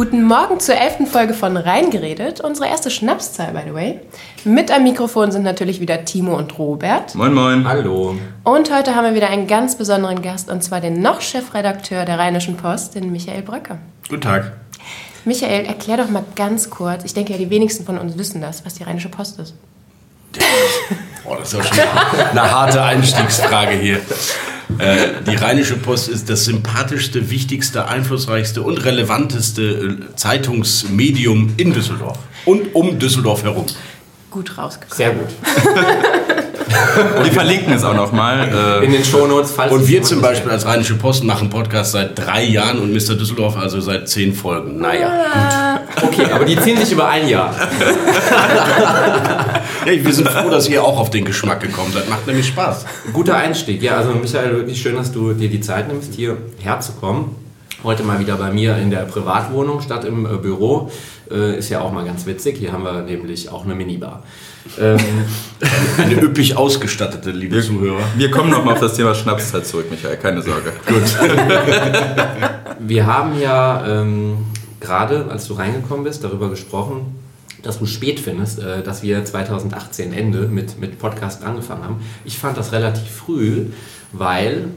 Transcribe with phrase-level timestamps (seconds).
[0.00, 4.00] Guten Morgen zur elften Folge von Reingeredet, unsere erste Schnapszahl, by the way.
[4.44, 7.14] Mit am Mikrofon sind natürlich wieder Timo und Robert.
[7.14, 7.68] Moin, moin.
[7.68, 8.16] Hallo.
[8.42, 12.18] Und heute haben wir wieder einen ganz besonderen Gast, und zwar den noch Chefredakteur der
[12.18, 13.76] Rheinischen Post, den Michael Bröcker.
[14.08, 14.52] Guten Tag.
[15.26, 18.64] Michael, erklär doch mal ganz kurz, ich denke ja, die wenigsten von uns wissen das,
[18.64, 19.54] was die Rheinische Post ist.
[21.26, 24.00] Oh, das ist ja schon eine harte Einstiegsfrage hier.
[24.78, 32.18] Äh, die Rheinische Post ist das sympathischste, wichtigste, einflussreichste und relevanteste äh, Zeitungsmedium in Düsseldorf
[32.44, 33.66] und um Düsseldorf herum.
[34.30, 34.96] Gut rausgekommen.
[34.96, 35.28] Sehr gut.
[37.22, 38.82] Wir verlinken es auch nochmal.
[38.82, 42.44] In den Shownotes, falls Und wir zum Beispiel als Rheinische Post machen Podcast seit drei
[42.44, 43.16] Jahren und Mr.
[43.16, 44.78] Düsseldorf also seit zehn Folgen.
[44.78, 45.80] Naja.
[45.94, 46.12] kennt.
[46.12, 47.54] Okay, aber die ziehen sich über ein Jahr.
[49.86, 52.08] Ja, wir sind froh, dass ihr auch auf den Geschmack gekommen seid.
[52.08, 52.84] Macht nämlich Spaß.
[53.12, 53.82] Guter Einstieg.
[53.82, 57.36] Ja, also Michael, wirklich schön, dass du dir die Zeit nimmst, hier herzukommen.
[57.82, 60.90] Heute mal wieder bei mir in der Privatwohnung statt im äh, Büro.
[61.30, 62.58] Äh, ist ja auch mal ganz witzig.
[62.58, 64.22] Hier haben wir nämlich auch eine Minibar.
[64.78, 64.98] Ähm,
[65.98, 68.02] Eine üppig ausgestattete, liebe Zuhörer.
[68.16, 70.72] Wir kommen nochmal auf das Thema Schnapszeit zurück, Michael, keine Sorge.
[70.86, 71.02] Gut.
[72.78, 74.36] wir haben ja ähm,
[74.78, 77.19] gerade, als du reingekommen bist, darüber gesprochen,
[77.62, 81.96] dass du spät findest, äh, dass wir 2018 Ende mit, mit Podcast angefangen haben.
[82.24, 83.66] Ich fand das relativ früh,
[84.12, 84.68] weil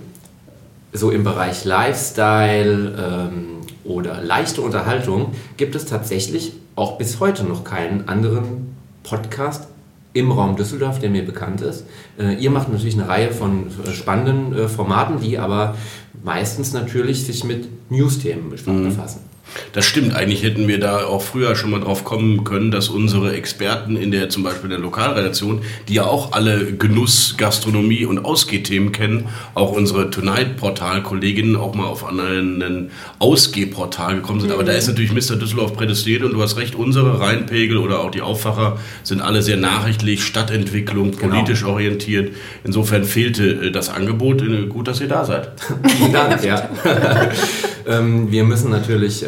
[0.91, 3.45] so im Bereich Lifestyle ähm,
[3.83, 9.67] oder leichte Unterhaltung gibt es tatsächlich auch bis heute noch keinen anderen Podcast
[10.13, 11.85] im Raum Düsseldorf, der mir bekannt ist.
[12.19, 15.75] Äh, ihr macht natürlich eine Reihe von äh, spannenden äh, Formaten, die aber
[16.23, 19.32] meistens natürlich sich mit News-Themen befassen.
[19.73, 20.15] Das stimmt.
[20.15, 24.11] Eigentlich hätten wir da auch früher schon mal drauf kommen können, dass unsere Experten in
[24.11, 29.71] der zum Beispiel der Lokalredaktion, die ja auch alle Genuss, Gastronomie und Ausgehthemen kennen, auch
[29.71, 34.51] unsere Tonight-Portal-Kolleginnen auch mal auf einen Ausgehportal gekommen sind.
[34.51, 35.35] Aber da ist natürlich Mr.
[35.35, 39.57] Düsseldorf prädestiniert und du hast recht, unsere Rheinpegel oder auch die Aufwacher sind alle sehr
[39.57, 42.33] nachrichtlich, Stadtentwicklung, politisch orientiert.
[42.63, 44.41] Insofern fehlte äh, das Angebot.
[44.41, 45.51] Äh, Gut, dass ihr da seid.
[45.97, 46.69] Vielen Dank, ja.
[47.87, 49.27] ähm, wir müssen natürlich äh,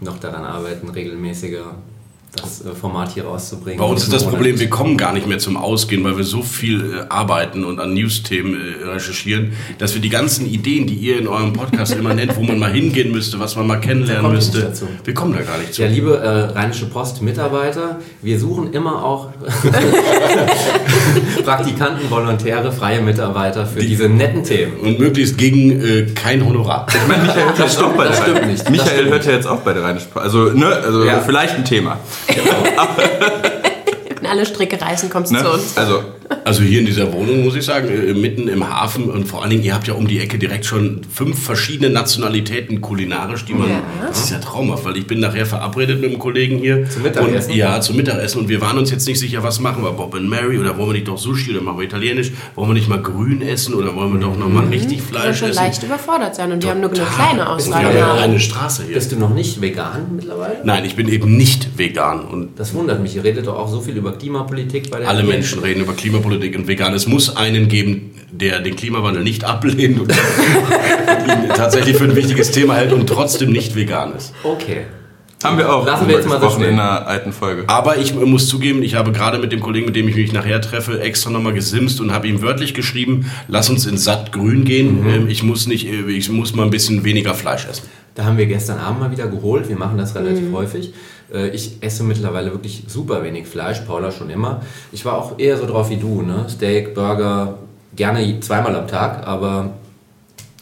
[0.00, 1.74] noch daran arbeiten, regelmäßiger
[2.36, 3.78] das äh, Format hier rauszubringen.
[3.78, 4.36] Bei uns ist das Monat.
[4.36, 7.80] Problem, wir kommen gar nicht mehr zum Ausgehen, weil wir so viel äh, arbeiten und
[7.80, 12.14] an News-Themen äh, recherchieren, dass wir die ganzen Ideen, die ihr in eurem Podcast immer
[12.14, 14.72] nennt, wo man mal hingehen müsste, was man mal kennenlernen müsste,
[15.04, 15.82] wir kommen da gar nicht zu.
[15.82, 19.30] Ja, liebe äh, Rheinische Post Mitarbeiter, wir suchen immer auch
[21.44, 24.76] Praktikanten, Volontäre, freie Mitarbeiter für diese netten Themen.
[24.80, 26.86] Und möglichst gegen äh, kein Honorar.
[26.88, 28.62] Ich meine, Michael hört ja Das auch bei der stimmt nicht.
[28.62, 30.24] Das Michael hört ja jetzt auch bei der Rheinischen Post.
[30.24, 31.20] Also, ne, also Ja.
[31.20, 31.98] vielleicht ein Thema.
[32.26, 32.36] Wenn
[34.28, 35.42] alle Stricke reißen, kommst du Ne?
[35.42, 35.76] zu uns.
[35.76, 36.02] Also,
[36.44, 39.48] Also hier in dieser Wohnung, muss ich sagen, äh, mitten im Hafen und vor allen
[39.50, 43.68] Dingen, ihr habt ja um die Ecke direkt schon fünf verschiedene Nationalitäten kulinarisch, die man,
[43.70, 43.82] Ja.
[44.06, 46.88] das ist ja traumhaft, weil ich bin nachher verabredet mit einem Kollegen hier.
[46.90, 47.50] Zum Mittagessen?
[47.52, 50.14] Und, ja, zum Mittagessen und wir waren uns jetzt nicht sicher, was machen wir, Bob
[50.14, 52.88] and Mary oder wollen wir nicht doch Sushi oder machen wir Italienisch, wollen wir nicht
[52.90, 55.62] mal grün essen oder wollen wir doch noch mal richtig Fleisch schon essen?
[55.62, 57.14] leicht überfordert sein und wir haben nur eine Total.
[57.14, 57.80] kleine Auswahl.
[57.94, 58.94] Wir haben ja eine Straße hier.
[58.94, 60.58] Bist du noch nicht vegan mittlerweile?
[60.64, 63.16] Nein, ich bin eben nicht vegan und Das wundert mich.
[63.16, 65.26] Ihr redet doch auch so viel über Klimapolitik bei der alle AG.
[65.28, 66.92] Menschen reden über Klimapolitik und vegan.
[66.94, 70.12] Es muss einen geben, der den Klimawandel nicht ablehnt und
[71.42, 74.32] ihn tatsächlich für ein wichtiges Thema hält und trotzdem nicht vegan ist.
[74.42, 74.82] Okay.
[75.42, 76.64] haben wir auch Lassen wir jetzt mal so stehen.
[76.64, 77.64] in einer alten Folge.
[77.68, 80.60] Aber ich muss zugeben, ich habe gerade mit dem Kollegen, mit dem ich mich nachher
[80.60, 85.06] treffe, extra nochmal gesimst und habe ihm wörtlich geschrieben, lass uns in satt grün gehen.
[85.08, 87.84] Ähm, Ich muss nicht, äh, ich muss mal ein bisschen weniger Fleisch essen.
[88.18, 89.68] Da haben wir gestern Abend mal wieder geholt.
[89.68, 90.92] Wir machen das relativ häufig.
[91.32, 94.60] Äh, Ich esse mittlerweile wirklich super wenig Fleisch, Paula schon immer.
[94.90, 96.46] Ich war auch eher so drauf wie du, ne?
[96.48, 97.58] Steak, Burger,
[97.94, 99.70] gerne zweimal am Tag, aber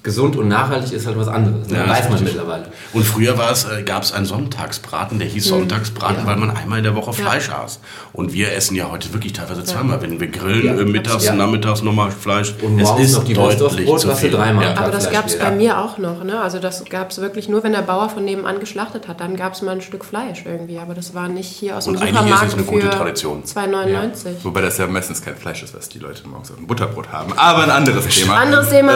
[0.06, 1.68] gesund und nachhaltig ist halt was anderes.
[1.68, 1.76] Ne?
[1.78, 2.34] Ja, Weiß man richtig.
[2.34, 2.66] mittlerweile.
[2.94, 6.26] Und früher war es, äh, gab es einen Sonntagsbraten, der hieß Sonntagsbraten, Ja.
[6.26, 7.80] weil man einmal in der Woche Fleisch aß.
[8.12, 10.00] Und wir essen ja heute wirklich teilweise zweimal.
[10.00, 10.80] Wenn wir grillen, Ja.
[10.80, 11.34] äh, mittags, Ja.
[11.34, 12.54] nachmittags nochmal Fleisch.
[12.62, 14.30] Und morgens noch die Wurst aufs Brot, zu viel.
[14.30, 14.76] dreimal Ja.
[14.78, 15.50] Aber das gab es bei ja.
[15.50, 16.22] mir auch noch.
[16.24, 16.40] Ne?
[16.40, 19.20] Also das gab es wirklich nur, wenn der Bauer von nebenan geschlachtet hat.
[19.20, 20.78] Dann gab es mal ein Stück Fleisch irgendwie.
[20.78, 22.90] Aber das war nicht hier aus dem Und eigentlich ist es Supermarkt eine gute für
[22.96, 23.42] Tradition.
[23.44, 24.44] 2,99.
[24.44, 27.32] Wobei das ja meistens kein Fleisch ist, was die Leute morgens auf dem Butterbrot haben.
[27.36, 28.36] Aber ein anderes Thema.
[28.36, 28.92] Anderes Thema.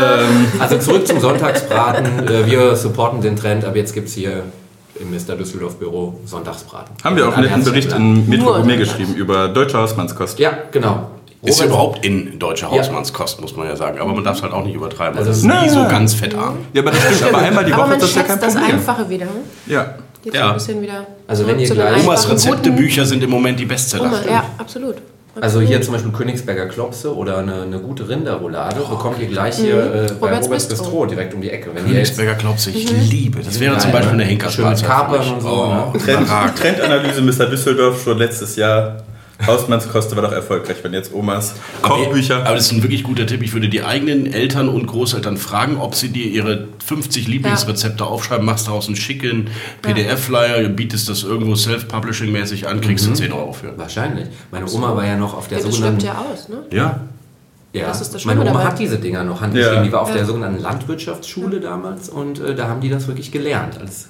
[0.60, 2.28] Also zurück zum Sonntagsbraten.
[2.28, 4.42] Äh, Wir supporten den Trend, aber jetzt gibt es hier
[4.98, 5.34] im Mr.
[5.36, 6.94] Düsseldorf Büro Sonntagsbraten.
[7.02, 10.38] Haben wir auch einen netten Bericht in Metro Gourmet geschrieben über deutsche Hausmannskost.
[10.38, 11.10] Ja, genau.
[11.42, 13.98] Ist ja überhaupt in deutscher Hausmannskost, muss man ja sagen.
[13.98, 15.16] Aber man darf es halt auch nicht übertreiben.
[15.16, 16.58] Also das ist nie so ganz fettarm.
[16.74, 17.32] Ja, aber das stimmt.
[17.32, 18.74] Aber einmal die Aber Woche man ist das ja kein schätzt das Problem.
[18.76, 19.24] Einfache wieder.
[19.24, 19.32] Hm?
[19.72, 19.94] Ja.
[20.22, 20.48] Geht Ja.
[20.48, 24.04] ein bisschen wieder Also zurück wenn ihr gleich- Omas Rezeptebücher sind im Moment die Bestseller.
[24.04, 24.96] Oma, ja, absolut.
[25.40, 29.76] Also hier zum Beispiel Königsberger Klopse oder eine, eine gute Rinderroulade bekommt ihr gleich hier
[29.76, 31.06] äh, bei Roberts Roberts Bistro.
[31.06, 31.70] Direkt um die Ecke.
[31.74, 33.40] Wenn Königsberger Klopse, ich liebe.
[33.40, 34.24] Das wäre zum Geil, Beispiel ne?
[34.24, 34.82] eine Schön mit.
[34.82, 36.58] Kapern und so, Oh, Trend, überragend.
[36.58, 37.46] Trendanalyse Mr.
[37.46, 38.96] Düsseldorf schon letztes Jahr.
[39.46, 42.44] Hausmannskoste war doch erfolgreich, wenn jetzt Omas Kochbücher.
[42.46, 43.42] Aber das ist ein wirklich guter Tipp.
[43.42, 48.44] Ich würde die eigenen Eltern und Großeltern fragen, ob sie dir ihre 50 Lieblingsrezepte aufschreiben,
[48.44, 49.48] machst daraus einen schicken
[49.82, 53.76] PDF-Flyer, bietest das irgendwo self-publishing-mäßig an, kriegst du 10 Euro für.
[53.78, 54.26] Wahrscheinlich.
[54.50, 56.00] Meine Oma war ja noch auf der Ja, das sogenannten.
[56.00, 56.62] stimmt ja aus, ne?
[56.76, 57.00] ja.
[57.72, 58.72] Ja, Das ist das meine Schlimme Oma dabei.
[58.72, 59.76] hat diese Dinger noch handgeschrieben.
[59.76, 59.82] Ja.
[59.84, 60.16] Die war auf Ja.
[60.16, 64.08] der sogenannten Landwirtschaftsschule damals und äh, da haben die das wirklich gelernt als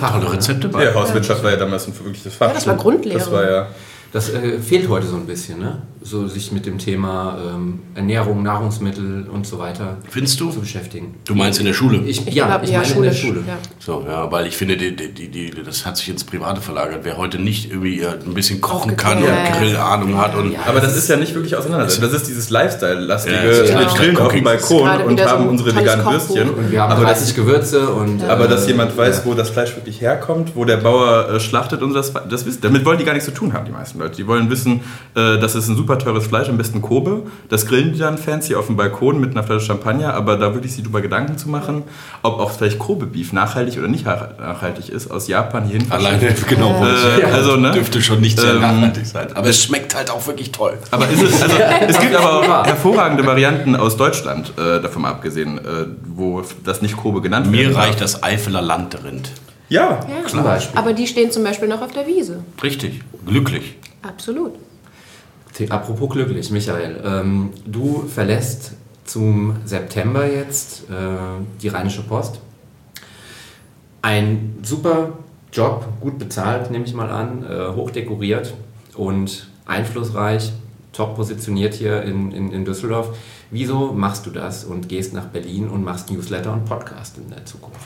[0.00, 0.32] Fach, Tolle ne?
[0.32, 0.82] Rezepte bei.
[0.86, 2.48] ja, Hauswirtschaft war ja damals ein wirkliches Fach.
[2.48, 3.18] Ja, das war Grundlehre.
[3.18, 3.66] Das war ja.
[4.12, 5.78] Das äh, fehlt heute so ein bisschen, ne?
[6.02, 10.50] So sich mit dem Thema ähm, Ernährung, Nahrungsmittel und so weiter Findest du?
[10.50, 11.14] zu beschäftigen.
[11.24, 11.98] Du meinst in der Schule?
[11.98, 13.06] Ich, Ich ja, glaub, ich ja, meine Schule.
[13.06, 13.44] in der Schule.
[13.46, 13.58] Ja.
[13.78, 17.00] So, ja, weil ich finde, die, die, die, das hat sich ins Private verlagert.
[17.04, 19.58] Wer heute nicht irgendwie äh, ein bisschen kochen kann und Aufgeklärt.
[19.60, 22.02] Grillahnung hat und Aber das ist ja nicht wirklich auseinandersetzen.
[22.02, 23.34] Das ist dieses Lifestyle-lastige.
[23.34, 23.94] Ja, ist wir genau.
[23.94, 26.04] grillen auf dem Balkon und so haben unsere veganen.
[26.04, 26.50] Würstchen.
[26.50, 28.22] Und wir haben aber, 30 das, Gewürze und.
[28.24, 29.24] aber äh, dass jemand weiß, ja.
[29.24, 32.60] wo das Fleisch wirklich herkommt, wo der Bauer äh, schlachtet und das, das wissen.
[32.60, 34.16] Damit wollen die gar nichts zu tun haben, die meisten Leute.
[34.16, 34.80] Die wollen wissen,
[35.14, 37.22] äh, das ist ein super teures Fleisch, am besten Kobe.
[37.48, 40.66] Das grillen die dann fancy auf dem Balkon mit einer Flasche Champagner, aber da würde
[40.66, 41.84] ich sich drüber Gedanken zu machen,
[42.22, 47.24] ob auch vielleicht Kobe-Beef nachhaltig oder nicht nachhaltig ist, aus Japan hierhin alleine, genau, Äh,
[47.32, 47.70] also, ne?
[47.72, 49.28] dürfte schon nicht sehr Ähm, nachhaltig sein.
[49.34, 50.78] Aber es schmeckt halt auch wirklich toll.
[50.90, 51.56] Aber ist es, also,
[51.88, 56.96] es gibt aber auch hervorragende Varianten aus Deutschland, äh, davon abgesehen, äh, wo das nicht
[56.96, 57.68] Kobe genannt wird.
[57.68, 59.30] Mir reicht das Eifeler Landrind.
[59.68, 60.00] Ja,
[60.32, 60.42] Ja.
[60.42, 60.78] Beispiel.
[60.78, 62.44] Aber die stehen zum Beispiel noch auf der Wiese.
[62.62, 63.74] Richtig, glücklich.
[64.02, 64.54] Absolut.
[65.68, 67.00] Apropos glücklich, Michael.
[67.04, 68.72] Ähm, du verlässt
[69.04, 70.94] zum September jetzt äh,
[71.60, 72.40] die Rheinische Post.
[74.00, 75.12] Ein super
[75.52, 78.54] Job, gut bezahlt, nehme ich mal an, äh, hochdekoriert
[78.96, 80.52] und einflussreich,
[80.92, 83.16] top positioniert hier in, in, in Düsseldorf.
[83.50, 87.44] Wieso machst du das und gehst nach Berlin und machst Newsletter und Podcast in der
[87.44, 87.80] Zukunft?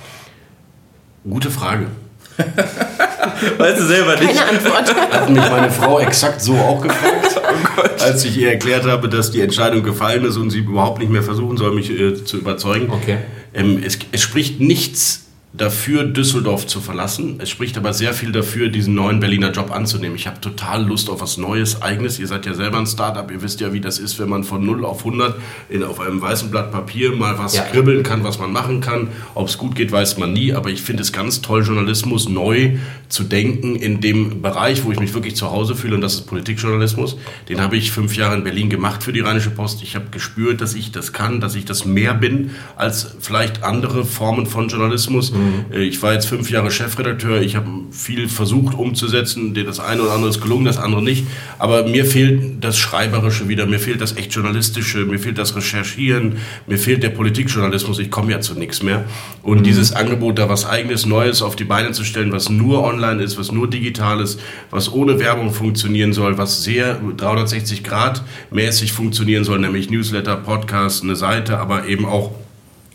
[1.24, 1.88] Gute Frage.
[3.58, 4.34] weißt du selber nicht.
[4.34, 4.94] Keine Antwort.
[5.12, 7.40] Hat mich meine Frau exakt so auch gefragt,
[8.00, 11.22] als ich ihr erklärt habe, dass die Entscheidung gefallen ist und sie überhaupt nicht mehr
[11.22, 12.90] versuchen soll, mich äh, zu überzeugen.
[12.90, 13.18] Okay.
[13.54, 15.25] Ähm, es, es spricht nichts
[15.56, 17.36] dafür, Düsseldorf zu verlassen.
[17.38, 20.16] Es spricht aber sehr viel dafür, diesen neuen Berliner Job anzunehmen.
[20.16, 22.18] Ich habe total Lust auf was Neues, Eigenes.
[22.18, 23.30] Ihr seid ja selber ein Startup.
[23.30, 25.34] Ihr wisst ja, wie das ist, wenn man von 0 auf 100
[25.68, 27.62] in, auf einem weißen Blatt Papier mal was Ja.
[27.62, 29.08] kribbeln kann, was man machen kann.
[29.34, 30.52] Ob es gut geht, weiß man nie.
[30.52, 32.76] Aber ich finde es ganz toll, Journalismus neu
[33.08, 35.94] zu denken in dem Bereich, wo ich mich wirklich zu Hause fühle.
[35.94, 37.16] Und das ist Politikjournalismus.
[37.48, 39.82] Den habe ich fünf Jahre in Berlin gemacht für die Rheinische Post.
[39.82, 44.04] Ich habe gespürt, dass ich das kann, dass ich das mehr bin als vielleicht andere
[44.04, 45.32] Formen von Journalismus.
[45.72, 47.40] Äh, Ich war jetzt fünf Jahre Chefredakteur.
[47.42, 49.54] Ich habe viel versucht umzusetzen.
[49.54, 51.26] Dir Das eine oder andere ist gelungen, das andere nicht.
[51.58, 53.66] Aber mir fehlt das Schreiberische wieder.
[53.66, 55.04] Mir fehlt das echt Journalistische.
[55.04, 56.36] Mir fehlt das Recherchieren.
[56.66, 57.98] Mir fehlt der Politikjournalismus.
[57.98, 59.04] Ich komme ja zu nichts mehr.
[59.42, 63.22] Und dieses Angebot, da was eigenes, Neues auf die Beine zu stellen, was nur online
[63.22, 64.40] ist, was nur digital ist,
[64.70, 71.02] was ohne Werbung funktionieren soll, was sehr 360 Grad mäßig funktionieren soll, nämlich Newsletter, Podcast,
[71.02, 72.32] eine Seite, aber eben auch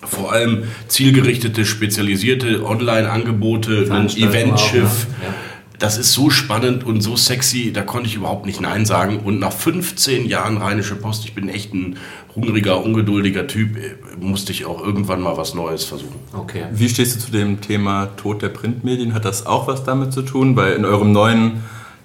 [0.04, 5.08] vor allem zielgerichtete, spezialisierte Online-Angebote, ein Eventschiff.
[5.08, 5.26] ne?
[5.28, 5.34] Ja.
[5.82, 9.18] Das ist so spannend und so sexy, da konnte ich überhaupt nicht Nein sagen.
[9.18, 11.98] Und nach 15 Jahren Rheinische Post, ich bin echt ein
[12.36, 16.20] hungriger, ungeduldiger Typ, äh, musste ich auch irgendwann mal was Neues versuchen.
[16.34, 16.66] Okay.
[16.72, 19.16] Wie stehst du zu dem Thema Tod der Printmedien?
[19.16, 20.56] Hat das auch was damit zu tun?
[20.56, 21.64] Weil in eurem neuen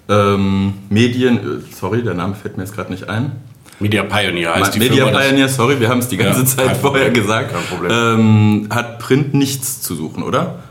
[0.09, 3.33] ähm, Medien, äh, sorry, der Name fällt mir jetzt gerade nicht ein.
[3.79, 5.19] Media Pioneer heißt die Media Firma.
[5.19, 7.53] Pioneer, sorry, wir haben es die ganze Ja, Zeit vorher gesagt.
[7.53, 7.91] Kein Problem.
[7.91, 10.63] Ähm, hat Print nichts zu suchen, oder?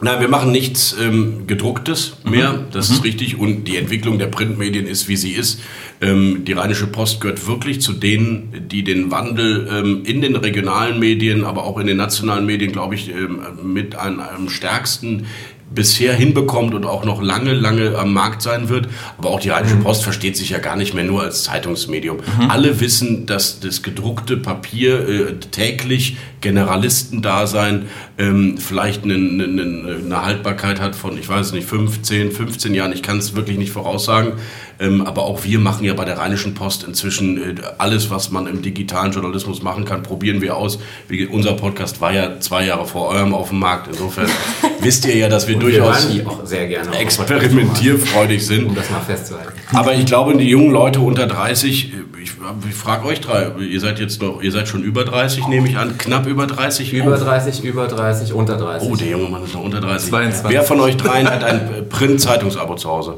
[0.00, 3.38] Nein, wir machen nichts ähm, gedrucktes mehr, das ist richtig.
[3.38, 5.60] Und die Entwicklung der Printmedien ist, wie sie ist.
[6.02, 10.98] Ähm, die Rheinische Post gehört wirklich zu denen, die den Wandel ähm, in den regionalen
[10.98, 15.24] Medien, aber auch in den nationalen Medien, glaube ich, ähm, mit einem, am stärksten
[15.74, 18.88] bisher hinbekommt und auch noch lange, lange am Markt sein wird.
[19.18, 22.18] Aber auch die Rheinische Post versteht sich ja gar nicht mehr nur als Zeitungsmedium.
[22.48, 27.86] Alle wissen, dass das gedruckte Papier äh, täglich Generalistendasein
[28.18, 32.92] ähm, vielleicht eine, eine, eine Haltbarkeit hat von, ich weiß nicht, 15, 15 Jahren.
[32.92, 34.34] Ich kann es wirklich nicht voraussagen.
[34.80, 38.46] Ähm, aber auch wir machen ja bei der Rheinischen Post inzwischen äh, alles, was man
[38.46, 40.78] im digitalen Journalismus machen kann, probieren wir aus.
[41.08, 43.88] Wie, unser Podcast war ja zwei Jahre vor eurem auf dem Markt.
[43.88, 44.26] Insofern
[44.80, 48.66] wisst ihr ja, dass wir wir durchaus dem experimentierfreudig sind.
[48.66, 49.52] Um das mal festzuhalten.
[49.72, 52.32] Aber ich glaube, die jungen Leute unter 30, ich,
[52.68, 55.76] ich frage euch drei, ihr seid jetzt noch, ihr seid schon über 30, nehme ich
[55.76, 56.92] an, knapp über 30?
[56.92, 57.24] Über Oh.
[57.24, 58.88] 30, über 30, unter 30.
[58.88, 60.10] Oh, der junge Mann ist noch unter 30.
[60.10, 60.50] 22.
[60.50, 63.14] Wer von euch dreien hat ein Print-Zeitungsabo zu Hause?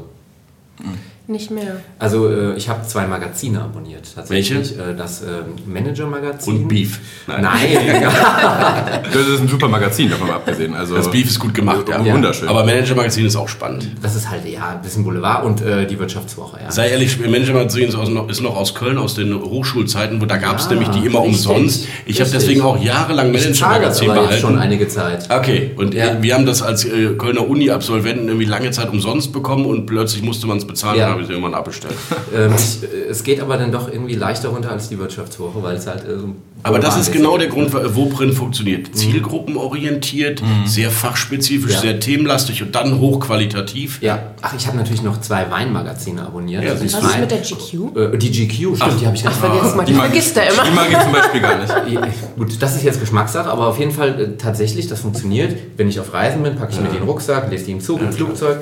[1.29, 1.81] Nicht mehr.
[1.99, 4.77] Also äh, ich habe zwei Magazine abonniert tatsächlich.
[4.77, 4.91] Welche?
[4.91, 5.25] Äh, das äh,
[5.65, 6.55] Manager-Magazin.
[6.55, 6.99] Und Beef.
[7.27, 7.43] Nein.
[9.13, 10.73] Das ist ein super Magazin, davon mal abgesehen.
[10.75, 12.01] Also, Das Beef ist gut gemacht, ja.
[12.01, 12.13] Ja.
[12.13, 12.47] Wunderschön.
[12.47, 13.87] Aber Manager-Magazin ist auch spannend.
[14.01, 16.59] das ist halt ja ein bisschen Boulevard und äh, die Wirtschaftswoche.
[16.63, 16.71] Ja.
[16.71, 20.59] Sei ehrlich, Manager-Magazin ist, noch- ist noch aus Köln, aus den Hochschulzeiten, wo da gab
[20.59, 21.87] es Ja, nämlich die immer richtig, umsonst.
[22.05, 24.57] Ich habe deswegen auch jahrelang Manager-Magazin jetzt schon behalten.
[24.59, 25.29] einige Zeit.
[25.29, 26.05] Okay, und Ja.
[26.13, 30.21] äh, wir haben das als äh, Kölner Uni-Absolventen irgendwie lange Zeit umsonst bekommen und plötzlich
[30.23, 31.16] musste man es bezahlen Ja.
[31.17, 31.93] Habe ich es irgendwann abbestellt.
[32.35, 35.77] Ähm, ich, äh, es geht aber dann doch irgendwie leichter runter als die Wirtschaftswoche, weil
[35.77, 36.03] es halt.
[36.03, 37.47] Äh, so Aber das ist genau der.
[37.47, 38.93] Grund, wo Print funktioniert.
[38.95, 41.79] Zielgruppenorientiert, sehr fachspezifisch, Ja.
[41.79, 44.01] sehr themenlastig und dann hochqualitativ.
[44.01, 46.63] Ja, ach, ich habe natürlich noch zwei Weinmagazine abonniert.
[46.63, 48.13] Ja, Also Was ist mit der GQ?
[48.13, 49.77] Äh, die GQ, stimmt, die habe ich Vergiss vergessen.
[49.77, 50.63] mal, die vergisst er immer.
[50.65, 51.73] Die mag ich zum Beispiel gar nicht.
[51.93, 52.01] Ja,
[52.37, 55.55] Gut, das ist jetzt Geschmackssache, aber auf jeden Fall äh, tatsächlich, das funktioniert.
[55.77, 58.11] Wenn ich auf Reisen bin, packe ich mir den Rucksack, lese die im Zug, im
[58.11, 58.57] Flugzeug.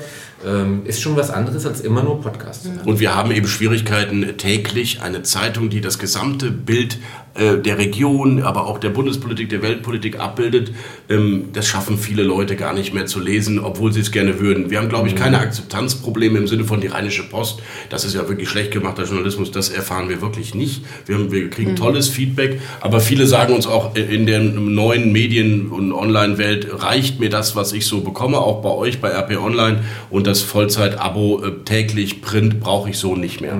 [0.45, 2.21] Ähm, ist schon was anderes als immer nur
[2.73, 2.85] hören.
[2.85, 6.99] Und wir haben eben Schwierigkeiten, täglich eine Zeitung, die das gesamte Bild
[7.35, 10.71] äh, der Region, aber auch der Bundespolitik, der Weltpolitik abbildet.
[11.09, 14.69] Ähm, das schaffen viele Leute gar nicht mehr zu lesen, obwohl sie es gerne würden.
[14.69, 17.61] Wir haben, glaube ich, keine Akzeptanzprobleme im Sinne von die Rheinische Post.
[17.89, 19.51] Das ist ja wirklich schlecht gemachter Journalismus.
[19.51, 20.85] Das erfahren wir wirklich nicht.
[21.07, 25.11] Wir, haben, wir kriegen tolles Feedback, aber viele sagen uns auch, äh, in der neuen
[25.11, 29.37] Medien- und Online-Welt reicht mir das, was ich so bekomme, auch bei euch, bei RP
[29.43, 29.83] Online.
[30.09, 33.57] Und das Vollzeit-Abo äh, täglich Print brauche ich so nicht mehr.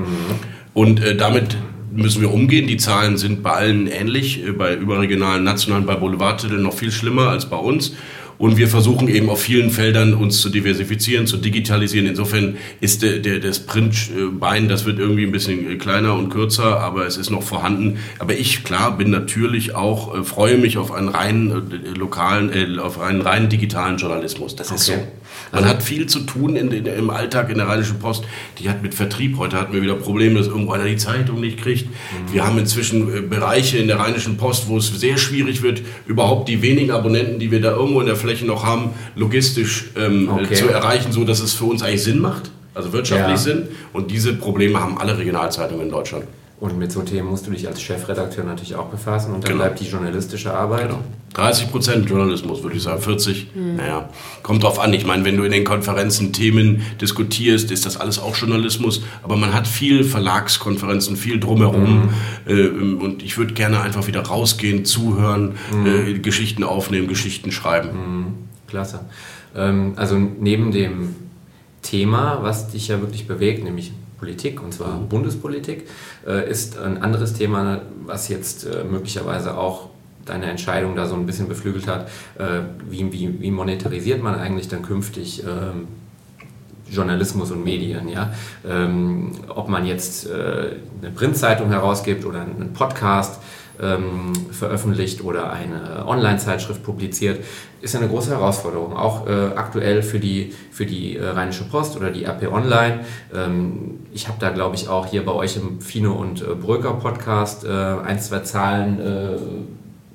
[0.74, 1.58] Und äh, damit
[1.96, 2.68] müssen wir umgehen.
[2.68, 7.30] Die Zahlen sind bei allen ähnlich, äh, bei überregionalen, nationalen, bei Boulevardtiteln noch viel schlimmer
[7.30, 7.94] als bei uns.
[8.38, 12.06] Und wir versuchen eben auf vielen Feldern uns zu diversifizieren, zu digitalisieren.
[12.06, 16.82] Insofern ist der, der, das Printbein, das wird irgendwie ein bisschen äh, kleiner und kürzer,
[16.82, 18.00] aber es ist noch vorhanden.
[18.20, 22.80] Aber ich, klar, bin natürlich auch, äh, freue mich auf einen reinen äh, lokalen, äh,
[22.80, 24.56] auf einen reinen digitalen Journalismus.
[24.56, 24.94] Das ist so.
[25.52, 25.62] Okay.
[25.62, 28.26] Man hat viel zu tun in, in, im Alltag in der Rheinischen Post.
[28.60, 29.38] Die hat mit Vertrieb.
[29.38, 31.88] Heute hatten wir wieder Probleme, dass irgendwo einer die Zeitung nicht kriegt.
[32.32, 36.50] Wir haben inzwischen äh, Bereiche in der Rheinischen Post, wo es sehr schwierig wird, überhaupt
[36.50, 40.54] die wenigen Abonnenten, die wir da irgendwo in der Fläche noch haben, logistisch ähm, Okay.
[40.54, 42.52] äh, zu erreichen, so dass es für uns eigentlich Sinn macht.
[42.74, 43.38] Also wirtschaftlich Ja.
[43.38, 43.68] Sinn.
[43.94, 46.26] Und diese Probleme haben alle Regionalzeitungen in Deutschland.
[46.58, 49.64] Und mit so Themen musst du dich als Chefredakteur natürlich auch befassen und dann Genau.
[49.66, 50.84] bleibt die journalistische Arbeit.
[50.88, 51.02] Genau.
[51.34, 53.02] 30 Prozent Journalismus, würde ich sagen.
[53.02, 54.08] 40, naja,
[54.42, 54.94] kommt drauf an.
[54.94, 59.02] Ich meine, wenn du in den Konferenzen Themen diskutierst, ist das alles auch Journalismus.
[59.22, 62.10] Aber man hat viel Verlagskonferenzen, viel drumherum.
[62.48, 68.48] Äh, und ich würde gerne einfach wieder rausgehen, zuhören, äh, Geschichten aufnehmen, Geschichten schreiben.
[68.68, 69.02] Klasse.
[69.58, 71.16] Ähm, also neben dem
[71.82, 75.88] Thema, was dich ja wirklich bewegt, nämlich Politik, und zwar Bundespolitik,
[76.26, 79.90] äh, ist ein anderes Thema, was jetzt äh, möglicherweise auch
[80.26, 82.08] deine Entscheidung da so ein bisschen beflügelt hat.
[82.38, 85.88] Äh, wie, wie, wie monetarisiert man eigentlich dann künftig ähm,
[86.90, 88.34] Journalismus und Medien, ja.
[88.68, 93.42] Ähm, ob man jetzt äh, eine Printzeitung herausgibt oder einen Podcast
[93.82, 97.44] ähm, veröffentlicht oder eine Online-Zeitschrift publiziert,
[97.82, 98.94] ist eine große Herausforderung.
[98.94, 103.02] Auch äh, aktuell für die, für die äh, Rheinische Post oder die RP Online.
[103.34, 106.94] Ähm, ich habe da, glaube ich, auch hier bei euch im Fino und äh, Bröker
[106.94, 109.38] Podcast äh, ein, zwei Zahlen äh,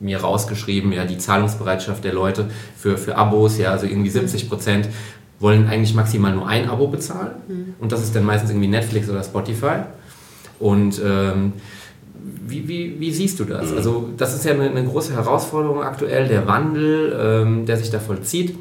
[0.01, 4.89] mir rausgeschrieben, ja, die Zahlungsbereitschaft der Leute für, für Abos, ja, also irgendwie 70 Prozent
[5.39, 9.23] wollen eigentlich maximal nur ein Abo bezahlen und das ist dann meistens irgendwie Netflix oder
[9.23, 9.81] Spotify.
[10.61, 11.55] Und ähm,
[12.51, 13.73] wie, wie, wie siehst du das?
[13.73, 17.99] Also das ist ja eine, eine große Herausforderung aktuell, der Wandel, ähm, der sich da
[17.99, 18.57] vollzieht.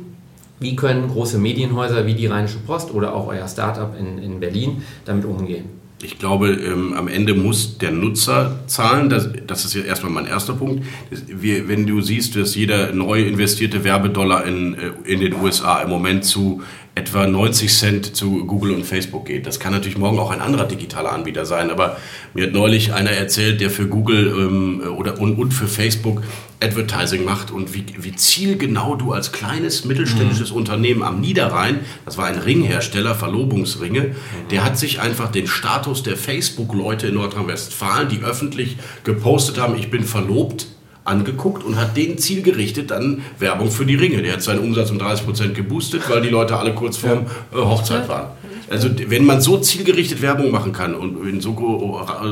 [0.59, 4.83] Wie können große Medienhäuser wie die Rheinische Post oder auch euer Startup in, in Berlin
[5.05, 5.65] damit umgehen?
[6.01, 9.09] Ich glaube, ähm, am Ende muss der Nutzer zahlen.
[9.09, 10.85] Das, das ist ja erstmal mein erster Punkt.
[11.09, 15.81] Das, wir, wenn du siehst, dass jeder neu investierte Werbedollar in, äh, in den USA
[15.81, 16.61] im Moment zu
[16.99, 19.47] etwa 90 Cent zu Google und Facebook geht.
[19.47, 21.71] Das kann natürlich morgen auch ein anderer digitaler Anbieter sein.
[21.71, 21.97] Aber
[22.33, 26.21] mir hat neulich einer erzählt, der für Google ähm, oder, und, und für Facebook
[26.61, 32.25] Advertising macht und wie, wie zielgenau du als kleines mittelständisches Unternehmen am Niederrhein, das war
[32.25, 34.15] ein Ringhersteller, Verlobungsringe,
[34.51, 38.75] der hat sich einfach den Status der Facebook-Leute in Nordrhein-Westfalen, die öffentlich
[39.05, 40.67] gepostet haben, ich bin verlobt,
[41.09, 44.21] angeguckt und hat den zielgerichtet dann Werbung für die Ringe.
[44.21, 48.07] Der hat seinen Umsatz um 30% geboostet, weil die Leute alle kurz vorm äh, Hochzeit
[48.07, 48.27] waren.
[48.69, 51.55] Also wenn man so zielgerichtet Werbung machen kann und in so,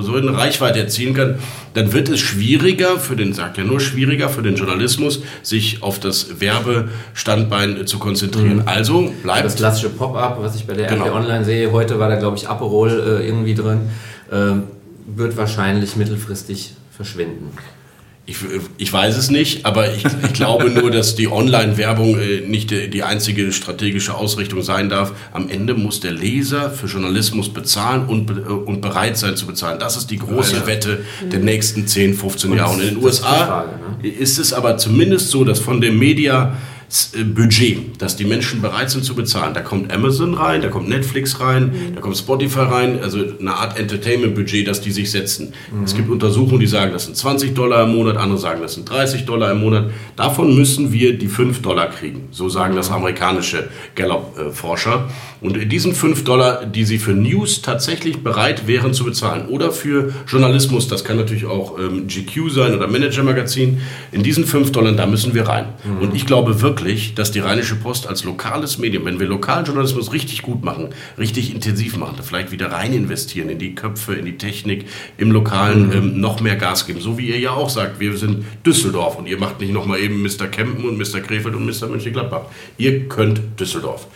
[0.02, 1.40] so eine Reichweite erzielen kann,
[1.74, 6.00] dann wird es schwieriger für den, sagt ja nur schwieriger für den Journalismus, sich auf
[6.00, 8.64] das Werbestandbein zu konzentrieren.
[8.68, 11.06] Also bleibt Das klassische Pop-up, was ich bei der Genau.
[11.06, 13.90] RP Online sehe, heute war da glaube ich Aperol äh, irgendwie drin,
[14.32, 14.64] ähm,
[15.08, 17.52] wird wahrscheinlich mittelfristig verschwinden.
[18.30, 18.36] Ich,
[18.78, 23.04] ich weiß es nicht, aber ich, ich glaube nur, dass die Online-Werbung äh, nicht die,
[23.04, 25.14] einzige strategische Ausrichtung sein darf.
[25.32, 29.80] Am Ende muss der Leser für Journalismus bezahlen und, äh, und bereit sein zu bezahlen.
[29.80, 30.68] Das ist die große Ja.
[30.68, 32.74] Wette der nächsten 10, 15 Und Jahre.
[32.74, 33.70] Und in den ist USA Frage,
[34.02, 34.10] ne?
[34.10, 36.58] ist es aber zumindest so, dass von dem Media
[37.36, 39.54] Budget, das die Menschen bereit sind zu bezahlen.
[39.54, 43.78] Da kommt Amazon rein, da kommt Netflix rein, da kommt Spotify rein, also eine Art
[43.78, 45.54] Entertainment-Budget, das die sich setzen.
[45.84, 48.90] Es gibt Untersuchungen, die sagen, das sind 20 Dollar im Monat, andere sagen, das sind
[48.90, 49.90] 30 Dollar im Monat.
[50.16, 52.30] Davon müssen wir die 5 Dollar kriegen.
[52.32, 55.10] So sagen das amerikanische Gallup-Forscher.
[55.42, 59.72] Und in diesen 5 Dollar, die sie für News tatsächlich bereit wären zu bezahlen oder
[59.72, 64.94] für Journalismus, das kann natürlich auch ähm, GQ sein oder Manager-Magazin, in diesen 5 Dollar,
[64.94, 65.66] da müssen wir rein.
[66.02, 66.77] Und ich glaube wirklich,
[67.16, 71.54] dass die Rheinische Post als lokales Medium, wenn wir lokalen Journalismus richtig gut machen, richtig
[71.54, 74.86] intensiv machen, da vielleicht wieder rein investieren in die Köpfe, in die Technik,
[75.18, 77.02] im Lokalen ähm, noch mehr Gas geben.
[77.02, 80.22] So wie ihr ja auch sagt, wir sind Düsseldorf und ihr macht nicht nochmal eben
[80.22, 80.48] Mr.
[80.48, 81.20] Kempen und Mr.
[81.20, 81.88] Krefeld und Mr.
[81.88, 82.44] Mönchengladbach.
[82.78, 84.08] Ihr könnt Düsseldorf.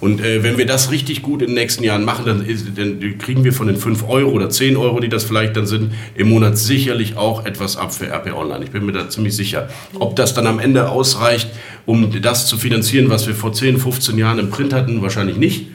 [0.00, 3.44] Und äh, wenn wir das richtig gut in den nächsten Jahren machen, dann, dann kriegen
[3.44, 6.56] wir von den 5 Euro oder 10 Euro, die das vielleicht dann sind, im Monat
[6.56, 8.64] sicherlich auch etwas ab für RP Online.
[8.64, 9.68] Ich bin mir da ziemlich sicher.
[9.98, 11.50] Ob das dann am Ende ausreicht,
[11.84, 15.66] um das zu finanzieren, was wir vor 10, 15 Jahren im Print hatten, wahrscheinlich nicht.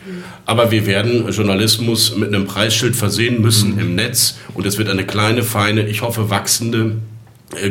[0.46, 4.38] Aber wir werden Journalismus mit einem Preisschild versehen müssen im Netz.
[4.54, 6.98] Und es wird eine kleine, feine, ich hoffe wachsende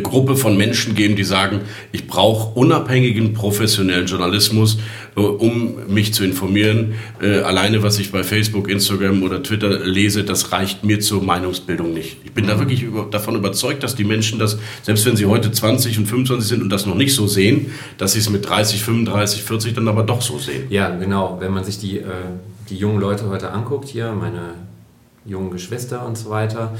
[0.02, 1.60] Gruppe von Menschen geben, die sagen,
[1.92, 4.78] ich brauche unabhängigen professionellen Journalismus,
[5.16, 6.94] äh, um mich zu informieren.
[7.20, 11.92] Äh, alleine, was ich bei Facebook, Instagram oder Twitter lese, das reicht mir zur Meinungsbildung
[11.92, 12.18] nicht.
[12.24, 15.52] Ich bin da wirklich über, davon überzeugt, dass die Menschen das, selbst wenn sie heute
[15.52, 18.82] 20 und 25 sind und das noch nicht so sehen, dass sie es mit 30,
[18.82, 20.64] 35, 40 dann aber doch so sehen.
[20.70, 21.38] Ja, genau.
[21.40, 22.04] Wenn man sich die, äh,
[22.70, 24.54] die jungen Leute heute anguckt, hier, meine
[25.24, 26.72] jungen Geschwister und so weiter,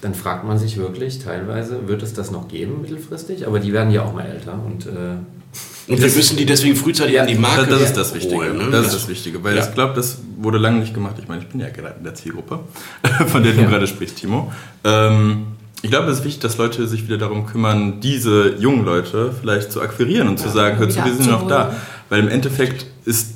[0.00, 3.46] dann fragt man sich wirklich teilweise, wird es das noch geben mittelfristig?
[3.46, 7.20] Aber die werden ja auch mal älter und äh, Und wir müssen die deswegen frühzeitig
[7.20, 8.36] an die Marke Das, das ist das Wichtige.
[8.36, 8.70] holen, ne?
[8.70, 9.64] Das ist das Wichtige, weil Ja.
[9.66, 11.16] ich glaube, das wurde lange nicht gemacht.
[11.18, 12.60] Ich meine, ich bin ja gerade in der Zielgruppe,
[13.26, 13.68] von der du Ja.
[13.68, 14.52] gerade sprichst, Timo.
[14.82, 15.46] Ähm,
[15.82, 19.70] ich glaube, es ist wichtig, dass Leute sich wieder darum kümmern, diese jungen Leute vielleicht
[19.70, 21.74] zu akquirieren und zu sagen, hör zu, wir sind noch da.
[22.08, 23.33] Weil im Endeffekt ist,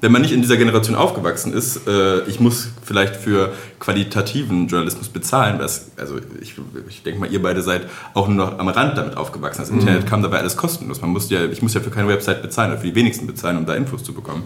[0.00, 5.08] wenn man nicht in dieser Generation aufgewachsen ist, äh, ich muss vielleicht für qualitativen Journalismus
[5.08, 5.58] bezahlen.
[5.58, 6.54] Was, also ich,
[6.88, 7.82] ich denke mal, ihr beide seid
[8.14, 9.62] auch nur noch am Rand damit aufgewachsen.
[9.62, 11.00] Das Internet kam dabei alles kostenlos.
[11.00, 13.56] Man muss ja, ich muss ja für keine Website bezahlen, oder für die wenigsten bezahlen,
[13.56, 14.44] um da Infos zu bekommen.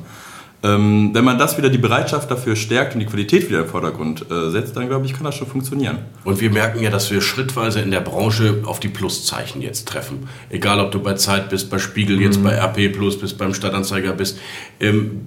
[0.65, 4.31] Ähm, wenn man das wieder die Bereitschaft dafür stärkt und die Qualität wieder im Vordergrund
[4.31, 5.99] äh, setzt, dann glaube ich, kann das schon funktionieren.
[6.25, 10.29] Und wir merken ja, dass wir schrittweise in der Branche auf die Pluszeichen jetzt treffen.
[10.51, 14.13] Egal, ob du bei Zeit bist, bei Spiegel, jetzt bei RP Plus bist, beim Stadtanzeiger
[14.13, 14.39] bist.
[14.79, 15.23] Ähm,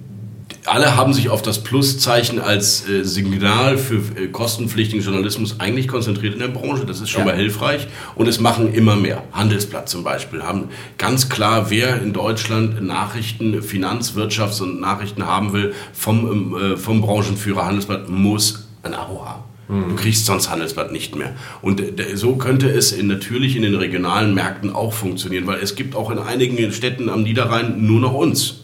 [0.66, 6.34] alle haben sich auf das Pluszeichen als äh, Signal für äh, kostenpflichtigen Journalismus eigentlich konzentriert
[6.34, 6.84] in der Branche.
[6.86, 7.26] Das ist schon Ja.
[7.26, 7.86] mal hilfreich.
[8.14, 9.22] Und es machen immer mehr.
[9.32, 15.52] Handelsblatt zum Beispiel haben ganz klar, wer in Deutschland Nachrichten, Finanz-, Wirtschafts- und Nachrichten haben
[15.52, 19.42] will, vom, ähm, äh, vom Branchenführer Handelsblatt muss ein Abo haben.
[19.68, 21.34] Du kriegst sonst Handelsblatt nicht mehr.
[21.60, 25.74] Und äh, so könnte es in, natürlich in den regionalen Märkten auch funktionieren, weil es
[25.74, 28.62] gibt auch in einigen Städten am Niederrhein nur noch uns.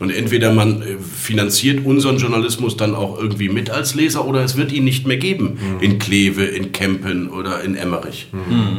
[0.00, 4.56] Und entweder man äh, finanziert unseren Journalismus dann auch irgendwie mit als Leser oder es
[4.56, 8.28] wird ihn nicht mehr geben in Kleve, in Kempen oder in Emmerich.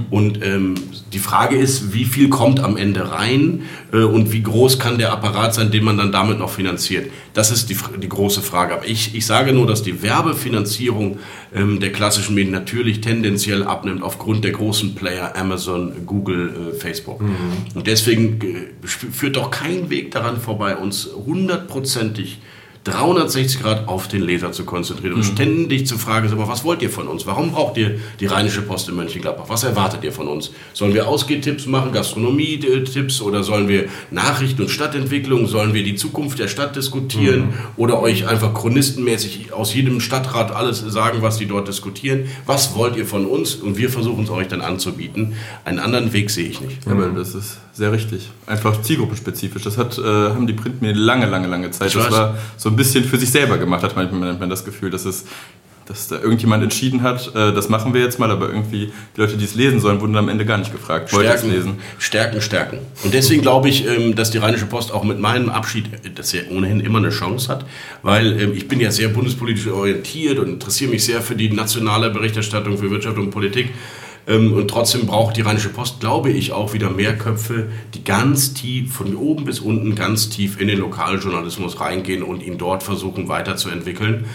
[0.10, 0.76] Und ähm,
[1.14, 5.12] die Frage ist, wie viel kommt am Ende rein äh, und wie groß kann der
[5.12, 7.10] Apparat sein, den man dann damit noch finanziert?
[7.34, 8.74] Das ist die, die große Frage.
[8.74, 11.20] Aber ich, ich sage nur, dass die Werbefinanzierung
[11.54, 17.22] ähm, der klassischen Medien natürlich tendenziell abnimmt aufgrund der großen Player Amazon, Google, äh, Facebook.
[17.74, 22.40] Und deswegen äh, führt doch kein Weg daran vorbei, uns hundertprozentig
[22.86, 26.84] 360 Grad auf den Leser zu konzentrieren und ständig zu fragen, sag mal, was wollt
[26.84, 27.26] ihr von uns?
[27.26, 29.46] Warum braucht ihr die Rheinische Post in Mönchengladbach?
[29.48, 30.52] Was erwartet ihr von uns?
[30.74, 35.48] Sollen wir Ausgehtipps machen, Gastronomie-Tipps oder sollen wir Nachrichten und Stadtentwicklung?
[35.48, 40.80] Sollen wir die Zukunft der Stadt diskutieren oder euch einfach chronistenmäßig aus jedem Stadtrat alles
[40.80, 42.26] sagen, was die dort diskutieren?
[42.46, 43.56] Was wollt ihr von uns?
[43.56, 45.34] Und wir versuchen es euch dann anzubieten.
[45.64, 46.88] Einen anderen Weg sehe ich nicht.
[46.88, 48.32] Aber das ist sehr richtig.
[48.48, 49.64] Einfach zielgruppenspezifisch.
[49.64, 51.94] Das hat, äh, haben die Printmedien lange, lange, lange Zeit.
[51.94, 55.04] Das war so ein bisschen für sich selber gemacht, hat manchmal man das Gefühl, dass
[55.06, 55.26] es
[55.86, 59.38] dass da irgendjemand entschieden hat, äh, das machen wir jetzt mal, aber irgendwie die Leute,
[59.38, 61.14] die es lesen sollen, wurden am Ende gar nicht gefragt.
[61.14, 61.74] Wollt Stärken, lesen?
[62.00, 62.80] Stärken, stärken.
[63.04, 66.34] Und deswegen glaube ich, ähm, dass die Rheinische Post auch mit meinem Abschied, äh, dass
[66.34, 67.66] er ohnehin immer eine Chance hat,
[68.02, 72.10] weil ähm, ich bin ja sehr bundespolitisch orientiert und interessiere mich sehr für die nationale
[72.10, 73.70] Berichterstattung für Wirtschaft und Politik.
[74.28, 78.54] Ähm, Und trotzdem braucht die Rheinische Post, glaube ich, auch wieder mehr Köpfe, die ganz
[78.54, 83.28] tief, von oben bis unten, ganz tief in den Lokaljournalismus reingehen und ihn dort versuchen
[83.28, 84.26] weiterzuentwickeln.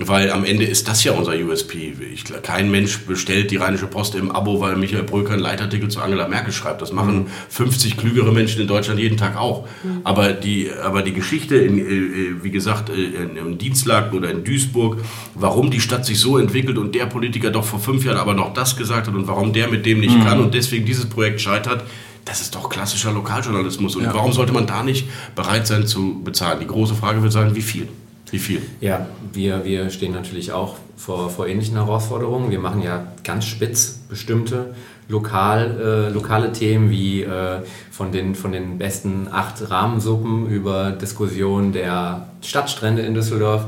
[0.00, 1.92] Weil am Ende ist das ja unser USP.
[2.14, 6.00] Ich, kein Mensch bestellt die Rheinische Post im Abo, weil Michael Brücker einen Leitartikel zu
[6.00, 6.80] Angela Merkel schreibt.
[6.80, 9.66] Das machen 50 klügere Menschen in Deutschland jeden Tag auch.
[10.04, 14.44] Aber, die, aber die Geschichte, in, äh, wie gesagt, äh, in, im Dienstlaken oder in
[14.44, 14.98] Duisburg,
[15.34, 18.54] warum die Stadt sich so entwickelt und der Politiker doch vor fünf Jahren aber noch
[18.54, 20.24] das gesagt hat und warum der mit dem nicht Mhm.
[20.24, 21.82] kann und deswegen dieses Projekt scheitert,
[22.24, 23.96] das ist doch klassischer Lokaljournalismus.
[23.96, 26.60] Und warum sollte man da nicht bereit sein zu bezahlen?
[26.60, 27.88] Die große Frage wird sein, wie viel?
[28.30, 28.62] Wie viel?
[28.80, 32.50] Ja, wir, wir stehen natürlich auch vor, vor ähnlichen Herausforderungen.
[32.50, 34.74] Wir machen ja ganz spitz bestimmte
[35.08, 37.60] lokal, äh, lokale Themen wie äh,
[37.90, 43.66] von, den, von den besten acht Rahmensuppen über Diskussionen der Stadtstrände in Düsseldorf.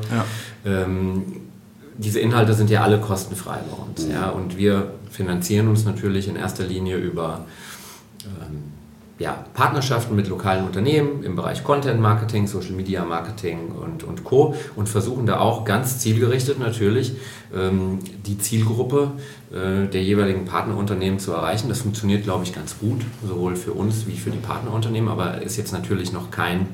[0.66, 1.22] Ähm,
[1.96, 4.06] diese Inhalte sind ja alle kostenfrei bei uns.
[4.10, 7.46] Ja, und wir finanzieren uns natürlich in erster Linie über
[8.24, 8.69] ähm,
[9.20, 14.54] ja, Partnerschaften mit lokalen Unternehmen im Bereich Content Marketing, Social Media Marketing und, und Co.
[14.76, 17.12] und versuchen da auch ganz zielgerichtet natürlich
[17.54, 19.12] ähm, die Zielgruppe
[19.52, 21.68] äh, der jeweiligen Partnerunternehmen zu erreichen.
[21.68, 25.58] Das funktioniert, glaube ich, ganz gut, sowohl für uns wie für die Partnerunternehmen, aber ist
[25.58, 26.68] jetzt natürlich noch kein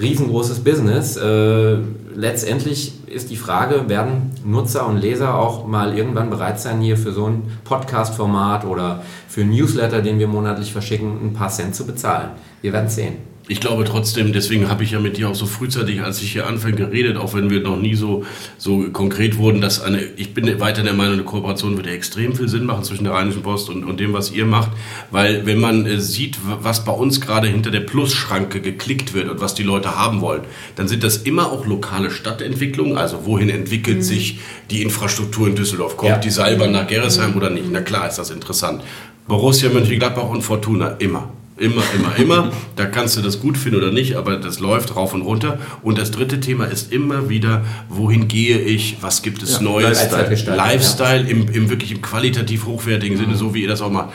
[0.00, 1.16] riesengroßes Business.
[1.16, 1.76] Äh,
[2.14, 7.12] letztendlich ist die Frage, werden Nutzer und Leser auch mal irgendwann bereit sein, hier für
[7.12, 11.86] so ein Podcast-Format oder für einen Newsletter, den wir monatlich verschicken, ein paar Cent zu
[11.86, 12.30] bezahlen?
[12.62, 13.29] Wir werden sehen.
[13.50, 16.46] Ich glaube trotzdem, deswegen habe ich ja mit dir auch so frühzeitig, als ich hier
[16.46, 18.24] anfange, geredet, auch wenn wir noch nie so,
[18.58, 22.48] so konkret wurden, dass eine, ich bin weiter der Meinung, eine Kooperation würde extrem viel
[22.48, 24.70] Sinn machen zwischen der Rheinischen Post und, und dem, was ihr macht,
[25.10, 29.40] weil wenn man äh, sieht, was bei uns gerade hinter der Plusschranke geklickt wird und
[29.40, 30.42] was die Leute haben wollen,
[30.76, 34.38] dann sind das immer auch lokale Stadtentwicklungen, also wohin entwickelt sich
[34.70, 36.18] die Infrastruktur in Düsseldorf, kommt Ja.
[36.18, 38.84] die Seilbahn nach Gerresheim oder nicht, na klar ist das interessant.
[39.26, 41.32] Borussia Mönchengladbach und Fortuna, immer.
[41.60, 42.52] Immer, immer, immer.
[42.76, 45.58] Da kannst du das gut finden oder nicht, aber das läuft rauf und runter.
[45.82, 49.98] Und das dritte Thema ist immer wieder, wohin gehe ich, was gibt es Ja, Neues?
[49.98, 54.08] Lifestyle-Gestaltung, Lifestyle im, im wirklich im qualitativ hochwertigen Sinne, so wie ihr das auch macht.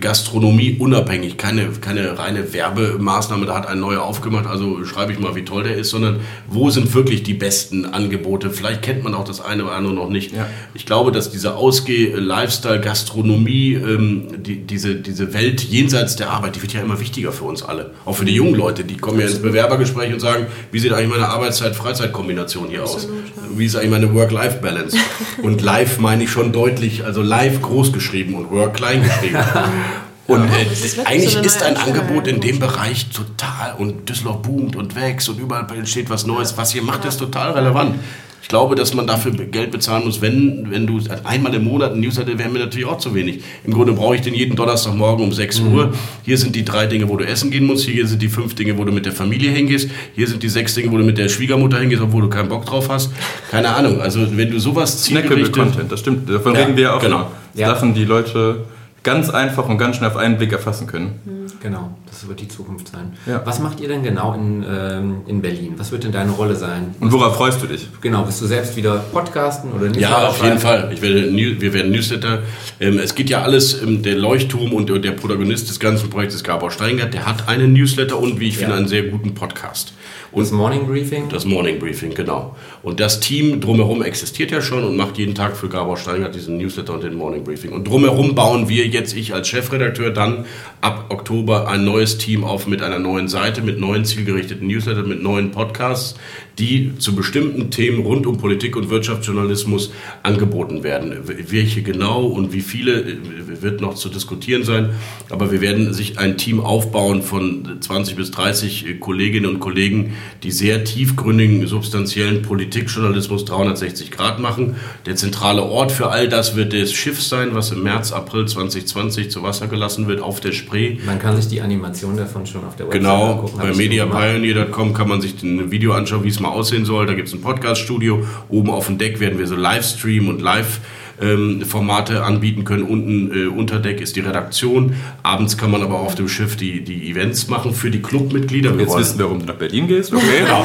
[0.00, 5.36] Gastronomie unabhängig, keine, keine reine Werbemaßnahme, da hat ein neuer aufgemacht, also schreibe ich mal,
[5.36, 8.48] wie toll der ist, sondern wo sind wirklich die besten Angebote?
[8.48, 10.32] Vielleicht kennt man auch das eine oder andere noch nicht.
[10.32, 10.46] Ja.
[10.72, 16.56] Ich glaube, dass diese Ausgeh-, Lifestyle, Gastronomie, ähm, die, diese, diese Welt jenseits der Arbeit,
[16.56, 17.92] die wird ja immer wichtiger für uns alle.
[18.04, 21.10] Auch für die jungen Leute, die kommen ja ins Bewerbergespräch und sagen, wie sieht eigentlich
[21.10, 23.08] meine Arbeitszeit-Freizeit-Kombination hier aus?
[23.54, 24.96] Wie ist eigentlich meine Work-Life-Balance?
[25.42, 29.38] Und live meine ich schon deutlich, also live groß geschrieben und Work klein geschrieben.
[30.30, 32.40] Und äh, das ist eigentlich so ist ein Angebot in ja.
[32.42, 36.56] dem Bereich total und Düsseldorf boomt und wächst und überall entsteht was Neues.
[36.56, 37.96] Was ihr macht, ist total relevant.
[38.42, 42.00] Ich glaube, dass man dafür Geld bezahlen muss, wenn, wenn du einmal im Monat ein
[42.00, 43.42] Newsletter wäre mir natürlich auch zu wenig.
[43.64, 45.92] Im Grunde brauche ich den jeden Donnerstagmorgen um 6 Uhr.
[46.24, 47.84] Hier sind die drei Dinge, wo du essen gehen musst.
[47.86, 49.90] Hier sind die fünf Dinge, wo du mit der Familie hingehst.
[50.14, 52.66] Hier sind die sechs Dinge, wo du mit der Schwiegermutter hingehst, obwohl du keinen Bock
[52.66, 53.10] drauf hast.
[53.50, 54.00] Keine Ahnung.
[54.00, 55.54] Also wenn du sowas Snackable zielgerichtet...
[55.54, 56.28] Content, das stimmt.
[56.28, 57.30] Davon Ja, reden wir ja auch genau.
[57.54, 57.68] Ja.
[57.68, 58.64] Sachen, die Leute
[59.02, 61.48] ganz einfach und ganz schnell auf einen Blick erfassen können.
[61.62, 63.12] Genau, das wird die Zukunft sein.
[63.26, 63.42] Ja.
[63.44, 65.74] Was macht ihr denn genau in, ähm, in Berlin?
[65.76, 66.94] Was wird denn deine Rolle sein?
[67.00, 67.86] Und worauf freust du dich?
[68.00, 70.00] Genau, bist du selbst wieder podcasten oder nicht?
[70.00, 70.90] Ja, auf jeden Fall.
[70.92, 72.40] Ich werde, wir werden Newsletter.
[72.78, 76.44] Ähm, es geht ja alles, ähm, der Leuchtturm und der- der Protagonist des ganzen Projektes,
[76.44, 78.78] Gabor Steingart, der hat einen Newsletter und, wie ich finde, Ja.
[78.78, 79.92] einen sehr guten Podcast.
[80.32, 81.28] Und Das Morning Briefing?
[81.28, 82.54] das Morning Briefing, genau.
[82.82, 86.56] Und das Team drumherum existiert ja schon und macht jeden Tag für Gabor Steingart diesen
[86.56, 87.72] Newsletter und den Morning Briefing.
[87.72, 90.46] Und drumherum bauen wir jetzt, ich als Chefredakteur, dann
[90.80, 95.20] ab Oktober ein neues Team auf mit einer neuen Seite, mit neuen zielgerichteten Newslettern, mit
[95.22, 96.14] neuen Podcasts,
[96.60, 99.90] die zu bestimmten Themen rund um Politik und Wirtschaftsjournalismus
[100.22, 101.16] angeboten werden.
[101.24, 103.16] Welche genau und wie viele äh,
[103.62, 104.90] wird noch zu diskutieren sein.
[105.30, 110.50] Aber wir werden sich ein Team aufbauen von 20 bis 30 Kolleginnen und Kollegen, die
[110.50, 114.76] sehr tiefgründigen, substanziellen Politikjournalismus 360 Grad machen.
[115.06, 119.30] Der zentrale Ort für all das wird das Schiff sein, was im März, April 2020
[119.30, 120.98] zu Wasser gelassen wird auf der Spree.
[121.06, 123.56] Man kann sich die Animation davon schon auf der Website Genau, angucken.
[123.58, 123.78] bei schon gemacht.
[123.78, 127.06] mediapioneer.com kann man sich ein Video anschauen, wie es mal aussehen soll.
[127.06, 128.24] Da gibt es ein Podcast-Studio.
[128.48, 130.80] Oben auf dem Deck werden wir so Livestream und Live
[131.20, 132.82] ähm, Formate anbieten können.
[132.84, 134.94] Unten äh, unter Deck ist die Redaktion.
[135.22, 138.70] Abends kann man aber auf dem Schiff die, die Events machen für die Clubmitglieder.
[138.78, 140.12] Jetzt wollen- wissen wir, warum du nach Berlin gehst.
[140.12, 140.24] Okay.
[140.40, 140.64] Genau.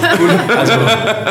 [0.56, 0.74] Also,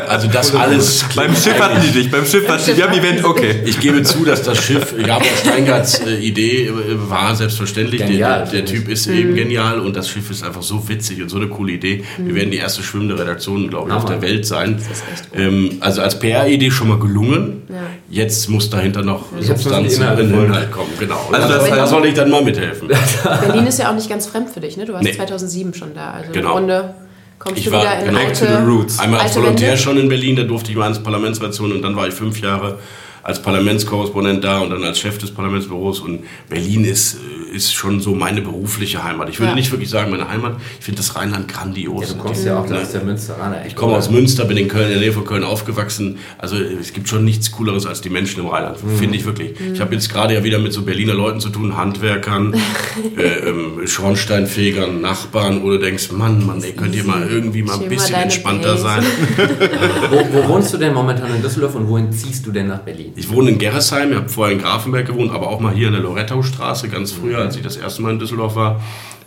[0.08, 1.04] also das alles.
[1.16, 2.10] beim Schiff hatten die dich.
[2.10, 2.76] Beim Schiff hatten die.
[2.76, 3.24] Wir haben Event.
[3.24, 3.54] Okay.
[3.64, 6.72] Ich gebe zu, dass das Schiff Gabor Steingarts äh, Idee äh,
[7.08, 8.00] war selbstverständlich.
[8.00, 8.64] Der- Genial, der, der.
[8.66, 11.72] Typ ist eben genial und das Schiff ist einfach so witzig und so eine coole
[11.72, 12.04] Idee.
[12.18, 14.76] Wir werden die erste schwimmende Redaktion, glaube ich, auf der Welt sein.
[14.78, 15.40] ist echt gut.
[15.40, 17.62] Ähm, also als PR-Idee schon mal gelungen.
[17.68, 17.74] Ja.
[18.10, 20.44] Jetzt muss dahinter noch Müssen Substanz in den.
[20.46, 20.90] Inhalt kommen.
[20.98, 21.28] Genau.
[21.32, 22.88] Also Also das da soll ich dann mal mithelfen.
[23.46, 24.84] Berlin ist ja auch nicht ganz fremd für dich, ne?
[24.84, 25.12] Du warst Nee.
[25.12, 26.12] 2007 schon da.
[26.12, 26.48] Also Genau.
[26.50, 26.94] im Grunde
[27.38, 28.98] Kommst Ich du war wieder in genau, alte, to the roots.
[29.00, 29.82] Einmal als Volontär Wände?
[29.82, 32.78] schon in Berlin, da durfte ich mal ins Parlamentsration und dann war ich fünf Jahre
[33.22, 37.18] als Parlamentskorrespondent da und dann als Chef des Parlamentsbüros und Berlin ist, äh,
[37.54, 39.28] ist schon so meine berufliche Heimat.
[39.28, 39.54] Ich würde Ja.
[39.54, 42.08] nicht wirklich sagen meine Heimat, ich finde das Rheinland grandios.
[42.08, 42.80] Ja, du kommst ja auch Ne?
[42.80, 43.64] aus der Münsteraner.
[43.66, 46.18] Ich komme aus Münster, bin in Köln, in der Nähe von Köln aufgewachsen.
[46.38, 49.52] Also es gibt schon nichts Cooleres als die Menschen im Rheinland, finde ich wirklich.
[49.72, 52.54] Ich habe jetzt gerade ja wieder mit so Berliner Leuten zu tun, Handwerkern,
[53.16, 57.80] äh, ähm, Schornsteinfegern, Nachbarn, wo du denkst, Mann, Mann, ey, könnt ihr mal irgendwie mal
[57.80, 58.82] ein bisschen entspannter Base.
[58.82, 59.04] sein.
[60.10, 63.12] Wo, wo wohnst du denn momentan in Düsseldorf und wohin ziehst du denn nach Berlin?
[63.16, 65.92] Ich wohne in Gerresheim, ich habe vorher in Grafenberg gewohnt, aber auch mal hier in
[65.94, 68.80] der Lorettaustraße, ganz früher, als ich das erste Mal in Düsseldorf war.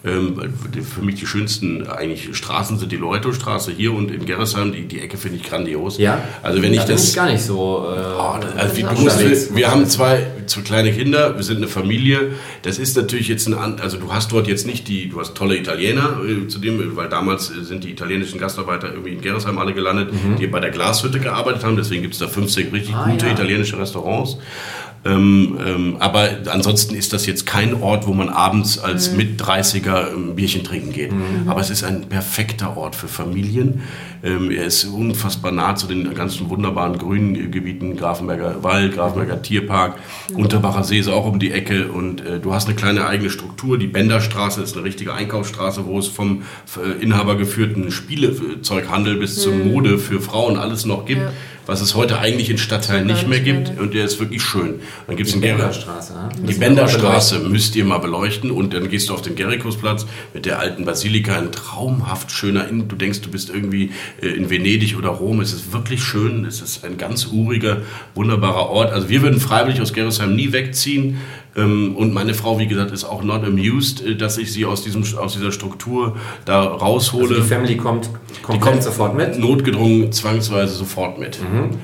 [0.06, 0.40] Ähm,
[0.84, 4.72] für mich die schönsten eigentlich Straßen sind die Lorettaustraße hier und in Gerresheim.
[4.72, 5.98] Die, die Ecke finde ich grandios.
[5.98, 6.22] Ja?
[6.44, 7.10] Also wenn ich da bin das...
[7.10, 7.88] ich gar nicht so.
[7.96, 11.58] Äh, Oh, das- also auch musst, wir, wir haben zwei, zwei kleine Kinder, wir sind
[11.58, 12.34] eine Familie.
[12.62, 15.58] Das ist natürlich jetzt ein, also du hast dort jetzt nicht die, du hast tolle
[15.58, 20.10] Italiener, äh, zudem, weil damals äh, sind die italienischen Gastarbeiter irgendwie in Gerresheim alle gelandet,
[20.40, 21.76] die bei der Glashütte gearbeitet haben.
[21.76, 23.32] Deswegen gibt es da 15 richtig Ah, gute ja.
[23.34, 24.38] italienische Restaurants.
[25.08, 30.14] Ähm, ähm, aber ansonsten ist das jetzt kein Ort, wo man abends als mit 30er
[30.14, 31.12] ein Bierchen trinken geht.
[31.46, 33.84] Aber es ist ein perfekter Ort für Familien.
[34.24, 39.98] Ähm, er ist unfassbar nah zu den ganzen wunderbaren grünen Gebieten, Grafenberger Wald, Grafenberger Tierpark,
[40.34, 43.78] Unterbacher See ist auch um die Ecke und äh, du hast eine kleine eigene Struktur.
[43.78, 46.44] Die Benderstraße ist eine richtige Einkaufsstraße, wo es vom
[46.78, 51.22] äh, Inhaber geführten Spielezeughandel bis zur Mode für Frauen alles noch gibt.
[51.22, 51.32] Ja.
[51.68, 53.78] Was es heute eigentlich in Stadtteilen nicht mehr gibt.
[53.78, 54.80] Und der ist wirklich schön.
[55.06, 56.14] Dann gibt es die in Gera Benderstraße.
[56.48, 60.60] die Benderstraße müsst ihr mal beleuchten und dann gehst du auf den Gerikusplatz mit der
[60.60, 62.88] alten Basilika, ein traumhaft schöner Inn.
[62.88, 65.42] Du denkst, du bist irgendwie äh, in Venedig oder Rom.
[65.42, 66.46] Es ist wirklich schön.
[66.46, 67.82] Es ist ein ganz uriger,
[68.16, 68.94] wunderbarer Ort.
[68.94, 71.18] Also wir würden freiwillig aus Gerresheim nie wegziehen.
[71.58, 74.84] Ähm, Und meine Frau, wie gesagt, ist auch not amused, äh, dass ich sie aus,
[74.84, 76.16] diesem, aus dieser Struktur
[76.46, 77.24] da raushole.
[77.30, 79.38] Also die Family kommt Die komplett kommt sofort mit.
[79.40, 81.40] Notgedrungen zwangsweise sofort mit.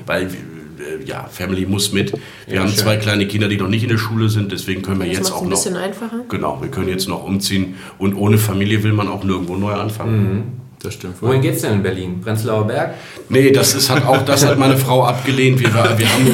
[0.06, 2.12] Weil, äh, ja, Family muss mit.
[2.46, 2.78] Wir Ja, haben schön.
[2.78, 5.32] zwei kleine Kinder, die noch nicht in der Schule sind, deswegen können wir Das jetzt
[5.32, 5.56] auch ein noch.
[5.56, 6.20] bisschen einfacher.
[6.28, 7.74] Genau, wir können jetzt noch umziehen.
[7.98, 10.60] Und ohne Familie will man auch nirgendwo neu anfangen.
[10.84, 11.20] Das stimmt.
[11.22, 12.20] Wohin geht's denn in Berlin?
[12.20, 12.94] Prenzlauer Berg?
[13.30, 15.58] Nee, das ist hat auch das hat meine Frau abgelehnt.
[15.58, 16.26] Wir, war, wir haben,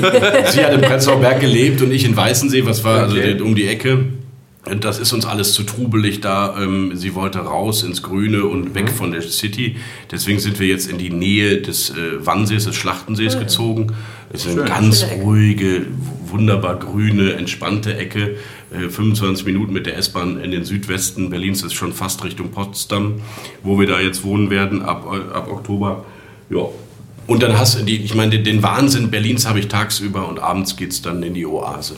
[0.51, 3.35] sie hat in Prenzlauer Berg gelebt und ich in Weißensee, was war also Okay.
[3.35, 4.07] der- um die Ecke.
[4.67, 6.55] Und das ist uns alles zu trubelig da.
[6.61, 9.77] Ähm, sie wollte raus ins Grüne und weg von der City.
[10.11, 11.95] Deswegen sind wir jetzt in die Nähe des äh,
[12.27, 13.93] Wannsees, des Schlachtensees gezogen.
[14.33, 15.87] Es ist eine ganz ruhige,
[16.31, 18.37] wunderbar grüne, entspannte Ecke.
[18.73, 23.21] Äh, 25 Minuten mit der S-Bahn in den Südwesten Berlins ist schon fast Richtung Potsdam,
[23.63, 26.05] wo wir da jetzt wohnen werden ab, äh, ab Oktober.
[26.51, 26.67] Ja.
[27.27, 30.91] Und dann hast du ich meine, den Wahnsinn Berlins habe ich tagsüber und abends geht
[30.91, 31.97] es dann in die Oase.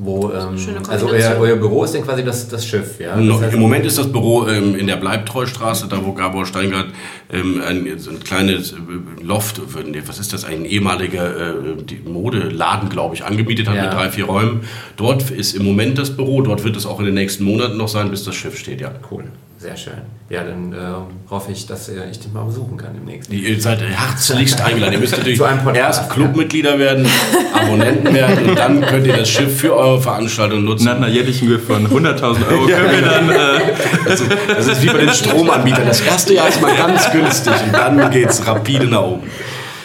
[0.00, 0.56] Wo, ähm,
[0.88, 3.16] also euer, euer Büro ist dann quasi das, das Schiff, ja?
[3.16, 6.46] Das Noch, heißt, Im Moment ist das Büro ähm, in der Bleibtreustraße, da wo Gabor
[6.46, 6.86] Steingart
[7.32, 8.76] ähm, ein, so ein kleines äh,
[9.24, 13.84] Loft, äh, was ist das, ein ehemaliger äh, Modeladen, glaube ich, angemietet hat Ja.
[13.86, 14.60] mit drei, vier Räumen.
[14.96, 17.88] Dort ist im Moment das Büro, dort wird es auch in den nächsten Monaten noch
[17.88, 18.92] sein, bis das Schiff steht, ja.
[19.10, 19.24] Cool,
[19.58, 19.94] sehr schön.
[20.30, 20.76] Ja, dann äh,
[21.30, 23.30] hoffe ich, dass äh, ich dich mal besuchen kann demnächst.
[23.32, 24.92] Ihr seid herzlichst eingeladen.
[24.92, 27.06] Ihr müsst natürlich Zu einem Podcast, erst Clubmitglieder werden,
[27.54, 30.84] Abonnenten werden und dann könnt ihr das Schiff für eure Veranstaltung nutzen.
[30.84, 33.30] Nach einer jährlichen Höhe von 100.000 Euro können wir dann.
[33.30, 33.36] Äh,
[34.04, 35.86] Das ist, das ist wie bei den Stromanbietern.
[35.86, 39.22] Das erste Jahr ist mal ganz günstig und dann geht's rapide nach oben.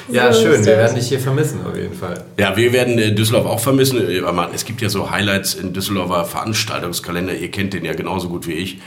[0.10, 2.24] Ja, So schön, wir werden dich hier vermissen auf jeden Fall.
[2.38, 3.98] Ja, wir werden äh, Düsseldorf auch vermissen.
[4.10, 7.34] Äh, aber man- Es gibt ja so Highlights in Düsseldorfer Veranstaltungskalender.
[7.34, 8.78] Ihr kennt den ja genauso gut wie ich.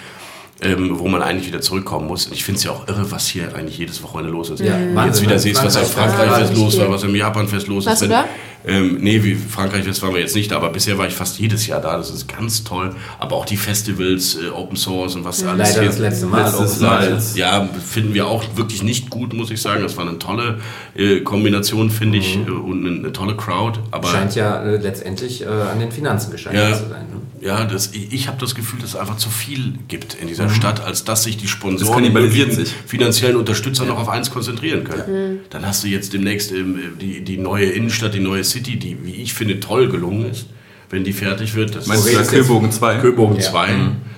[0.63, 2.27] Ähm, wo man eigentlich wieder zurückkommen muss.
[2.27, 4.61] Und ich finde es ja auch irre, was hier eigentlich jedes Wochenende los ist.
[4.61, 8.01] Ja, Jetzt wieder siehst, was am Frankreich- Frankreich- los war, was am Japan-Fest los Warst
[8.03, 8.09] ist.
[8.11, 8.25] da?
[8.67, 11.81] Ähm, nee, wie Frankreich-Fest waren wir jetzt nicht, aber bisher war ich fast jedes Jahr
[11.81, 11.97] da.
[11.97, 12.95] Das ist ganz toll.
[13.21, 15.91] Aber auch die Festivals, äh, Open Source und was alles Leider hier.
[15.91, 16.43] das letzte Mal.
[16.45, 16.81] Letztes.
[16.81, 17.23] Mal.
[17.37, 19.83] Ja, finden wir auch wirklich nicht gut, muss ich sagen.
[19.83, 20.59] Das war eine tolle
[20.97, 23.79] äh, Kombination, finde ich, äh, und eine, eine tolle Crowd.
[23.93, 26.77] Aber Scheint ja äh, letztendlich äh, an den Finanzen gescheitert Ja.
[26.77, 27.07] zu sein.
[27.09, 27.21] Ne?
[27.47, 30.49] ja, das, ich, ich habe das Gefühl, dass es einfach zu viel gibt in dieser
[30.49, 32.75] Stadt, als dass sich die Sponsoren Das und die sich.
[32.87, 35.41] finanziellen Unterstützer noch auf eins konzentrieren können.
[35.51, 39.23] Dann hast du jetzt demnächst ähm, die, die neue Innenstadt, die neue City, die, wie
[39.23, 40.47] ich finde, toll gelungen ist,
[40.91, 41.75] wenn die fertig wird.
[41.75, 42.99] Das meinst du So da Köbogen 2?
[42.99, 43.43] Köbogen Ja.
[43.43, 43.69] 2,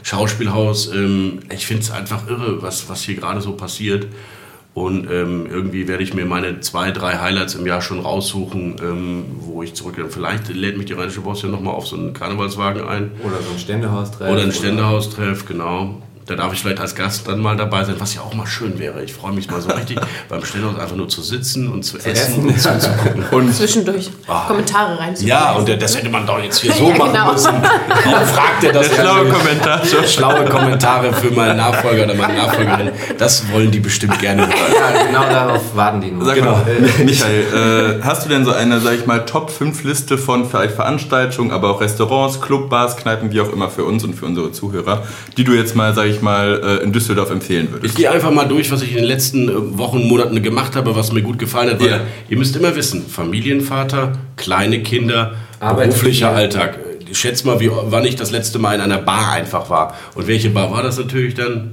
[0.03, 0.93] Schauspielhaus.
[0.93, 4.07] Ähm, ich finde es einfach irre, was, was hier gerade so passiert.
[4.75, 9.25] Und ähm, irgendwie werde ich mir meine zwei, drei Highlights im Jahr schon raussuchen, ähm,
[9.41, 10.09] wo ich zurückgehe.
[10.09, 13.11] Vielleicht lädt mich die Rheinische Post ja nochmal auf so einen Karnevalswagen ein.
[13.25, 16.01] Oder so ein Ständehaus Oder ein Ständehaustreff, genau.
[16.29, 18.79] Da darf ich vielleicht als Gast dann mal dabei sein, was ja auch mal schön
[18.79, 19.03] wäre.
[19.03, 22.11] Ich freue mich mal so richtig, beim Stellhaus einfach nur zu sitzen und zu essen,
[22.11, 22.47] essen.
[22.49, 23.25] und zuzugucken.
[23.31, 24.11] Und Zwischendurch
[24.47, 25.15] Kommentare rein.
[25.21, 27.33] ja, und das hätte man doch jetzt hier so Ja, machen genau.
[27.33, 27.53] müssen.
[28.05, 28.89] Warum fragt er das?
[28.89, 29.81] Der schlaue Kommentar.
[30.07, 32.91] Schlaue Kommentare für meinen Nachfolger oder meine Nachfolgerin.
[33.19, 34.53] Das wollen die bestimmt gerne hören.
[34.75, 36.25] Ja, genau darauf warten die nur.
[36.25, 36.53] Sag Genau.
[36.53, 36.65] mal,
[37.05, 41.71] Michael, äh, hast du denn so eine, sag ich mal, Top-5-Liste von vielleicht Veranstaltungen, aber
[41.71, 45.03] auch Restaurants, Club, Bars, Kneipen, wie auch immer für uns und für unsere Zuhörer,
[45.37, 47.97] die du jetzt mal, sag ich mal, äh, in Düsseldorf empfehlen Ich würdest?
[47.97, 51.13] gehe einfach mal durch, was ich in den letzten äh, Wochen, Monaten gemacht habe, was
[51.13, 51.81] mir gut gefallen hat.
[51.81, 52.01] Weil Ja.
[52.29, 56.31] ihr müsst immer wissen, Familienvater, kleine Kinder, Arbeit beruflicher.
[56.31, 56.79] Alltag.
[57.13, 59.95] Schätz mal, wie, wann ich das letzte Mal in einer Bar einfach war.
[60.15, 61.73] Und welche Bar war das natürlich dann?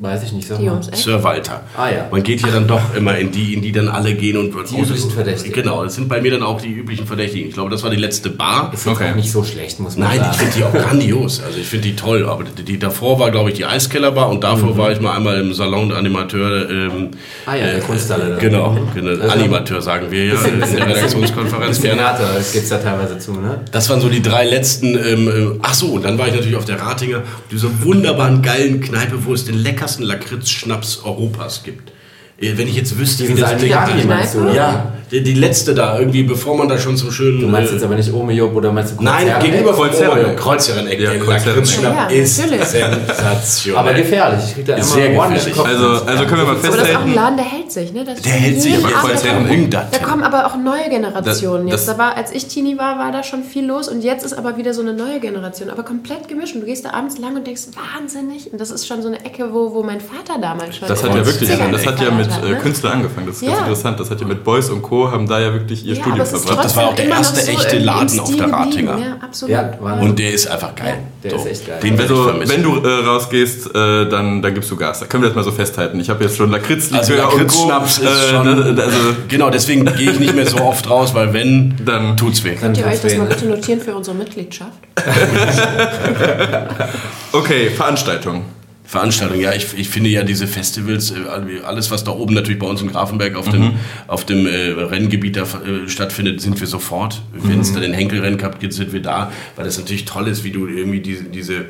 [0.00, 0.80] Weiß ich nicht, sag mal.
[0.92, 1.62] Sir Walter.
[1.76, 2.06] Ah, ja.
[2.10, 4.78] Man geht ja dann doch immer in die, in die dann alle gehen und Die
[4.80, 5.52] üblichen Verdächtigen.
[5.52, 7.48] Genau, das sind bei mir dann auch die üblichen Verdächtigen.
[7.48, 8.70] Ich glaube, das war die letzte Bar.
[8.72, 9.10] Ist Okay.
[9.10, 10.30] auch nicht so schlecht, muss man Nein, sagen.
[10.32, 11.42] ich finde die auch grandios.
[11.44, 12.26] Also ich finde die toll.
[12.28, 14.78] Aber die, die davor war, glaube ich, die Eiskellerbar und davor Mhm.
[14.78, 16.70] war ich mal einmal im Salon der Animateur.
[16.70, 17.08] Ähm,
[17.46, 18.30] Ah ja, der Kunsthalle.
[18.30, 18.36] da.
[18.38, 19.10] Genau, genau.
[19.10, 21.82] Also- Animateur sagen wir ja in der Redaktionskonferenz.
[21.82, 22.02] Gerne.
[22.02, 23.62] härter geht's da teilweise zu, ne?
[23.72, 24.96] Das waren so die drei letzten.
[24.96, 28.80] Ähm, äh, ach so, und dann war ich natürlich auf der Ratinger, dieser wunderbaren geilen
[28.80, 29.56] Kneipe, wo es den
[29.96, 31.90] leckersten Lakritz-Schnaps Europas gibt.
[32.40, 34.06] Äh, Wenn ich jetzt wüsste, Diesen wie das klingt.
[34.08, 34.54] meinst du, oder?
[34.54, 37.40] Ja, die, die letzte da, irgendwie, bevor man da schon zum schönen.
[37.40, 39.42] Du meinst äh, jetzt aber nicht Omejob oder meinst du Nein, Kreuzherren?
[39.42, 40.36] gegenüber von Kreuzherren.
[40.36, 40.86] Kreuzherren.
[40.86, 41.00] Kreuzherren-Eck.
[41.00, 41.12] Ja.
[41.12, 43.78] Lakritzschnaps Ja, ist sensationell.
[43.80, 44.44] Aber gefährlich.
[44.48, 45.58] Ich krieg da immer Sehr gefährlich.
[45.58, 47.92] Also, also können wir mal Aber das ist auch ein festhalten, Laden, der hält sich,
[47.92, 48.04] ne?
[48.04, 49.90] Das Der hält sich, aber jetzt da kommen- irgendwas.
[49.90, 51.88] Da kommen aber auch neue Generationen Das- jetzt.
[51.88, 54.32] das- Da war, als ich Teenie war, war da schon viel los und jetzt ist
[54.34, 56.54] aber wieder so eine neue Generation, aber komplett gemischt.
[56.54, 57.62] Und du gehst da abends lang und denkst,
[57.94, 58.52] wahnsinnig.
[58.52, 60.88] Und das ist schon so eine Ecke, wo, wo mein Vater damals schon.
[60.88, 62.56] das hat ja wirklich, 70ern das hat ja mit äh, ne?
[62.58, 63.26] Künstlern angefangen.
[63.26, 63.58] Das ist ganz Ja.
[63.60, 64.00] interessant.
[64.00, 65.10] Das hat ja mit Boys und Co.
[65.10, 66.64] haben da ja wirklich ihr Ja, Studium verbracht.
[66.64, 68.52] Das war auch der erste so echte Laden auf der.
[68.52, 68.98] Ratinger.
[68.98, 69.52] Ja, absolut.
[69.54, 70.98] Ja, Und der ist einfach geil.
[71.22, 71.78] der ist echt geil.
[71.82, 75.00] Den Also, wenn du äh, rausgehst, äh, dann, dann gibst du Gas.
[75.00, 76.00] Da können wir das mal so festhalten.
[76.00, 80.34] Ich habe jetzt schon Lakritzlikör Also Lakritzschnaps ist Äh, also, genau, deswegen gehe ich nicht
[80.34, 82.54] mehr so oft raus, weil wenn, Dann- tut's weh.
[82.54, 83.24] Könnt ihr euch das mal weh, ne?
[83.28, 84.78] bitte notieren für unsere Mitgliedschaft?
[87.32, 88.44] okay, Veranstaltung.
[88.88, 92.66] Veranstaltung, ja, ich, ich finde ja diese Festivals, äh, alles was da oben natürlich bei
[92.66, 93.72] uns in Grafenberg auf dem,
[94.06, 97.20] auf dem äh, Renngebiet da äh, stattfindet, sind wir sofort.
[97.34, 100.42] Wenn es da den Henkelrennen gehabt gibt, sind wir da, weil das natürlich toll ist,
[100.42, 101.66] wie du irgendwie diese, diese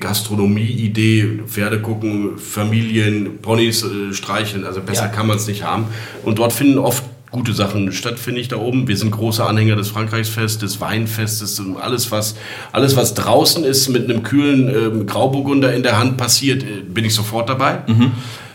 [0.00, 5.08] Gastronomie-Idee, Pferde gucken, Familien, Ponys äh, streicheln, also besser Ja.
[5.08, 5.84] kann man es nicht haben.
[6.24, 8.88] Und dort finden oft gute Sachen statt, finde ich da oben.
[8.88, 12.36] Wir sind große Anhänger des Frankreichsfest, des Weinfestes und alles was,
[12.72, 17.04] alles, was draußen ist mit einem kühlen ähm, Grauburgunder in der Hand passiert, äh, bin
[17.04, 17.82] ich sofort dabei.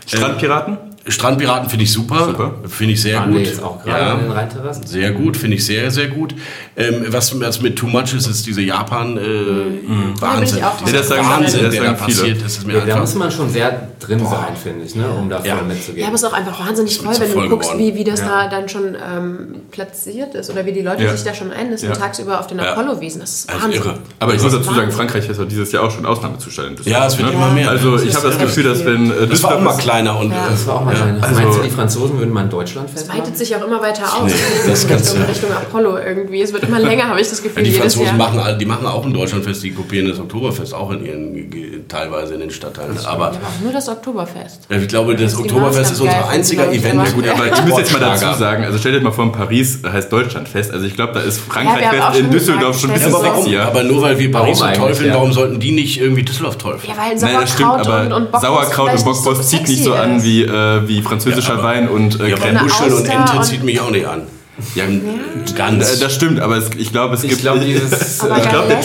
[0.06, 0.78] Strandpiraten?
[1.06, 2.52] Strandpiraten finde ich super, Super.
[2.68, 3.40] finde ich sehr Waren gut.
[3.40, 4.86] wir jetzt auch gerade an den Rheinterrassen?
[4.86, 6.34] Sehr gut, finde ich sehr, sehr gut.
[6.76, 10.58] Ähm, was, was mit Too Much ist, ist diese Japan äh, Wahnsinn.
[10.58, 12.18] ich auch Dieser das sagen- Wahnsinn, das der da sagen viele.
[12.18, 12.44] passiert.
[12.44, 15.28] Das ist mir Ja, da muss man schon sehr drin sein, finde ich, ne, um
[15.28, 15.56] da voll Ja.
[15.66, 15.98] mitzugehen.
[16.02, 18.44] Ja, aber es ist auch einfach wahnsinnig toll, wenn du guckst, wie, wie das Ja.
[18.44, 21.12] da dann schon ähm, platziert ist oder wie die Leute Ja.
[21.16, 21.96] sich da schon einnisten Ja.
[21.96, 22.72] tagsüber auf den Ja.
[22.72, 23.20] Apollo-Wiesen.
[23.20, 23.82] Das ist Also Wahnsinn.
[23.82, 23.98] irre.
[24.20, 24.92] Aber ich muss dazu sagen, Wahnsinn.
[24.96, 26.80] Frankreich ist ja dieses Jahr auch schon Ausnahmezustand.
[26.86, 27.34] in Ja, es wird ne?
[27.34, 27.70] immer mehr.
[27.70, 30.46] Also ich habe das Gefühl, dass wenn äh, Das war auch mal kleiner und Ja.
[30.46, 31.16] äh, das war auch mal Ja.
[31.20, 33.20] Also- Meinst du, die Franzosen würden mal ein Deutschlandfest Es machen?
[33.20, 34.24] weitet sich auch immer weiter aus.
[34.26, 34.32] Nee,
[34.70, 36.42] das Richtung, du- Richtung Apollo irgendwie.
[36.42, 38.30] Es wird immer länger, habe ich das Gefühl, Ja, die jedes Franzosen Jahr.
[38.32, 42.40] machen, die machen auch ein Deutschlandfest, die kopieren das Oktoberfest auch in ihren, teilweise in
[42.40, 42.96] den Stadtteilen.
[43.04, 44.60] Aber Ja, nur das Oktoberfest.
[44.68, 47.02] ich glaube, das die Oktoberfest ist unser einziger Event.
[47.08, 49.78] ich, Gut, aber- ich muss jetzt mal dazu sagen, also stell dir mal vor, Paris
[49.90, 50.70] heißt Deutschlandfest.
[50.72, 53.42] Also ich glaube, da ist Ja, Frankreichfest in Düsseldorf schon ein bisschen Ja, aber, warum,
[53.44, 53.66] sexier.
[53.66, 55.14] aber nur weil wir Warum Paris so eigentlich, teufeln, ja?
[55.14, 56.92] warum sollten die nicht irgendwie Düsseldorf teufeln?
[56.92, 59.94] Ja, weil Nein, das stimmt, Sauerkraut aber und, und Bockwurst Sauerkraut und zieht nicht so
[59.94, 62.62] an wie, äh, wie französischer Ja, aber- Wein und äh, Ja, aber Crème.
[62.62, 64.22] Muscheln und Ente und- zieht mich auch nicht an.
[64.74, 64.84] Ja,
[65.56, 65.96] Ganz.
[65.96, 67.32] äh, das stimmt, aber es, ich glaube, es gibt.
[67.36, 68.20] ich glaube, der jetzt,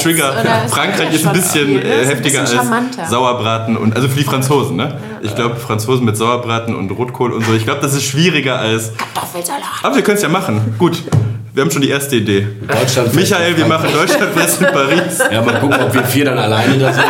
[0.01, 0.33] Trigger
[0.69, 1.81] Frankreich ist ein bisschen ne?
[1.83, 2.59] äh, Ist ein heftiger bisschen
[2.99, 3.09] als.
[3.09, 4.97] Sauerbraten und also für die Franzosen, ne?
[5.21, 7.53] Ich glaube, Franzosen mit Sauerbraten und Rotkohl und so.
[7.53, 8.93] Ich glaube, das ist schwieriger als.
[9.13, 9.61] Kartoffelsalat.
[9.83, 10.75] Aber wir können es ja machen.
[10.79, 11.03] Gut,
[11.57, 12.45] wir haben schon die erste Idee.
[12.67, 15.17] Deutschland Michael, wir machen Deutschlandfest in Paris.
[15.31, 17.03] Ja, mal gucken, ob wir vier dann alleine da sind.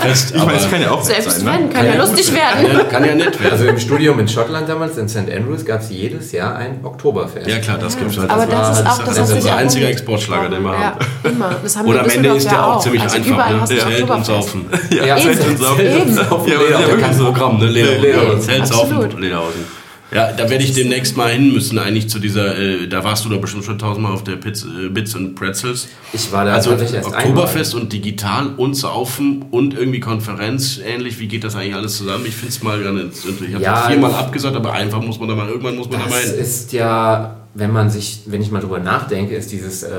[0.00, 0.32] Fest.
[0.34, 1.74] Ich meine, es kann ja auch Selbst sein, wenn, ne?
[1.74, 2.66] kann ja lustig werden.
[2.72, 3.52] ja, kann ja nett werden.
[3.52, 5.30] Also im Studium in Schottland damals, in St.
[5.30, 7.46] Andrews, gab es jedes Jahr ein Oktoberfest.
[7.46, 8.30] Ja klar, das gibt's halt.
[8.30, 10.78] Aber das war ist halt- auch, das das ist unser einziger Exportschlager, den wir ja,
[10.80, 10.98] haben.
[11.24, 11.56] immer.
[11.62, 13.50] Das haben Und wir am Ende ist der ja auch ziemlich also einfach.
[13.50, 13.64] Ne?
[13.66, 14.24] Zelt und.
[14.24, 14.64] Saufen.
[14.90, 15.84] Ja, Ja, Zelt und Saufen.
[15.84, 17.24] Ja, Leder, ja, kein wirklich so.
[17.24, 17.66] Programm, ne?
[17.66, 18.40] Leder, Lederhosen.
[18.40, 18.66] Zelt.
[18.66, 19.83] Saufen, Lederhosen.
[20.14, 23.28] Ja, da werde ich demnächst mal hin müssen, eigentlich zu dieser, äh, da warst du
[23.30, 25.88] da bestimmt schon tausendmal auf der Pits, äh, Bits und Pretzels.
[26.12, 31.18] Ich war da Also Oktoberfest und digital und Saufen und irgendwie Konferenz ähnlich.
[31.18, 32.24] Wie geht das eigentlich alles zusammen?
[32.26, 33.24] Ich finde es mal ganz.
[33.24, 36.06] Ich habe Ja, viermal abgesagt, aber einfach muss man da mal, irgendwann muss man da
[36.06, 36.40] mal Das hin.
[36.40, 39.90] ist ja wenn man sich, wenn ich mal drüber nachdenke, ist dieses ähm,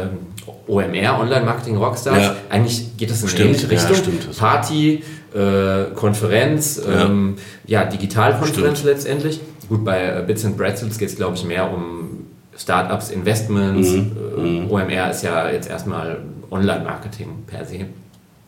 [0.67, 2.35] OMR, Online Marketing Rockstars, Ja.
[2.49, 4.13] eigentlich geht das in Stimmt, eine ähnliche ja, Richtung.
[4.27, 5.01] das- Party,
[5.33, 7.35] äh, Konferenz, ähm,
[7.65, 9.39] ja, Digitalkonferenz letztendlich.
[9.69, 12.25] Gut, bei äh, Bits and Pretzels geht es, glaube ich, mehr um
[12.57, 13.89] Startups, Investments.
[13.91, 14.67] Mhm.
[14.67, 16.19] Äh, OMR ist ja jetzt erstmal
[16.51, 17.85] Online-Marketing per se.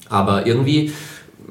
[0.09, 0.91] Aber irgendwie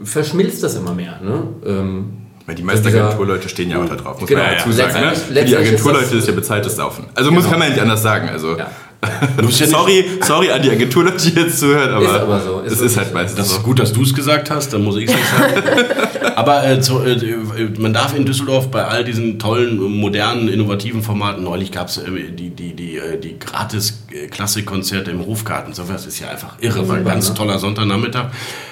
[0.05, 1.21] verschmilzt das immer mehr.
[1.23, 1.43] Ne?
[1.67, 2.13] Ähm,
[2.47, 4.93] Weil die meisten Agenturleute stehen ja auch da drauf, muss Genau, man ja dazu sagen.
[4.95, 5.01] Ne?
[5.11, 6.21] letztendlich- Für die letztendlich ist Agenturleute das- Genau.
[6.23, 7.05] ist ja bezahltes Saufen.
[7.15, 8.29] Also muss kann man ja nicht anders sagen.
[8.29, 8.71] Also ja.
[9.51, 12.97] Sorry, sorry an die Agenturleute, die jetzt zuhören, aber, Ist aber so, ist es ist
[12.97, 13.15] halt so.
[13.15, 13.57] meistens Das so.
[13.59, 15.53] ist gut, dass du es gesagt hast, dann muss ich es nicht sagen.
[16.35, 17.17] Aber äh, zu, äh,
[17.79, 22.03] man darf in Düsseldorf bei all diesen tollen, modernen, innovativen Formaten, neulich gab es äh,
[22.37, 25.73] die, die, die, äh, die gratis äh, Klassikkonzerte im Hofgarten.
[25.73, 28.27] So was ist ja einfach irre, war ein ganz toller Sonntagnachmittag.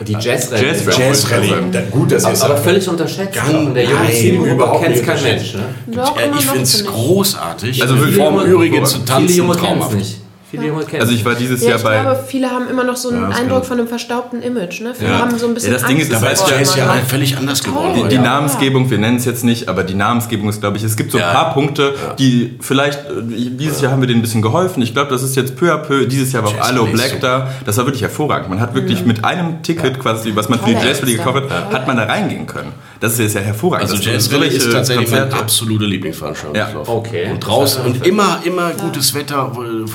[0.07, 0.99] Die Jazz Jazz Rally.
[0.99, 1.53] Jazz Rally.
[1.91, 3.35] Gut, das ist Aber völlig unterschätzt.
[3.35, 5.23] Ganz- der junge nein, Zielgruppe überhaupt kennt nicht kein.
[5.23, 5.55] Mensch.
[5.55, 5.63] Ne?
[5.95, 7.83] Doch, Ja, immer ich finde es großartig.
[7.83, 10.24] Also wirklich vom immer- Übrigen zu Viele tanzen, Junge kennen es traumhaft.
[10.55, 10.63] Nicht.
[10.63, 12.01] Viele Junge kennen Also ich war dieses Ja, Jahr ich bei...
[12.01, 14.81] glaube, viele haben immer noch so einen Ja, Eindruck kann- von einem verstaubten Image.
[14.81, 14.95] Ne?
[14.95, 15.19] Viele Ja.
[15.19, 17.63] haben so ein bisschen Ja, das Ding Angst ist, Dabei ist Jazz ja völlig anders
[17.63, 17.95] geworden.
[18.03, 18.23] Die, die Ja.
[18.23, 21.19] Namensgebung, wir nennen es jetzt nicht, aber die Namensgebung ist, glaube ich, es gibt so
[21.19, 21.33] ein Ja.
[21.33, 24.83] paar Punkte, die vielleicht, äh, dieses Jahr haben wir denen ein bisschen geholfen.
[24.83, 27.17] Ich glaube, das ist jetzt peu à peu, dieses Jahr war auch Allo Black so-
[27.21, 27.49] da.
[27.65, 28.49] Das war wirklich hervorragend.
[28.51, 31.25] Man hat wirklich mit einem Ticket quasi, was man für die Tolle Jazz Rally Acts,
[31.25, 31.57] gekauft ja.
[31.57, 32.73] hat, hat man da reingehen können.
[33.05, 33.91] Das ist ja hervorragend.
[33.91, 36.89] Also Jazz solche ist tatsächlich mein Konzerte- absoluter Lieblingsveranstaltungslauf.
[36.89, 36.95] Ja.
[36.95, 37.31] Okay.
[37.31, 39.53] Und draußen und immer, immer gutes Wetter,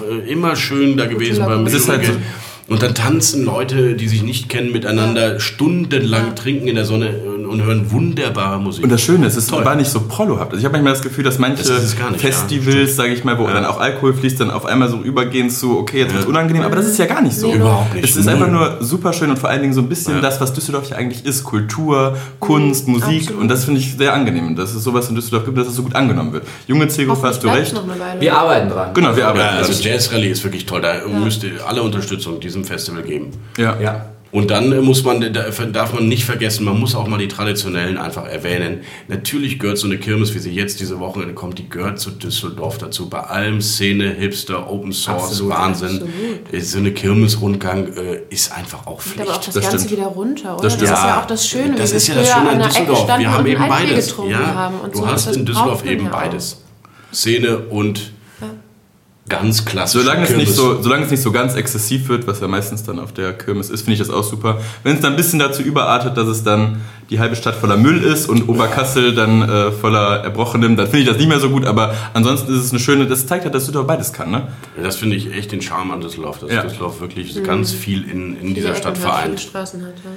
[0.08, 2.24] äh, immer schön da gewesen beim Es ist halt Übrigen.
[2.68, 7.08] Und dann tanzen Leute, die sich nicht kennen, miteinander stundenlang trinken in der Sonne
[7.50, 8.84] und, hören wunderbare Musik.
[8.84, 9.66] Und das Schöne ist, es Toll.
[9.66, 10.52] war nicht so prollohaft.
[10.52, 13.48] Also ich habe manchmal das Gefühl, dass manche Das nicht, Festivals, sage ich mal, wo
[13.48, 16.76] dann auch Alkohol fließt, dann auf einmal so übergehen zu, okay, jetzt wird's unangenehm, aber
[16.76, 17.48] das ist ja gar nicht so.
[17.48, 17.56] Nee.
[17.56, 18.04] Überhaupt nicht.
[18.06, 20.22] Es ist einfach nur super schön und vor allen Dingen so ein bisschen Ja.
[20.22, 21.44] das, was Düsseldorf ja eigentlich ist.
[21.44, 23.42] Kultur, Kunst, Musik Absolut.
[23.42, 25.84] und das finde ich sehr angenehm, dass es sowas in Düsseldorf gibt, dass es so
[25.84, 26.44] gut angenommen wird.
[26.68, 27.74] Junge Zielgruppe, hast du recht.
[28.20, 28.94] Wir arbeiten dran.
[28.94, 29.82] Genau, wir arbeiten ja, also dran.
[29.84, 30.82] Jazz Rally ist wirklich toll.
[30.82, 33.32] Da müsst ihr alle Unterstützung diesem Festival geben.
[33.58, 33.76] Ja.
[33.80, 34.06] Ja.
[34.32, 37.28] Und dann äh, muss man, da darf man nicht vergessen, man muss auch mal die
[37.28, 38.82] traditionellen einfach erwähnen.
[39.08, 42.78] Natürlich gehört so eine Kirmes, wie sie jetzt diese Woche kommt, die gehört zu Düsseldorf
[42.78, 43.10] dazu.
[43.10, 45.90] Bei allem Szene, Hipster, Open Source, Absolut, Wahnsinn.
[45.96, 46.54] absolut.
[46.54, 49.48] Äh, So eine Kirmesrundgang äh, ist einfach auch Geht aber auch Pflicht.
[49.48, 50.00] das, Das Ganze stimmt.
[50.00, 50.64] wieder runter, oder?
[50.64, 50.92] Das stimmt.
[50.92, 53.08] ist ja auch das Schöne, das ist ja das Schöne an Düsseldorf.
[53.18, 54.16] Wir haben eben beides.
[54.30, 54.76] Ja, haben.
[54.92, 55.08] Du so.
[55.08, 56.16] hast Das in Düsseldorf eben ja auch.
[56.16, 56.62] beides.
[57.12, 58.12] Szene und
[59.30, 60.02] ganz klassisch.
[60.02, 63.00] Solange es, nicht so, solange es nicht so ganz exzessiv wird, was ja meistens dann
[63.00, 64.60] auf der Kirmes ist, finde ich das auch super.
[64.84, 68.04] Wenn es dann ein bisschen dazu überartet, dass es dann die halbe Stadt voller Müll
[68.04, 71.66] ist und Oberkassel dann äh, voller Erbrochenem, dann finde ich das nicht mehr so gut.
[71.66, 74.32] Aber ansonsten ist es eine schöne, das zeigt halt, dass Düsseldorf beides kann.
[74.32, 74.48] Ne?
[74.82, 76.62] Das finde ich echt den Charme an Düsseldorf, dass Ja.
[76.64, 79.40] Düsseldorf wirklich ganz viel in, in dieser Stadt hat, viele vereint.
[79.40, 80.12] Straßen hat, ja.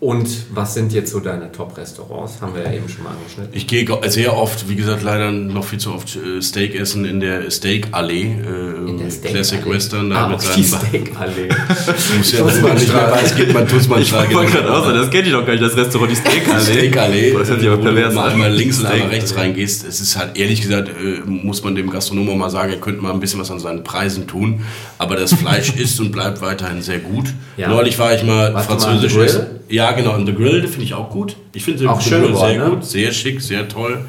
[0.00, 2.42] Und was sind jetzt so deine Top-Restaurants?
[2.42, 3.52] Haben wir ja eben schon mal angeschnitten.
[3.54, 7.20] Ich gehe sehr oft, wie gesagt, leider noch viel zu oft äh, Steak essen in
[7.20, 9.74] der Steak-Allee, äh, In der Steak Classic Allee.
[9.74, 10.10] Western.
[10.10, 11.48] Da ah, mit die Steak-Allee.
[12.18, 14.26] muss ja, man nicht mehr weiß, geht man Tussmannstraße.
[14.26, 16.60] Ich gerade sagen, das kennt ihr doch gar nicht, das Restaurant, die Steakallee.
[16.60, 18.32] Steakallee, Das hört sich aber pervers mal an.
[18.32, 19.86] einmal links und einmal rechts reingehst.
[19.86, 23.12] Es ist halt, ehrlich gesagt, äh, muss man dem Gastronomen mal sagen, er könnte mal
[23.12, 24.64] ein bisschen was an seinen Preisen tun.
[24.98, 27.32] Aber das Fleisch ist und bleibt weiterhin sehr gut.
[27.56, 27.68] Ja.
[27.68, 29.46] Neulich war ich mal Warst französisch essen.
[29.68, 31.36] Ja, genau, in The Grill finde ich auch gut.
[31.54, 32.70] Ich finde Auch The schön Grill geworden, sehr ne?
[32.70, 34.04] gut, sehr schick, sehr toll.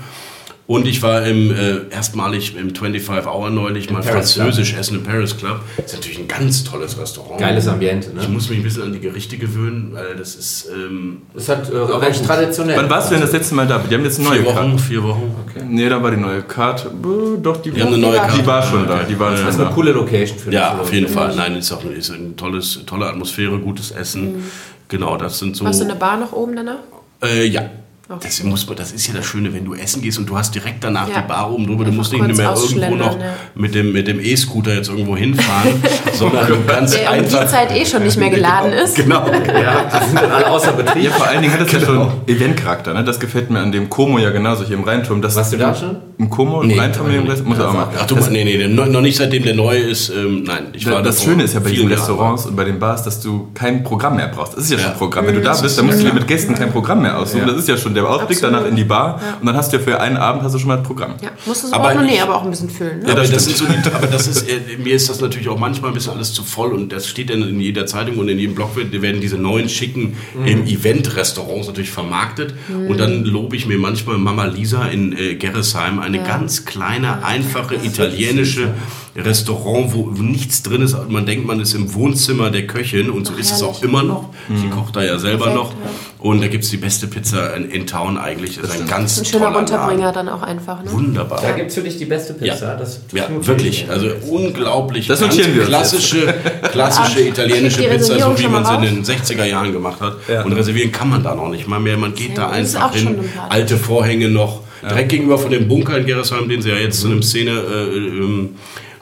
[0.67, 5.03] Und ich war im, äh, erstmalig im 25 Hour neulich mal Paris französisch essen im
[5.03, 5.59] Paris Club.
[5.77, 7.39] Das ist natürlich ein ganz tolles Restaurant.
[7.39, 8.33] Geiles Ambiente, Ich ne?
[8.33, 11.75] muss mich ein bisschen an die Gerichte gewöhnen, weil das ist ähm, Das hat äh,
[11.77, 12.77] recht traditionell.
[12.77, 13.77] Wann warst du denn das letzte Mal da?
[13.77, 14.55] Die haben jetzt eine neue vier Wochen.
[14.71, 14.83] Karte.
[14.83, 15.35] Vier Wochen.
[15.69, 16.87] Nee, da war die neue Karte.
[16.87, 18.39] Äh, Doch, die, Die haben eine neue Karte.
[18.41, 19.03] Die war schon da.
[19.03, 19.65] Die war Das schon ist da.
[19.67, 21.35] eine coole Location für Ja, auf jeden Fall.
[21.35, 24.43] Nein, ist auch ist eine tolles, tolle Atmosphäre, gutes Essen.
[24.87, 25.65] Genau, das sind so.
[25.65, 26.79] Warst du in der Bar noch oben danach?
[27.23, 27.69] Äh, ja.
[28.07, 28.19] Okay.
[28.27, 30.53] Das, muss man, das ist ja das Schöne, wenn du essen gehst und du hast
[30.53, 31.21] direkt danach Ja.
[31.21, 31.85] die Bar oben drüber.
[31.85, 33.33] Du musst nicht mehr irgendwo noch ja.
[33.55, 35.81] mit dem mit dem E-Scooter jetzt irgendwo hinfahren,
[36.13, 37.41] sondern du kannst Der um einfach.
[37.41, 38.95] die Zeit eh schon nicht mehr geladen ist.
[38.95, 39.25] Genau.
[39.27, 41.03] Ja, die sind dann alle außer Betrieb.
[41.05, 42.11] Ja, vor allen Dingen hat es ja Genau.
[42.11, 43.03] schon Eventcharakter, ne?
[43.03, 45.23] Das gefällt mir an dem Como ja genauso hier im Rheinturm.
[45.23, 45.97] Das Warst du da schon?
[46.19, 47.87] Im Como, im Nee, Rheinturm, im Rest, muss er auch mal.
[47.99, 50.09] Ach du, nee, nee, der, noch nicht seitdem der neue ist.
[50.09, 51.87] Ähm, nein, ich war das Schöne ist ja bei diesen.
[51.87, 54.55] Restaurants und bei den Bars, dass du kein Programm mehr brauchst.
[54.55, 54.91] Das ist ja, schon Ja.
[54.93, 55.25] ein Programm.
[55.25, 57.39] Wenn du da bist, dann musst du dir mit Gästen kein Programm mehr aussuchen.
[57.41, 57.47] Ja.
[57.47, 58.55] Das ist ja schon der Ausblick Absolut.
[58.55, 59.19] danach in die Bar.
[59.39, 61.15] Und dann hast du ja für einen Abend hast du schon mal ein Programm.
[61.21, 62.99] Ja, musst du so Aber auch noch ich- nee, aber auch ein bisschen füllen.
[62.99, 63.09] Ne?
[63.09, 65.91] Ja, das das, sind so aber das ist, äh, mir ist das natürlich auch manchmal
[65.91, 68.55] ein bisschen alles zu voll und das steht dann in jeder Zeitung und in jedem
[68.55, 70.15] Blog wird- werden diese neuen schicken
[70.45, 72.53] ähm, Event-Restaurants natürlich vermarktet
[72.87, 77.75] und dann lobe ich mir manchmal Mama Lisa in äh, Gerresheim, eine ganz kleine, einfache
[77.75, 78.73] italienische
[79.15, 80.95] Restaurant, wo nichts drin ist.
[81.09, 84.03] Man denkt, man ist im Wohnzimmer der Köchin und so Ach, ist es auch immer
[84.03, 84.29] noch.
[84.53, 85.71] Sie kocht da ja selber Perfekt, noch.
[85.71, 85.89] ja.
[86.19, 88.57] Und da gibt es die beste Pizza in, in Town eigentlich.
[88.59, 90.25] Das ist ein ganz Ein schöner toller Unterbringer Laden.
[90.27, 90.83] dann auch einfach.
[90.83, 90.91] Ne?
[90.91, 91.39] Wunderbar.
[91.41, 92.45] Da gibt es für dich die beste Pizza.
[92.71, 93.83] Ja, Das, das ja wirklich.
[93.83, 93.89] ich.
[93.89, 95.07] Also unglaublich.
[95.07, 96.33] Das ganz notieren wir klassische,
[96.71, 100.15] klassische Ja, italienische Pizza, so wie man sie in den 60er Jahren gemacht hat.
[100.27, 100.43] Ja.
[100.43, 101.97] Und reservieren kann man da noch nicht mal mehr.
[101.97, 103.17] Man geht da einfach hin.
[103.49, 104.61] Alte Vorhänge noch.
[104.81, 107.97] Direkt gegenüber von dem Bunker in Gerresheim, den sie ja jetzt zu einem Szene äh,
[107.97, 108.49] ähm,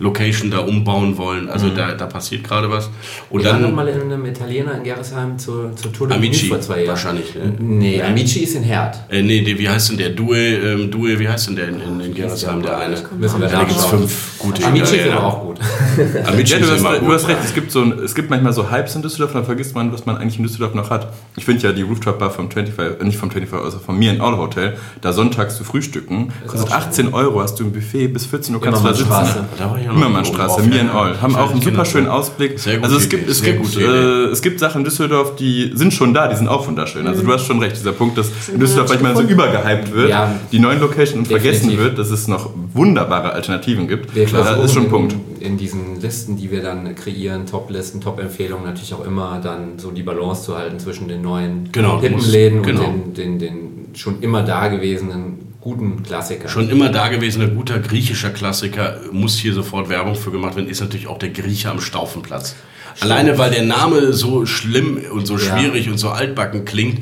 [0.04, 1.49] Location da umbauen wollen.
[1.49, 2.89] Also da, da passiert gerade was.
[3.30, 6.18] Und Wir waren noch dann mal in einem Italiener in Gerresheim zur, zur Tour de
[6.18, 6.89] Amici vor zwei Jahren.
[6.89, 7.34] wahrscheinlich.
[7.36, 7.54] Ne?
[7.58, 8.97] Nee, Amici ist in Herd.
[9.10, 10.10] Äh, nee, der, wie heißt denn der?
[10.10, 12.97] Due, ähm, Due, wie heißt denn der in, in, in Gerresheim, der eine?
[13.18, 15.60] Müssen wir Da gibt es fünf gute Amici ist aber auch gut.
[16.28, 17.14] Amici Ja, du ist hast, immer du gut.
[17.14, 19.74] hast recht, es gibt, so ein, es gibt manchmal so Hypes in Düsseldorf, dann vergisst
[19.74, 21.14] man, was man eigentlich in Düsseldorf noch hat.
[21.38, 24.20] Ich finde ja die Rooftop-Bar vom 25, äh, nicht vom 25, also vom Mir in
[24.22, 28.26] All Hotel, da sonntags zu frühstücken, kostet auch 18 Euro, hast du ein Buffet, bis
[28.26, 29.45] 14 Uhr kannst du da sitzen.
[29.58, 31.22] Da war ich Immermannstraße, drauf, Mir in All.
[31.22, 32.60] Haben auch einen super schönen Ausblick.
[32.60, 35.72] Sehr gute also es gibt, es, sehr gibt, äh, es gibt Sachen in Düsseldorf, die
[35.76, 37.08] sind schon da, die sind auch wunderschön.
[37.08, 40.39] Also du hast schon recht, dieser Punkt, dass in Düsseldorf manchmal so übergehypt wird, Ja.
[40.52, 44.16] die neuen Location und vergessen wird, dass es noch wunderbare Alternativen gibt.
[44.16, 45.16] Wir Das ist schon ein in, Punkt.
[45.39, 50.04] In diesen Listen, die wir dann kreieren, Top-Listen, Top-Empfehlungen, natürlich auch immer dann so die
[50.04, 52.86] Balance zu halten zwischen den neuen Genau, Hippenläden genau.
[52.86, 56.49] und den, den, den schon immer dagewesenen guten Klassikern.
[56.49, 61.07] Schon immer dagewesener guter griechischer Klassiker, muss hier sofort Werbung für gemacht werden, ist natürlich
[61.07, 62.55] auch der Grieche am Staufenplatz.
[62.99, 65.57] Alleine weil der Name so schlimm und so Ja.
[65.57, 66.99] schwierig und so altbacken klingt,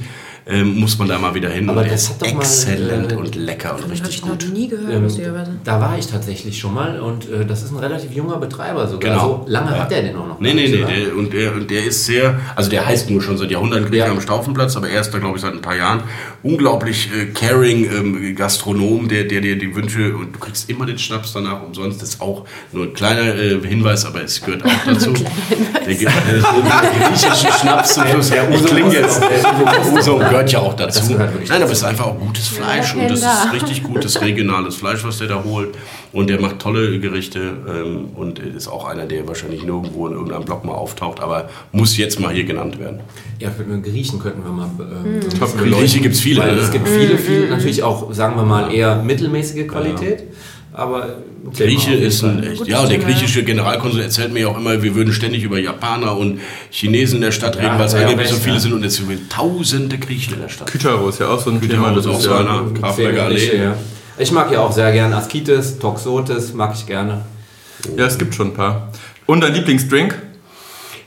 [0.48, 1.70] ähm, muss man da mal wieder hin.
[1.70, 4.48] Aber das ist hat doch mal, exzellent äh, und lecker und richtig gut.
[4.54, 8.12] nie gehört, Ähm, da war ich tatsächlich schon mal und äh, das ist ein relativ
[8.12, 9.12] junger Betreiber sogar.
[9.12, 9.44] Genau.
[9.46, 9.78] So lange Ja.
[9.80, 10.39] hat der den auch noch.
[10.39, 13.38] Nee, nee, nee, der, und, der, und der ist sehr, also der heißt nur schon
[13.38, 14.12] seit Jahrhunderten Grieche Ja.
[14.12, 16.02] am Staufenplatz, aber er ist da, glaube ich, seit ein paar Jahren
[16.44, 20.98] unglaublich äh, caring ähm, Gastronom, der der dir die Wünsche, und du kriegst immer den
[20.98, 24.70] Schnaps danach umsonst, das ist auch nur ein kleiner äh, Hinweis, aber es gehört auch
[24.86, 25.14] dazu.
[25.14, 30.20] der, ge- der, der griechische Schnaps zum Schluss, ja, Uso klingt muss jetzt, auch- Uso
[30.32, 31.14] gehört ja auch dazu.
[31.14, 35.04] Nein, aber es ist einfach auch gutes Fleisch und das ist richtig gutes regionales Fleisch,
[35.04, 35.76] was der da holt.
[36.14, 40.44] Und der macht tolle Gerichte ähm, und ist auch einer, der wahrscheinlich nirgendwo in irgendeinem
[40.44, 43.00] Blog mal auftaucht, aber muss jetzt mal hier genannt werden.
[43.40, 44.70] Ja, für den Griechen könnten wir mal.
[44.80, 46.62] Ähm, ein Top bisschen Grieche gibt's viele, Weil ne?
[46.62, 50.24] es gibt viele, viele, natürlich auch, sagen wir mal, eher mittelmäßige Qualität.
[50.74, 51.18] Aber
[51.56, 55.14] Grieche ist ein echt, ja, und der griechische Generalkonsul erzählt mir auch immer, wir würden
[55.14, 56.39] ständig über Japaner und
[56.70, 58.60] Chinesen in der Stadt Ja, reden, weil es ja angeblich so viele ja.
[58.60, 60.68] sind und es sind tausende Griechen in der Stadt.
[60.72, 61.98] Kütaro ist ja auch so ein Kütaro Thema.
[62.00, 62.64] ist auch ist so ja, einer.
[62.80, 63.39] Grafberger Allee.
[63.39, 63.76] Sehr ja.
[64.20, 67.22] Ich mag ja auch sehr gern Askites, Toxotes, mag ich gerne.
[67.98, 68.92] ja, es gibt schon ein paar.
[69.26, 70.16] Und dein Lieblingsdrink?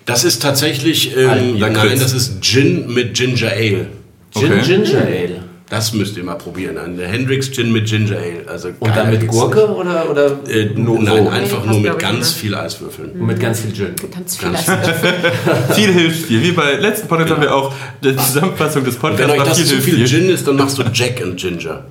[0.06, 3.86] Das ist tatsächlich, ähm, nein, das ist Gin mit Ginger Ale.
[4.36, 4.60] Gin Okay.
[4.62, 5.43] Ginger Ale.
[5.74, 6.78] Das müsst ihr mal probieren.
[6.78, 8.44] Ein Hendrix Gin mit Ginger Ale.
[8.46, 10.48] Also Und dann mit Gurke oder, oder nicht.
[10.54, 12.40] Äh, nur nein, einfach Nee, nur mit ganz ne?
[12.40, 13.10] viel Eiswürfeln.
[13.10, 13.94] Und mit ganz viel Gin.
[14.14, 15.14] Ganz viel Ganz- Eiswürfel.
[15.74, 16.42] Viel hilft viel.
[16.44, 17.72] Wie bei letzten Podcast haben wir auch
[18.04, 20.06] die Zusammenfassung des Podcasts wenn euch das viel zu hilft viel viel.
[20.06, 21.84] Gin ist, dann machst du Jack and Ginger.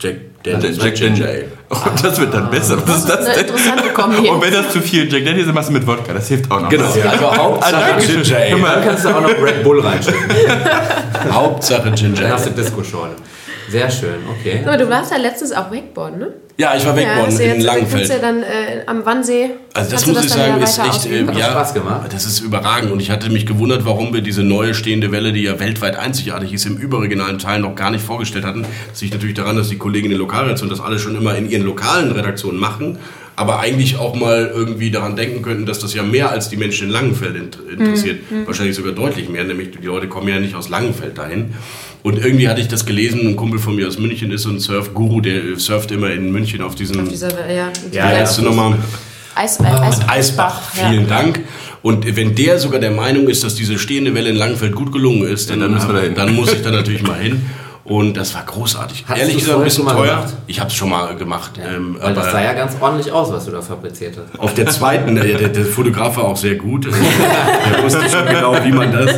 [0.00, 0.16] Jack
[0.46, 1.44] Daniels Jack mit Ginger Ale.
[1.70, 2.78] Oh, das wird dann besser.
[2.86, 3.40] Was ist das denn?
[3.40, 4.28] interessante Kombi.
[4.28, 6.12] Und wenn das zu viel Jack Daniels ist, machst du mit Wodka.
[6.12, 6.68] Das hilft auch noch.
[6.68, 6.84] Genau.
[6.84, 8.22] Das- Also Ah, Hauptsache schön.
[8.22, 8.60] Ginger Ale.
[8.62, 10.20] Dann kannst du auch noch Red Bull reinschicken.
[11.32, 12.54] Hauptsache Ginger Dann hast Ale.
[12.54, 13.16] du Disco-Schorle.
[13.68, 14.60] Sehr schön, okay.
[14.66, 16.28] Aber du warst ja letztens auch Wakeboarden, ne?
[16.58, 18.08] Ja, ich war weg ja, in Langenfeld.
[18.08, 18.46] du ja dann äh,
[18.86, 19.50] am Wannsee.
[19.74, 21.28] Also das muss ich dann sagen, ist echt, ausüben.
[21.28, 22.10] äh, Hat ja, Spaß gemacht?
[22.10, 25.42] das ist überragend und ich hatte mich gewundert, warum wir diese neue stehende Welle, die
[25.42, 28.64] ja weltweit einzigartig ist, im überregionalen Teil noch gar nicht vorgestellt hatten.
[28.90, 31.50] Das liegt natürlich daran, dass die Kollegen in den Lokalredaktionen das alle schon immer in
[31.50, 33.00] ihren lokalen Redaktionen machen,
[33.38, 36.86] aber eigentlich auch mal irgendwie daran denken könnten, dass das ja mehr als die Menschen
[36.86, 38.20] in Langenfeld int- interessiert.
[38.46, 41.52] Wahrscheinlich sogar deutlich mehr, nämlich die Leute kommen ja nicht aus Langenfeld dahin.
[42.06, 44.60] Und irgendwie hatte ich das gelesen, ein Kumpel von mir aus München ist so ein
[44.60, 47.00] Surf-Guru, der surft immer in München auf diesen...
[47.00, 48.78] Auf dieser, ja, ja, jetzt nochmal...
[49.34, 50.88] Eis, Eis, Eisbach, ja.
[50.88, 51.40] vielen Dank.
[51.82, 55.26] Und wenn der sogar der Meinung ist, dass diese stehende Welle in Langfeld gut gelungen
[55.26, 56.14] ist, dann, dann müssen wir da hin.
[56.14, 57.44] dann muss ich da natürlich mal hin.
[57.82, 59.04] Und das war großartig.
[59.08, 60.14] Hast Ehrlich gesagt, ein bisschen teuer.
[60.14, 60.34] gemacht?
[60.46, 61.52] Ich habe es schon mal gemacht.
[61.58, 64.38] Ähm, Weil das aber sah ja ganz ordentlich aus, was du da fabriziert hast.
[64.38, 66.84] auf der zweiten, äh, der, der Fotograf war auch sehr gut.
[66.86, 69.10] der wusste schon genau, wie man das.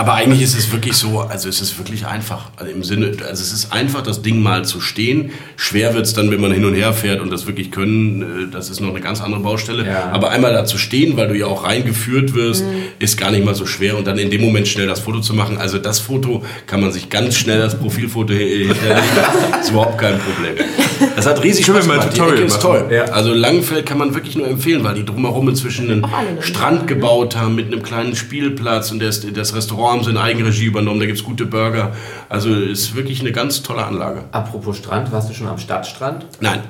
[0.00, 2.50] Aber eigentlich ist es wirklich so, also es ist wirklich einfach.
[2.56, 5.32] Also im Sinne, also es ist einfach, das Ding mal zu stehen.
[5.56, 8.22] Schwer wird es dann, wenn man hin und her fährt und das wirklich können.
[8.22, 9.84] äh, Das ist noch eine ganz andere Baustelle.
[9.84, 10.10] Ja.
[10.12, 12.64] Aber einmal da zu stehen, weil du ja auch reingeführt wirst,
[13.00, 13.98] ist gar nicht mal so schwer.
[13.98, 15.58] Und dann in dem Moment schnell das Foto zu machen.
[15.58, 19.02] Also das Foto kann man sich ganz schnell als Profilfoto hi- hinterlegen.
[19.60, 20.54] ist überhaupt kein Problem.
[21.16, 22.08] Das hat riesig Spaß gemacht.
[22.16, 22.84] Die Ecke ist toll.
[22.92, 23.06] Ja.
[23.06, 26.06] Also Langenfeld kann man wirklich nur empfehlen, weil die drumherum inzwischen einen.
[26.40, 30.64] Strand gebaut haben mit einem kleinen Spielplatz und das, das Restaurant haben sie in Eigenregie
[30.64, 31.00] übernommen.
[31.00, 31.94] Da gibt's gute Burger.
[32.28, 34.24] Also ist wirklich eine ganz tolle Anlage.
[34.32, 36.26] Apropos Strand, warst du schon am Stadtstrand?
[36.40, 36.62] Nein,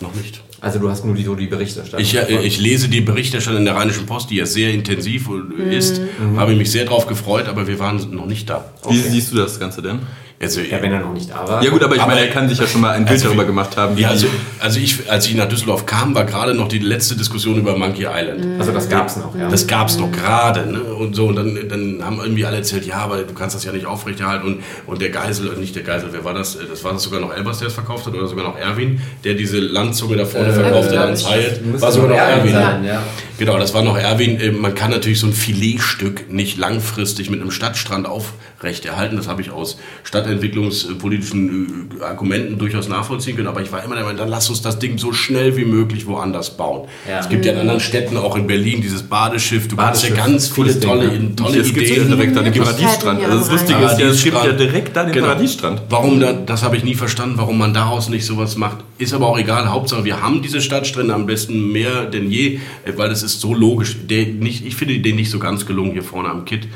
[0.00, 0.42] noch nicht.
[0.60, 2.00] Also du hast nur die, so die Berichterstattung.
[2.00, 5.28] Ich, äh, ich lese die Berichterstattung in der Rheinischen Post, die ja sehr intensiv
[5.70, 6.00] ist.
[6.36, 8.64] Habe ich mich sehr drauf gefreut, aber wir waren noch nicht da.
[8.88, 10.00] Wie siehst du das Ganze denn?
[10.38, 11.62] Also, ja, wenn er noch nicht da war.
[11.64, 13.28] Ja gut, aber ich Aber- meine, er kann sich ja schon mal ein Bild Also,
[13.28, 13.96] darüber gemacht haben.
[13.96, 14.26] Ja, also,
[14.60, 18.02] also ich, als ich nach Düsseldorf kam, war gerade noch die letzte Diskussion über Monkey
[18.04, 18.60] Island.
[18.60, 19.48] Also das gab's noch, ja.
[19.48, 20.82] Das gab's noch gerade, ne?
[20.82, 23.72] Und so, und dann, dann haben irgendwie alle erzählt, ja, aber du kannst das ja
[23.72, 24.46] nicht aufrechterhalten.
[24.46, 26.58] Und, und der Geisel, äh, nicht der Geisel, wer war das?
[26.68, 29.34] Das war das sogar noch Elbers, der es verkauft hat, oder sogar noch Erwin, der
[29.34, 31.24] diese Landzunge da vorne verkauft hat glaub an ich.
[31.24, 31.64] Zayed.
[31.64, 32.52] Müsste War sogar noch Erwin Erwin.
[32.52, 33.02] sein, ja.
[33.38, 34.38] Genau, das war noch Erwin.
[34.38, 39.16] Äh, Man kann natürlich so ein Filetstück nicht langfristig mit einem Stadtstrand aufrechterhalten.
[39.16, 39.78] Das habe ich aus
[40.26, 43.48] stadtentwicklungspolitischen äh, Argumenten durchaus nachvollziehen können.
[43.48, 46.06] Aber ich war immer der Meinung, dann lass uns das Ding so schnell wie möglich
[46.06, 46.88] woanders bauen.
[47.08, 47.20] Ja.
[47.20, 49.68] Es gibt ja in anderen Städten, auch in Berlin, dieses Badeschiff.
[49.68, 51.20] Du kannst ja Badeschiff, ganz viele Ding, tolle, ja.
[51.36, 52.08] tolle ja Ideen.
[52.08, 53.24] direkt da den Paradiesstrand.
[53.24, 55.26] Also das Lustige ist ja, es gibt ja direkt da den Genau.
[55.28, 55.82] Paradiesstrand.
[55.88, 58.78] Warum da, das habe ich nie verstanden, warum man daraus nicht sowas macht.
[58.98, 59.70] Ist aber auch egal.
[59.70, 63.54] Hauptsache, wir haben diese Stadtstrände am besten mehr denn je, äh, weil das ist so
[63.54, 63.96] logisch.
[64.08, 66.66] Der nicht, ich finde den nicht so ganz gelungen hier vorne am Kit.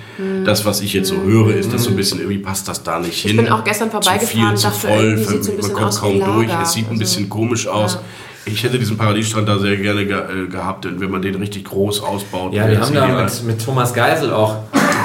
[0.44, 2.98] Das, was ich jetzt so höre, ist das so ein bisschen, irgendwie passt das da
[2.98, 3.39] nicht hin.
[3.44, 6.24] Bin auch gestern vorbeigefahren, zu viel, dachte, zu voll, so ein man kommt aus kaum
[6.24, 6.48] durch.
[6.62, 7.98] Es sieht ein Also, bisschen komisch aus.
[8.46, 12.02] Ich hätte diesen Paradiesstrand da sehr gerne ge äh, gehabt, wenn man den richtig groß
[12.02, 12.52] ausbaut.
[12.54, 14.56] Ja, wir haben da mit, mit Thomas Geisel auch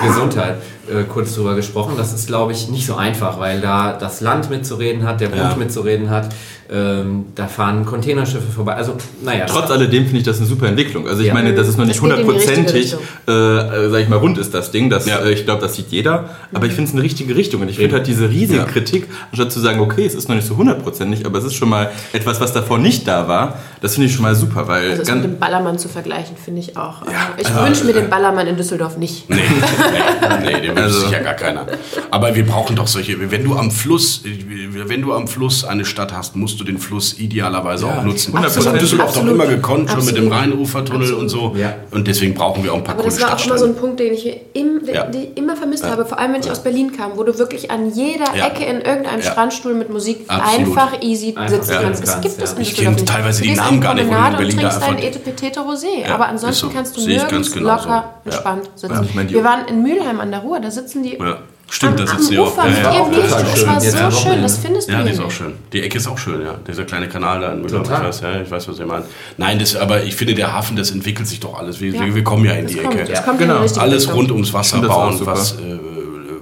[0.07, 0.57] Gesundheit
[0.89, 1.93] äh, kurz drüber gesprochen.
[1.97, 5.41] Das ist, glaube ich, nicht so einfach, weil da das Land mitzureden hat, der Bund
[5.41, 5.55] Ja.
[5.55, 6.29] mitzureden hat.
[6.67, 8.73] Ähm, da fahren Containerschiffe vorbei.
[8.73, 9.45] Also, naja.
[9.45, 11.07] Trotz alledem finde ich das eine super Entwicklung.
[11.07, 11.33] Also ich Ja.
[11.35, 12.95] meine, das ist noch nicht hundertprozentig,
[13.27, 14.89] äh, äh, sag ich mal, rund ist das Ding.
[14.89, 15.19] Das, Ja.
[15.19, 16.29] äh, ich glaube, das sieht jeder.
[16.53, 17.61] Aber ich finde es eine richtige Richtung.
[17.61, 18.65] Und ich finde halt diese riesige Ja.
[18.65, 21.69] Kritik, anstatt zu sagen, okay, es ist noch nicht so hundertprozentig, aber es ist schon
[21.69, 24.67] mal etwas, was davor nicht da war, das finde ich schon mal super.
[24.67, 27.05] Weil Also das ganz, mit dem Ballermann zu vergleichen, finde ich auch.
[27.05, 29.29] Ja, ich also, wünsche mir äh, den Ballermann in Düsseldorf nicht.
[29.29, 29.35] Nee,
[30.41, 31.65] nee, nee den wünscht Also- sich ja gar keiner.
[32.11, 36.13] Aber wir brauchen doch solche, wenn du am Fluss, wenn du am Fluss eine Stadt
[36.13, 38.33] hast, musst du den Fluss idealerweise auch nutzen.
[38.33, 38.73] Das Absolut.
[38.73, 39.33] hat Düsseldorf doch Absolut.
[39.35, 40.53] immer gekonnt, schon mit dem Absolut.
[40.53, 41.55] Rhein-Ufer-Tunnel und so.
[41.57, 41.75] Ja.
[41.91, 43.75] Und deswegen brauchen wir auch ein paar Aber coole das war auch immer so ein.
[43.75, 45.03] Punkt, den ich im, Ja.
[45.05, 47.71] den ich immer vermisst habe, vor allem wenn ich aus Berlin kam, wo du wirklich
[47.71, 48.47] an jeder Ja.
[48.47, 49.31] Ecke in irgendeinem Ja.
[49.31, 50.59] Strandstuhl mit Musik Absolut.
[50.77, 51.81] einfach easy Einfach sitzen ja.
[51.81, 52.01] kannst.
[52.03, 52.55] Das kannst, gibt es ja.
[52.55, 53.07] in Ich Düsseldorf kenn nicht.
[53.13, 55.03] teilweise Du die Namen gar nicht, wo du in Berlin und da trinkst dein einfach-
[55.05, 56.07] Etepetete Rosé.
[56.07, 56.73] Ja, Aber ansonsten so.
[56.73, 57.75] kannst du nirgends genau so.
[57.83, 58.13] locker, Ja.
[58.25, 59.09] entspannt sitzen.
[59.15, 61.37] Ja, Wir waren in Mülheim an der Ruhr, da sitzen die Ja.
[61.67, 62.57] Stimmt, da am, sitzen die am auch.
[62.57, 62.91] Ja, ja.
[63.05, 63.67] total Das schön.
[63.67, 65.53] war so schön, das findest du Ja, die ist auch schön.
[65.73, 66.55] Die Ecke ist auch schön, ja.
[66.67, 69.05] Dieser kleine Kanal da in Müller, ich weiß, ja, ich weiß, was ihr meint.
[69.37, 71.81] Nein, das, aber ich finde, der Hafen, das entwickelt sich doch alles.
[71.81, 72.13] Wir, Ja.
[72.15, 73.11] wir, kommen ja in Das die kommt, Ecke.
[73.11, 73.65] das kommt Genau.
[73.79, 75.55] Alles rund ums Wasser das auch bauen, was äh,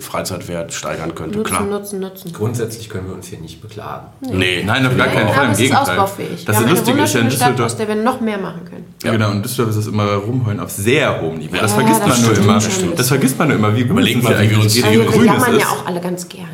[0.04, 1.64] Freizeitwert steigern könnte, Nutzen, klar.
[1.66, 2.34] nutzen, nutzen.
[2.34, 4.08] Grundsätzlich können wir uns hier nicht beklagen.
[4.22, 4.64] Nee.
[4.66, 5.82] Nein, auf gar keinen Fall, im ist Gegenteil.
[6.00, 6.46] ausbaufähig.
[6.46, 7.66] Das eine Lustige ist ja in Düsseldorf.
[7.68, 8.86] aus der wir noch mehr machen können.
[9.04, 9.32] Ja, genau.
[9.32, 11.56] Und Düsseldorf ist das immer rumheulen auf sehr hohem Niveau.
[11.58, 12.54] Das Ja, vergisst das man nur immer.
[12.56, 12.70] das.
[12.96, 14.84] Das vergisst man nur immer, wie gut Überleg es mal, ja wie wir uns hier
[14.84, 15.68] wie Also, grün es jammern ja ist.
[15.72, 16.50] auch alle ganz gerne?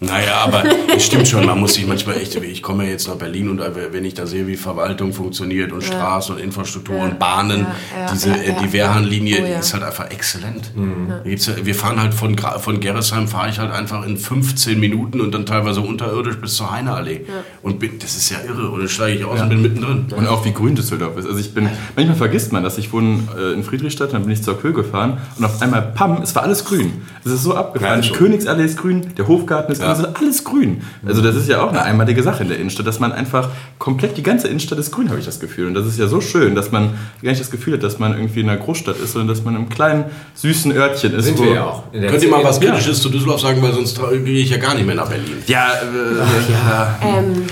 [0.00, 0.62] Naja, aber
[0.96, 3.60] es stimmt schon, man muss sich manchmal echt, ich komme ja jetzt nach Berlin und
[3.90, 7.02] wenn ich da sehe, wie Verwaltung funktioniert und Straßen und Infrastruktur Ja.
[7.04, 7.62] und Bahnen,
[7.96, 8.60] Ja, ja, diese, ja, äh, ja.
[8.62, 9.58] die Wehrhahnlinie Oh, ja.
[9.58, 10.70] ist halt einfach exzellent.
[10.76, 15.32] Ja- Wir fahren halt von, von Gerresheim, fahre ich halt einfach in 15 Minuten und
[15.34, 17.22] dann teilweise unterirdisch bis zur Heineallee.
[17.62, 20.06] Und bin, das ist ja irre und dann steige ich aus und bin mittendrin.
[20.16, 21.26] Und auch wie grün Düsseldorf ist.
[21.26, 22.78] Also ich bin, manchmal vergisst man das.
[22.78, 26.22] Ich wohne äh, in Friedrichstadt, dann bin ich zur Kö gefahren und auf einmal, pam,
[26.22, 26.92] es war alles grün.
[27.24, 27.96] Es ist so abgefahren.
[27.96, 28.16] Ja, die schon.
[28.16, 30.04] Königsallee ist grün, der Hofgarten ist grün, Ja.
[30.10, 30.82] ist alles grün.
[31.06, 34.16] Also das ist ja auch eine einmalige Sache in der Innenstadt, dass man einfach komplett,
[34.16, 35.66] die ganze Innenstadt ist grün, habe ich das Gefühl.
[35.68, 36.90] Und das ist ja so schön, dass man
[37.22, 39.56] gar nicht das Gefühl hat, dass man irgendwie in einer Großstadt ist, sondern dass man
[39.56, 41.24] im kleinen, süßen Örtchen ist.
[41.24, 41.82] Sind wo- wir ja auch.
[41.92, 42.58] Könnt ihr mal was.
[42.60, 45.42] Kritisches zu Düsseldorf sagen, weil sonst gehe ich ja gar nicht mehr nach Berlin.
[45.46, 46.98] Ja, äh, ja.
[47.02, 47.44] Ähm,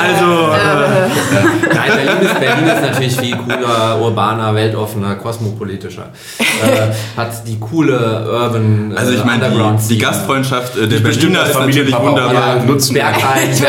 [0.00, 0.48] Also,
[1.74, 6.08] Nein, Berlin ist, Berlin ist natürlich viel cooler, urbaner, weltoffener, kosmopolitischer.
[6.38, 7.96] Äh, hat die coole
[8.30, 9.56] Urban äh, also ich meine, die,
[9.94, 10.00] die Szene.
[10.40, 12.44] Gastfreundschaft äh, der bestimmt Berliner ist natürlich wunderbar.
[12.44, 12.94] alle nutzen.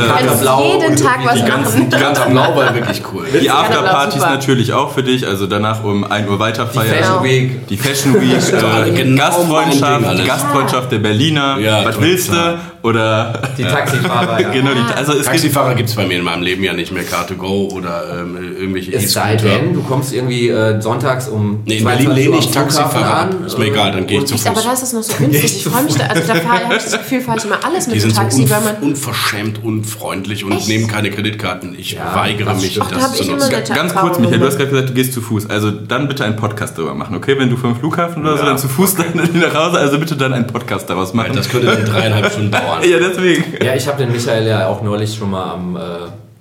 [0.00, 1.50] Du Pater kannst Blau jeden Tag was die machen.
[1.50, 3.26] ganzen Die ganze Blau war wirklich cool.
[3.40, 4.30] Die Ja, Afterpartys super.
[4.34, 6.94] natürlich auch für dich, also danach um 1 Uhr weiter die feiern.
[6.94, 7.66] Fashion Week.
[7.68, 8.32] Die Fashion Week,
[8.86, 10.26] äh, Genau Gastfreundschaft, Ding alles.
[10.26, 12.58] Gastfreundschaft der Berliner, Ja, was willst du?
[12.82, 14.48] Oder Die Taxifahrer, ja.
[14.52, 16.92] genau, die, also es gibt Taxifahrer gibt es bei mir in meinem Leben ja nicht
[16.92, 17.02] mehr.
[17.04, 21.82] Car2Go oder ähm, irgendwelche Es sei denn, du kommst irgendwie äh, sonntags um Nee, in
[21.82, 23.34] 22 Berlin lehne ich Taxifahrer ab.
[23.46, 24.64] Ist mir äh, egal, dann gehe ich zu Ich, aber Fuß.
[24.64, 25.56] da ist es noch so günstig.
[25.56, 27.96] Ich freue mich da, also da habe ich das Gefühl, fahre ich immer alles mit
[27.96, 28.76] Die dem sind so Taxi, weil man.
[28.76, 30.68] unverschämt unfreundlich und Echt?
[30.68, 31.74] nehmen keine Kreditkarten.
[31.78, 33.74] Ich Ja, weigere das mich, das hab zu ich immer nutzen.
[33.74, 35.50] Ganz kurz, Michael, du hast gerade gesagt, du gehst zu Fuß.
[35.50, 37.36] Also dann bitte einen Podcast darüber machen, okay?
[37.38, 40.32] Wenn du vom Flughafen oder so dann zu Fuß dann nach Hause, also bitte dann
[40.32, 41.32] einen Podcast daraus machen.
[41.34, 42.69] Das könnte dann dreieinhalb Stunden dauern.
[42.84, 43.64] Ja, deswegen.
[43.64, 45.80] Ja, ich habe den Michael ja auch neulich schon mal am äh,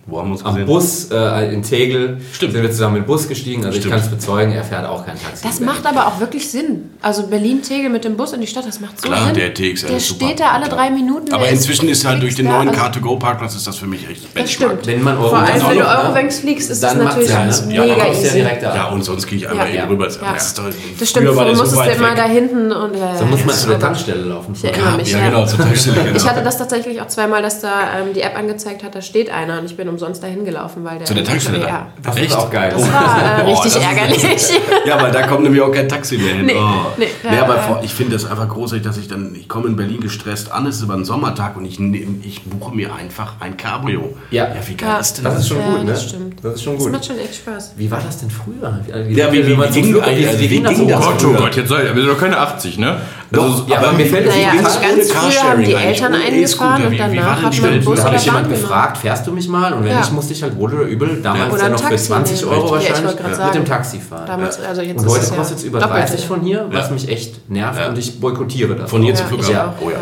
[0.09, 0.65] Wo haben wir uns Am gesehen?
[0.67, 2.53] Bus äh, in Tegel Stimmt.
[2.53, 3.63] sind wir zusammen in den Bus gestiegen.
[3.65, 3.95] Also ich Stimmt.
[3.95, 5.43] kann es bezeugen, er fährt auch kein Taxi.
[5.45, 6.89] Das macht aber auch wirklich Sinn.
[7.01, 9.35] Also Berlin-Tegel mit dem Bus in die Stadt, das macht so Klar, Sinn.
[9.35, 10.25] der TXL Der ist super.
[10.25, 11.33] steht da alle drei Minuten.
[11.33, 14.31] Aber inzwischen ist halt durch den neuen also- Car2Go-Parkplatz ist das für mich echt Das
[14.33, 14.71] Benchmark.
[14.81, 14.87] stimmt.
[14.87, 15.87] Wenn man Euro Vor allem, wenn du ne?
[15.87, 17.53] Eurowings fliegst, ist das natürlich ja, ne?
[17.67, 18.33] mega Ja, dann ja easy.
[18.33, 18.75] direkt da.
[18.75, 20.07] Ja, und sonst gehe ich einfach Ja, eben rüber.
[20.09, 20.33] Ja.
[20.33, 23.49] Das, Das stimmt, du so musstest weit immer da hinten und ja, Dann muss man
[23.49, 24.53] ja, zu der aber- Tankstelle laufen.
[24.55, 26.03] Ich erinnere mich, ja, genau, zur Tankstelle.
[26.03, 26.17] Genau.
[26.17, 29.29] Ich hatte das tatsächlich auch zweimal, dass da ähm, die App angezeigt hat, da steht
[29.29, 31.05] einer und ich bin umsonst dahin gelaufen, weil der.
[31.07, 31.87] Zu der Tankstelle Ja.
[32.01, 32.09] da?
[32.11, 32.71] Das ist auch geil.
[32.73, 34.23] Das war äh, Oh, richtig das ist ärgerlich.
[34.85, 36.45] Ja, weil da kommt nämlich auch kein Taxi mehr hin.
[36.45, 36.87] Nee, oh.
[36.97, 39.67] nee, nee, ja, aber äh, ich finde das einfach großartig, dass ich dann, ich komme
[39.67, 42.93] in Berlin gestresst an, es ist über einen Sommertag und ich, nehm- ich buche mir
[42.95, 44.15] einfach ein Cabrio.
[44.31, 44.45] Ja.
[44.45, 44.97] ja wie geil Ja.
[44.99, 45.91] ist denn Das ist schon Ja, gut, ne?
[45.91, 46.43] das stimmt.
[46.43, 46.91] Das ist schon Das gut.
[46.93, 47.73] macht schon echt Spaß.
[47.75, 48.79] Wie war das denn früher?
[49.07, 50.95] Wie, Ja, wie- wie- man wie zum ging- also wie ging das ging so?
[50.95, 51.05] das?
[51.05, 52.97] Gott, oh Gott, jetzt sei, wir sind doch keine 80, ne?
[53.31, 56.91] Doch, Ja, aber mir fällt das Naja, also ganz früher haben die Eltern eingefahren und
[56.91, 57.83] Wie- wie danach hat man?
[57.83, 58.61] Bus Da oder hat mich jemand Bahn genommen.
[58.69, 59.73] gefragt, fährst du mich mal?
[59.79, 59.99] Und wenn Ja.
[59.99, 62.41] nicht, musste ich halt wohl oder übel, damals Oder dann ein noch für Taxi 20
[62.41, 62.51] nehmen.
[62.53, 63.53] Euro Ja, wahrscheinlich, mit sagen.
[63.53, 64.25] dem Taxi fahren.
[64.27, 66.27] Damals, also jetzt Und heute es ja kostet es über doppelt 30 so.
[66.27, 66.93] von hier, was Ja.
[66.93, 67.89] mich echt nervt Ja.
[67.89, 68.89] und ich boykottiere das.
[68.89, 69.53] Von hier zum Ja, Flughafen.
[69.55, 69.73] Ja.
[69.81, 69.97] Oh ja.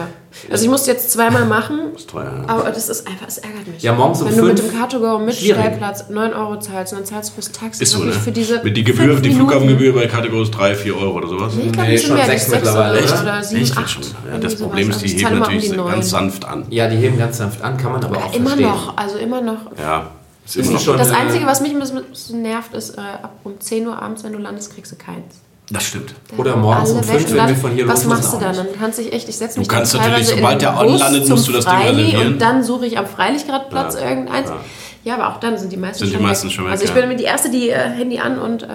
[0.50, 2.44] Also ich musste jetzt zweimal machen, Ist teuer.
[2.48, 3.82] aber das ist einfach, es ärgert mich.
[3.84, 5.60] Ja, morgens um Wenn du mit dem Car2Go mit schwierig.
[5.62, 8.06] Stellplatz 9 Euro zahlst und dann zahlst du fürs Taxi Ist so, ne?
[8.06, 9.34] wirklich für diese Mit die Gebühr, die.
[9.34, 11.54] Flughafengebühr bei Category ist 3, 4 Euro oder sowas.
[11.56, 13.22] Nee, ich glaube, Nee, schon mehr, sechs sechs mittlerweile, oder, oder?
[13.22, 13.78] oder sieben, Echt?
[13.78, 13.90] acht.
[13.90, 14.04] Schon.
[14.04, 14.56] Ja, irgendwie das.
[14.62, 16.66] Problem ist, die heben um natürlich die ganz sanft an.
[16.70, 18.70] Ja, die heben ganz sanft an, kann man aber auch Immer verstehen.
[18.70, 19.58] noch, also immer noch.
[19.80, 20.12] Ja,
[20.46, 20.80] ist Ist immer noch.
[20.82, 24.24] schon- Das Einzige, was mich ein bisschen nervt, ist, äh, ab um 10 Uhr abends,
[24.24, 25.36] wenn du landest, kriegst du keins.
[25.70, 26.14] Das stimmt.
[26.38, 28.56] Oder morgens um Alle fünf, wenn wir von hier Was los machst müssen, du dann?
[28.56, 31.28] Dann kannst du dich echt, ich setze Du mich kannst dann natürlich, sobald der anlandet,
[31.28, 32.34] musst du das Ding reservieren.
[32.34, 34.10] Und dann suche ich am Freilichtgradplatz Ja.
[34.10, 34.50] irgendeins.
[34.50, 34.60] Ja.
[35.08, 35.16] Ja.
[35.16, 36.54] aber auch dann sind die meisten Sind die schon meisten weg.
[36.56, 36.96] schon weg, Also ich ja.
[36.96, 38.68] bin immer die Erste, die äh, Handy an und äh,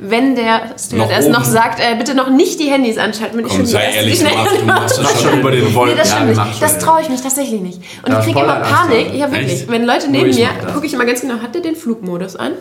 [0.00, 1.32] wenn der Stewardess oben.
[1.32, 3.82] noch, sagt, äh, bitte noch nicht die Handys anschalten, bin ich Komm, schon die sei
[3.84, 5.96] Erste, ehrlich, die du schnell machst, du machst das schon über den Nee, Wolken.
[5.96, 6.78] das Ja, Das ja.
[6.78, 7.80] traue ich mich tatsächlich nicht.
[8.04, 9.14] Und Ja, ich kriege immer Panik.
[9.14, 9.52] Ja, wirklich.
[9.52, 9.68] Echt?
[9.70, 10.72] Wenn Leute neben mir, das.
[10.74, 12.52] gucke ich immer ganz genau, hat der den Flugmodus an?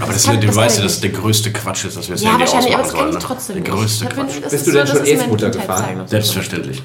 [0.00, 2.14] Aber das, kann- du das weißt ja, ich dass der größte Quatsch ist, dass wir
[2.14, 3.24] es Ja, Handy wahrscheinlich, aber ausmachen das kann ich sollen.
[3.26, 3.60] trotzdem ne?
[3.60, 3.68] nicht.
[3.72, 4.26] Der größte Quatsch.
[4.42, 6.02] das Bist ist du denn schon das E-Scooter gefahren?
[6.06, 6.82] Selbstverständlich.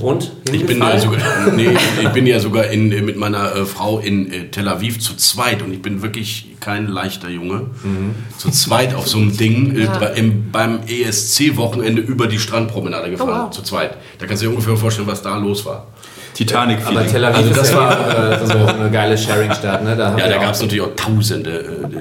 [0.00, 0.30] Und?
[0.52, 1.18] Ich bin, ja sogar,
[1.56, 5.16] nee, ich bin ja sogar in, mit meiner äh, Frau in äh, Tel Aviv zu
[5.16, 7.70] zweit und ich bin wirklich kein leichter Junge.
[8.36, 9.98] Zu zweit auf so einem Ding äh, Ja.
[9.98, 13.40] bei, im, beim ESC-Wochenende über die Strandpromenade gefahren.
[13.40, 13.50] Oh, wow.
[13.50, 13.96] Zu zweit.
[14.18, 15.88] Da kannst du dir ungefähr vorstellen, was da los war.
[16.38, 19.96] Titanic Aber Tel Aviv Also ist das ja war- äh, so eine geile Sharing-Stadt, ne?
[19.96, 21.50] Da Ja, da gab es natürlich auch Tausende.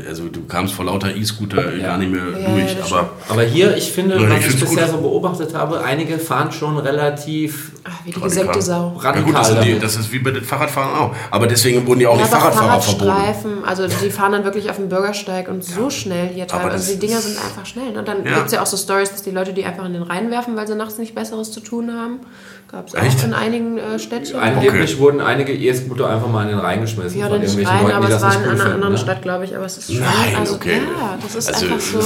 [0.05, 2.77] äh, Also du kamst vor lauter E-Scooter äh, gar nicht mehr Ja, durch.
[2.77, 4.91] das aber Aber hier, ich finde, Ja, was ich ich bisher gut.
[4.95, 8.29] so beobachtet habe, einige fahren schon relativ Ach, wie die Radikal.
[8.29, 8.93] gesenkte Sau.
[8.95, 11.15] ja radikal gut, das, die, das ist wie bei den Fahrradfahrern auch.
[11.31, 13.05] Aber deswegen wurden ja auch Ja, die Fahrradfahrer verboten.
[13.09, 16.73] Fahrradstreifen, also die fahren dann wirklich auf dem Bürgersteig und so schnell hier teilweise.
[16.73, 17.97] Also die Dinger sind einfach schnell.
[17.97, 18.35] Und dann Ja.
[18.35, 20.55] gibt es ja auch so Stories, dass die Leute die einfach in den Rhein werfen,
[20.55, 22.19] weil sie nachts nicht Besseres zu tun haben.
[22.69, 23.19] Gab es Echt?
[23.19, 24.26] auch in einigen äh, Städtchen.
[24.35, 24.99] Angeblich Okay.
[24.99, 27.19] wurden einige E-Scooter einfach mal in den Rhein geschmissen.
[27.19, 28.49] Ja, von oder nicht irgendwelchen rein, Leuten, aber die es das war nicht in cool
[28.51, 28.97] einer finden, anderen ne?
[28.99, 29.55] Stadt, glaube ich.
[29.55, 29.99] Aber es ist schon.
[30.01, 30.81] Nein, also, okay.
[30.99, 31.99] Ja, das ist Also, einfach so.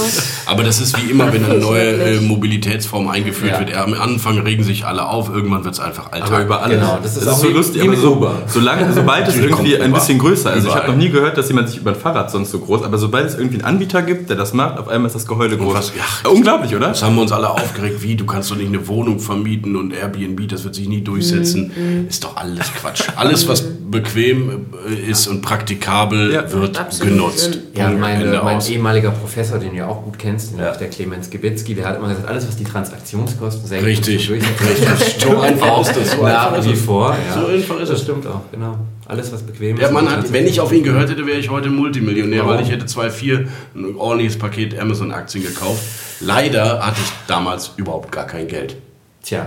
[0.46, 1.82] Aber das ist wie immer, wenn eine neue
[2.16, 2.20] äh.
[2.20, 3.60] Mobilitätsform eingeführt Ja.
[3.60, 3.76] wird.
[3.76, 6.30] Am Anfang regen sich alle auf, irgendwann wird es einfach Alltag.
[6.32, 6.78] Aber über alles.
[6.80, 7.82] Genau, das ist das auch ist so lustig.
[7.82, 10.56] Aber so, solange, sobald es irgendwie ein bisschen größer ist.
[10.56, 12.82] Also ich habe noch nie gehört, dass jemand sich über ein Fahrrad sonst so groß,
[12.82, 15.56] aber sobald es irgendwie einen Anbieter gibt, der das macht, auf einmal ist das Geheule
[15.56, 15.74] groß.
[15.74, 16.30] was- ja.
[16.30, 16.88] Unglaublich, oder?
[16.88, 19.92] Das haben wir uns alle aufgeregt, wie, du kannst doch nicht eine Wohnung vermieten und
[19.92, 21.72] Airbnb, das wird sich nie durchsetzen.
[21.74, 23.04] Mhm, Ist doch alles Quatsch.
[23.16, 26.52] Alles, was bequem äh, ist und praktikabel, Ja.
[26.52, 27.58] wird Absolut genutzt.
[27.74, 28.68] Ja, mein aus.
[28.68, 30.72] ehemaliger Professor, den du ja auch gut kennst, Ja.
[30.76, 34.50] der Clemens Gebitzki, der hat immer gesagt, alles, was die Transaktionskosten senkt, Richtig, so richtig.
[35.22, 36.10] So einfach ist das.
[36.12, 37.16] So Nach wie vor.
[37.28, 37.40] Ja.
[37.40, 38.02] So einfach ist das es.
[38.02, 38.76] stimmt auch, genau.
[39.06, 39.94] Alles, was bequem Der ist.
[39.96, 42.56] Und hat, wenn ich auf ihn gehört hätte, wäre ich heute Multimillionär, Warum?
[42.56, 45.80] weil ich hätte zwei, vier ein ordentliches Paket Amazon-Aktien gekauft.
[46.20, 48.76] Leider hatte ich damals überhaupt gar kein Geld.
[49.22, 49.46] Tja,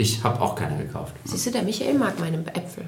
[0.00, 1.12] ich habe auch keine gekauft.
[1.24, 2.84] Siehst du, der Michael mag meine Äpfel.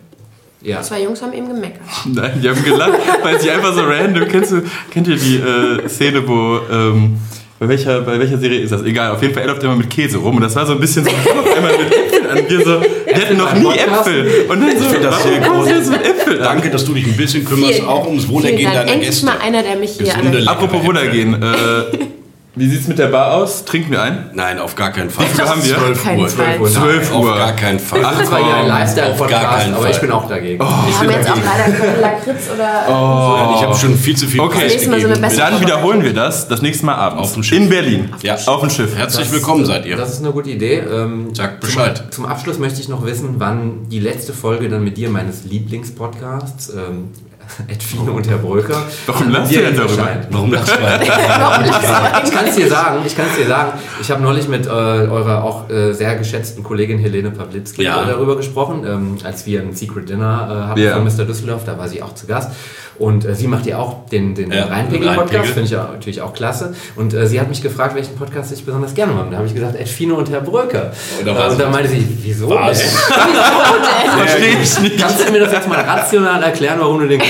[0.63, 0.81] Ja.
[0.81, 1.83] Zwei Jungs haben eben gemeckert.
[2.07, 2.93] Nein, die haben gelacht,
[3.23, 4.29] weil sie einfach so random.
[4.29, 6.61] Kennst du, kennt ihr die äh, Szene, wo.
[6.73, 7.19] Ähm,
[7.59, 8.83] bei welcher, bei welcher Serie ist das?
[8.83, 10.81] Egal, auf jeden Fall, er läuft immer mit Käse rum und das war so ein
[10.81, 12.39] bisschen so, auf einmal mit Äpfeln an.
[12.49, 14.47] Wir so, wir hatten noch nie Äpfel.
[14.49, 15.69] Und dann so, das sehr groß.
[15.69, 16.43] jetzt mit Äpfeln an?
[16.45, 19.27] Danke, dass du dich ein bisschen kümmerst, Vielen- auch ums Wohlergehen deiner Endlich Gäste.
[19.27, 21.47] mal einer, der mich hier an Apropos Wohlergehen, äh,
[22.55, 23.65] wie sieht's mit der Bar aus?
[23.65, 24.31] Trinken wir ein?
[24.35, 25.25] Nein, auf gar keinen Fall.
[25.25, 25.75] Wie viel haben wir?
[25.75, 26.29] 12 Keinen Uhr.
[26.29, 26.69] Fall.
[26.69, 27.35] 12 Auf Uhr.
[27.35, 28.03] gar keinen Fall.
[28.03, 30.01] Das ist zwar hier ein Auf Lifestyle-Podcast, keinen aber ich Fall.
[30.03, 30.59] bin auch dagegen.
[30.59, 30.67] Wir
[30.99, 32.85] haben jetzt auch leider keinen Lakritz oder.
[32.89, 33.55] Oh.
[33.57, 34.65] Ich habe schon viel zu viel Okay.
[34.65, 37.23] Das besser Dann wiederholen wir das das nächste Mal abends.
[37.23, 37.59] Auf dem Schiff.
[37.59, 38.11] In Berlin.
[38.23, 38.37] Ja.
[38.47, 38.95] Auf dem Schiff.
[38.97, 39.97] Herzlich willkommen seid ihr.
[39.97, 40.81] Das ist eine gute Idee.
[40.81, 42.05] Ähm, Sagt Bescheid.
[42.11, 46.69] Zum Abschluss möchte ich noch wissen, wann die letzte Folge dann mit dir meines Lieblingspodcasts
[46.75, 47.13] ähm,
[47.69, 48.83] Ed Fino und Herr Bröker.
[49.07, 50.09] Warum dir ihr denn darüber?
[50.31, 50.73] Warum lachst du?
[52.25, 53.73] Ich kann es dir sagen, ich kann es dir sagen.
[54.01, 58.05] Ich habe neulich mit äh, eurer auch äh, sehr geschätzten Kollegin Helene Pawlitzki Ja.
[58.05, 60.95] darüber gesprochen, ähm, als wir ein Secret Dinner äh, hatten Ja.
[60.95, 61.25] von Mr.
[61.25, 62.51] Düsseldorf, da war sie auch zu Gast.
[62.99, 65.45] Und äh, sie macht ja auch den, den Ja, Rheinpegel-Podcast, Rheinpegel.
[65.55, 66.75] finde ich ja natürlich auch klasse.
[66.95, 69.29] Und äh, sie hat mich gefragt, welchen Podcast ich besonders gerne mache.
[69.31, 70.93] Da habe ich gesagt, Ed Fino und Herr Bröker.
[71.21, 72.51] Und Äh, und sie- da meinte sie, wieso?
[72.51, 72.83] Was?
[74.17, 74.99] Verstehe ich nicht.
[75.01, 77.21] Kannst du mir das jetzt mal rational erklären, warum du den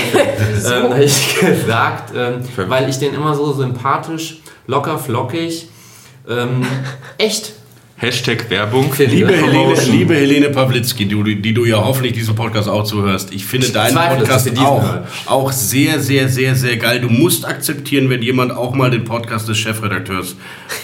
[0.65, 5.69] ähm, habe ich gesagt, ähm, weil ich den immer so sympathisch, locker, flockig,
[6.27, 6.65] ähm,
[7.17, 7.53] echt
[8.03, 8.91] Hashtag Werbung.
[8.97, 13.33] Liebe Helene, liebe Helene Pawlitzki, die, du- die du ja hoffentlich diesen Podcast auch zuhörst,
[13.33, 14.83] ich finde deinen zweifle, Podcast auch,
[15.25, 16.99] auch sehr, sehr, sehr, sehr geil.
[16.99, 20.35] Du musst akzeptieren, wenn jemand auch mal den Podcast des Chefredakteurs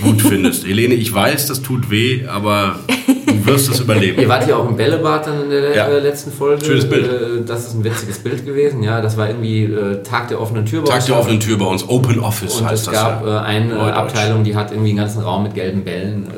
[0.02, 0.66] gut findest.
[0.68, 2.80] Helene, ich weiß, das tut weh, aber
[3.28, 4.22] du wirst es überleben.
[4.22, 5.88] Ihr wart ja auch im Bällebad dann in der Ja.
[5.90, 6.64] äh, letzten Folge.
[6.64, 7.06] Schönes Bild.
[7.06, 8.82] Äh, das ist ein witziges Bild gewesen.
[8.82, 10.84] Ja, das war irgendwie äh, Tag der offenen Tür.
[10.84, 11.06] bei Tag uns.
[11.08, 13.42] der offenen Tür bei uns, Open Office Und heißt es das gab ja.
[13.42, 13.78] eine.
[13.94, 16.28] Abteilung, die hat irgendwie einen ganzen Raum mit gelben Bällen.
[16.34, 16.38] äh,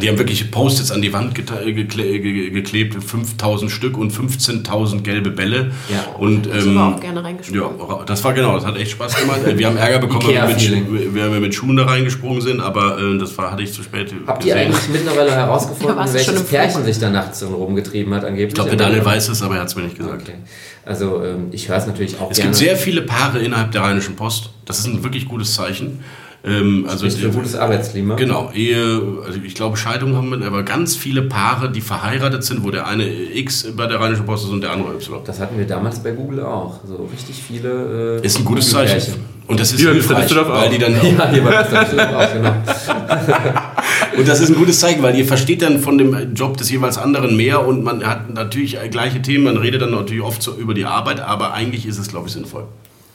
[0.00, 5.72] Die haben wirklich Post-its an die Wand geklebt, 5000 Stück und 15.000 gelbe Bälle.
[5.90, 6.14] Ja.
[6.18, 7.78] Und, Ich ähm, auch gerne reingesprungen.
[7.78, 9.40] Ja, das war genau, das hat echt Spaß gemacht.
[9.44, 13.36] Wir haben Ärger bekommen, weil wir mit, mit Schuhen da reingesprungen sind, aber äh, das
[13.36, 17.40] war, hatte ich zu spät Habt ihr eigentlich mittlerweile herausgefunden, welches Pärchen sich da nachts
[17.40, 18.48] so rumgetrieben hat angeblich?
[18.48, 20.22] Ich glaube, der Daniel weiß es, aber er hat es mir nicht gesagt.
[20.22, 20.38] Okay.
[20.84, 22.50] Also ähm, ich höre es natürlich auch Es gerne.
[22.50, 24.50] gibt sehr viele Paare innerhalb der Rheinischen Post.
[24.64, 26.00] Das ist ein wirklich gutes Zeichen.
[26.44, 28.16] Ähm, also für ein gutes Arbeitsklima.
[28.16, 32.64] Genau, Ehe, also ich glaube Scheidungen haben wir, aber ganz viele Paare, die verheiratet sind,
[32.64, 35.20] wo der eine X bei der Rheinischen Post ist und der andere Y.
[35.24, 36.80] Das hatten wir damals bei Google auch.
[36.84, 38.20] So richtig viele.
[38.22, 38.70] Äh, Ist ein gutes.
[38.70, 39.14] Zeichen.
[39.46, 40.48] Und das ist Hier hilfreich, auch.
[40.48, 42.54] weil die dann Ja, hier bei auch, genau.
[44.16, 46.96] Und das ist ein gutes Zeichen, weil ihr versteht dann von dem Job des jeweils
[46.98, 50.74] anderen mehr und man hat natürlich gleiche Themen, man redet dann natürlich oft so über
[50.74, 52.64] die Arbeit, aber eigentlich ist es, glaube ich, sinnvoll.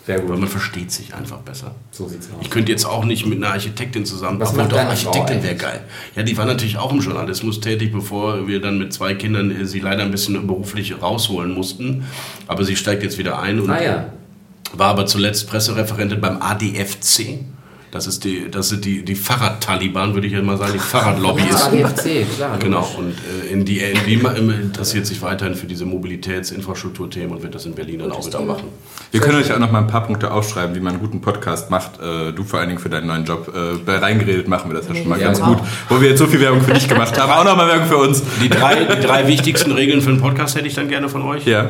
[0.07, 0.39] Sehr Weil gut.
[0.39, 1.75] man versteht sich einfach besser.
[1.91, 2.37] So sieht's aus.
[2.39, 4.39] Ich könnte jetzt auch nicht mit einer Architektin zusammen.
[4.39, 5.81] Was macht doch, Architektin wäre geil.
[6.15, 9.65] Ja, die war natürlich auch im Journalismus tätig, bevor wir dann mit zwei Kindern äh,
[9.65, 12.05] sie leider ein bisschen beruflich rausholen mussten.
[12.47, 14.05] Aber sie steigt jetzt wieder ein und Ah ja.
[14.71, 17.39] war aber zuletzt Pressereferentin beim ADFC.
[17.89, 21.43] Das ist die, das sind die, die Fahrrad-Taliban, würde ich jetzt mal sagen, die Fahrradlobby
[21.49, 21.63] ist.
[21.63, 22.57] ADFC, klar.
[22.59, 23.13] Genau, und
[23.43, 27.99] äh, in die, im- interessiert sich weiterhin für diese Mobilitätsinfrastrukturthemen und wird das in Berlin
[27.99, 28.65] dann auch wieder machen.
[29.11, 31.71] Wir können euch auch noch mal ein paar Punkte aufschreiben, wie man einen guten Podcast
[31.71, 31.99] macht.
[32.01, 33.51] Äh, du vor allen Dingen für deinen neuen Job.
[33.55, 35.57] Äh, bei Reingeredet machen wir das ja schon mal Ja, ganz gut.
[35.87, 37.31] Wo wir jetzt so viel Werbung für dich gemacht haben.
[37.31, 38.21] Auch noch mal Werbung für uns.
[38.43, 41.45] Die drei, die drei wichtigsten Regeln für einen Podcast hätte ich dann gerne von euch.
[41.45, 41.69] Ja.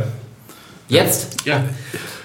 [0.90, 1.64] Jetzt Ja.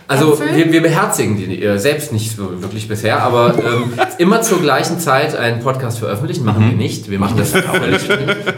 [0.08, 4.60] Also wir, wir beherzigen die äh, selbst nicht so wirklich bisher, aber ähm, immer zur
[4.60, 7.10] gleichen Zeit einen Podcast veröffentlichen machen wir nicht.
[7.10, 8.02] Wir machen das völlig.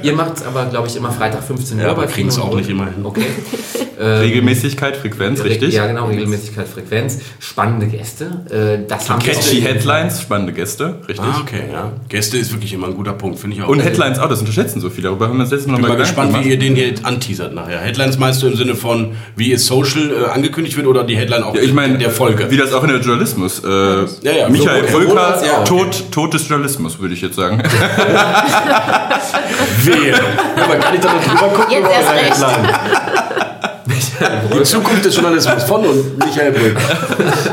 [0.03, 1.85] Ihr macht es aber, glaube ich, immer Freitag 15 Uhr.
[1.85, 3.05] Ja, aber Kino und auch nicht immer hin.
[3.05, 3.27] Okay.
[3.97, 5.73] Regelmäßigkeit, Frequenz, richtig?
[5.73, 7.21] Ja, genau, Regelmäßigkeit, Frequenz.
[7.39, 8.25] Spannende Gäste.
[8.51, 11.25] Äh, das haben wir Catchy Headlines, spannende Gäste, richtig?
[11.25, 11.93] Ah, okay, ja.
[12.09, 13.69] Gäste ist wirklich immer ein guter Punkt, finde ich auch.
[13.69, 15.09] Und Headlines auch, das unterschätzen so viele.
[15.09, 16.75] Darüber haben wir das letzte Mal Ich bin noch mal mal gespannt, wie ihr den
[16.75, 17.81] hier anteasert nachher.
[17.81, 21.45] Headlines meinst du im Sinne von, wie es Social äh, angekündigt wird oder die Headline
[21.51, 22.51] auch Ja, ich meine, der Folge?
[22.51, 23.63] wie das auch in der Journalismus.
[23.65, 23.69] Äh,
[24.23, 25.65] ja, Michael sowohl- Brücker, als auch.
[25.65, 27.63] Tod, Tod des Journalismus, würde ich jetzt sagen.
[29.83, 30.13] Wehe.
[30.13, 31.73] Ja, man kann nicht da noch drüber gucken.
[31.73, 32.35] Jetzt erst recht.
[34.55, 36.77] Die Zukunft des Journalismus von und Michael Brück.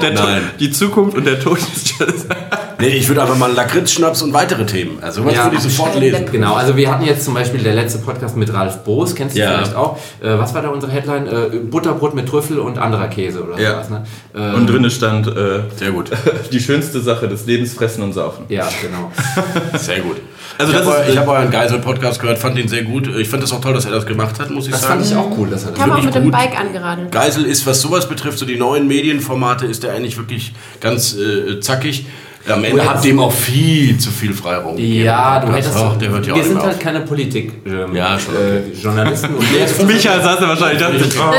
[0.02, 0.50] Der Tod- Nein.
[0.60, 2.36] Die Zukunft und der Tod des Journalismus.
[2.82, 4.98] Nee, ich würde einfach mal Lakritz-Schnaps und weitere Themen.
[5.02, 5.44] Also was Ja.
[5.46, 6.26] würde ich sofort lesen.
[6.32, 9.40] Genau, also wir hatten jetzt zum Beispiel der letzte Podcast mit Ralf Boos, kennst du
[9.42, 9.54] Ja.
[9.58, 9.98] vielleicht auch.
[10.22, 11.28] Äh, was war da unsere Headline?
[11.28, 13.72] Äh, Butterbrot mit Trüffel und anderer Käse oder Ja.
[13.84, 13.90] sowas.
[13.90, 14.04] Ne?
[14.34, 16.10] Äh, Und drinnen stand äh, Sehr gut.
[16.52, 18.46] die schönste Sache des Lebens, fressen und saufen.
[18.50, 19.12] ja, genau.
[19.78, 20.18] Sehr gut.
[20.58, 23.08] Also ich das habe eu- ich hab euren Geisel-Podcast gehört, fand den sehr gut.
[23.18, 24.96] Ich fand es auch toll, dass er das gemacht hat, muss ich Das sagen.
[25.02, 26.30] fand ich auch cool, dass er das Kam auch wirklich mit dem.
[26.32, 27.12] Bike angeradelt.
[27.12, 31.60] Geisel ist, was sowas betrifft, so die neuen Medienformate, ist der eigentlich wirklich ganz äh,
[31.62, 32.06] zackig.
[32.50, 35.06] Am Ende Du hat dem auch viel zu viel Freiraum gegeben.
[35.06, 35.76] Ja, du Das- hättest.
[35.78, 36.80] Ach, der hört ja auch wir sind halt auf.
[36.80, 39.36] keine Politik ähm, Ja, schon äh, Journalisten
[39.80, 41.34] und Michael saß da wahrscheinlich dachte ich, oh.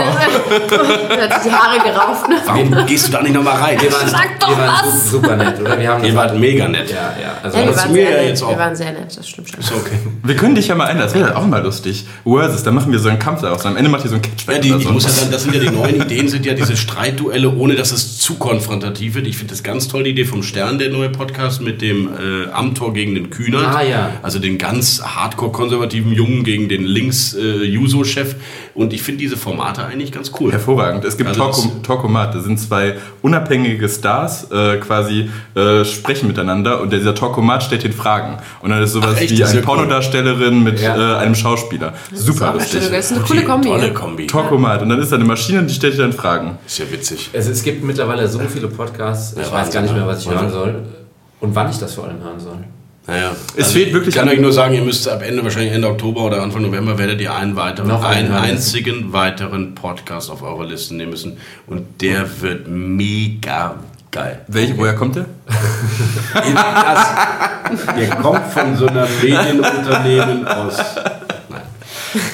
[1.16, 2.28] Er hat die Haare gerauft.
[2.28, 2.36] Ne?
[2.46, 3.78] Warum gehst du da nicht nochmal rein?
[3.80, 5.04] wir waren, Sag doch wir waren was!
[5.04, 5.78] su- super nett, oder?
[5.78, 6.90] Wir haben Ihr wart mega nett.
[6.90, 7.34] Ja, ja.
[7.42, 8.28] Also Ja, wir waren, mir sehr ja nett.
[8.28, 8.50] jetzt auch.
[8.50, 9.60] wir waren sehr nett, das stimmt schon.
[9.60, 9.98] Ist okay.
[10.22, 12.04] Wir können dich ja mal ein, das wäre auch mal lustig.
[12.24, 13.64] Versus, da machen wir so einen Kampf daraus.
[13.66, 14.46] Am Ende macht ihr so einen Catch.
[14.48, 16.76] Ja, die, ich muss ja sagen, das sind ja die neuen Ideen, sind ja diese
[16.76, 19.26] Streitduelle, ohne dass es zu konfrontativ wird.
[19.26, 22.50] Ich finde das ganz toll, die Idee vom Stern, der neue Podcast mit dem äh,
[22.52, 23.66] Amtor gegen den Kühnert.
[23.66, 24.10] Ah, ja.
[24.22, 28.34] Also den ganz hardcore konservativen Jungen gegen den Links-Juso-Chef.
[28.74, 30.50] Und ich finde diese Formate eigentlich ganz cool.
[30.52, 31.04] Hervorragend.
[31.04, 36.26] Es gibt Also das- Talkom- Talkomat, da sind zwei unabhängige Stars äh, quasi äh, sprechen
[36.28, 38.38] miteinander und dieser Talkomat stellt den Fragen.
[38.62, 39.76] Und dann ist sowas Ach, wie Das eine ja cool.
[39.76, 41.16] Pornodarstellerin mit Ja.
[41.16, 41.92] äh, einem Schauspieler.
[42.14, 42.90] Super Das lustig.
[42.92, 43.68] ist eine coole Kombi.
[43.68, 44.26] Tolle Kombi.
[44.26, 44.82] Talkomat.
[44.82, 46.58] Und dann ist da eine Maschine, die stellt dir dann Fragen.
[46.66, 47.28] Ist ja witzig.
[47.34, 50.30] Es, es gibt mittlerweile so viele Podcasts, ich Ja, weiß gar nicht mehr, was ich
[50.30, 50.81] hören soll
[51.42, 52.56] und wann ich das vor allem hören soll.
[53.06, 53.32] Naja.
[53.56, 55.88] Es fehlt wirklich Ich kann an- euch nur sagen, ihr müsst ab Ende, wahrscheinlich Ende
[55.88, 60.64] Oktober oder Anfang November, werdet ihr einen weiteren, Noch einen einzigen weiteren Podcast auf eure
[60.66, 61.36] Liste nehmen müssen.
[61.66, 63.74] Und der wird mega
[64.12, 64.40] geil.
[64.46, 65.26] Welche, woher kommt der?
[66.32, 70.76] Das, der kommt von so einer Medienunternehmen aus.
[71.48, 71.60] Nein.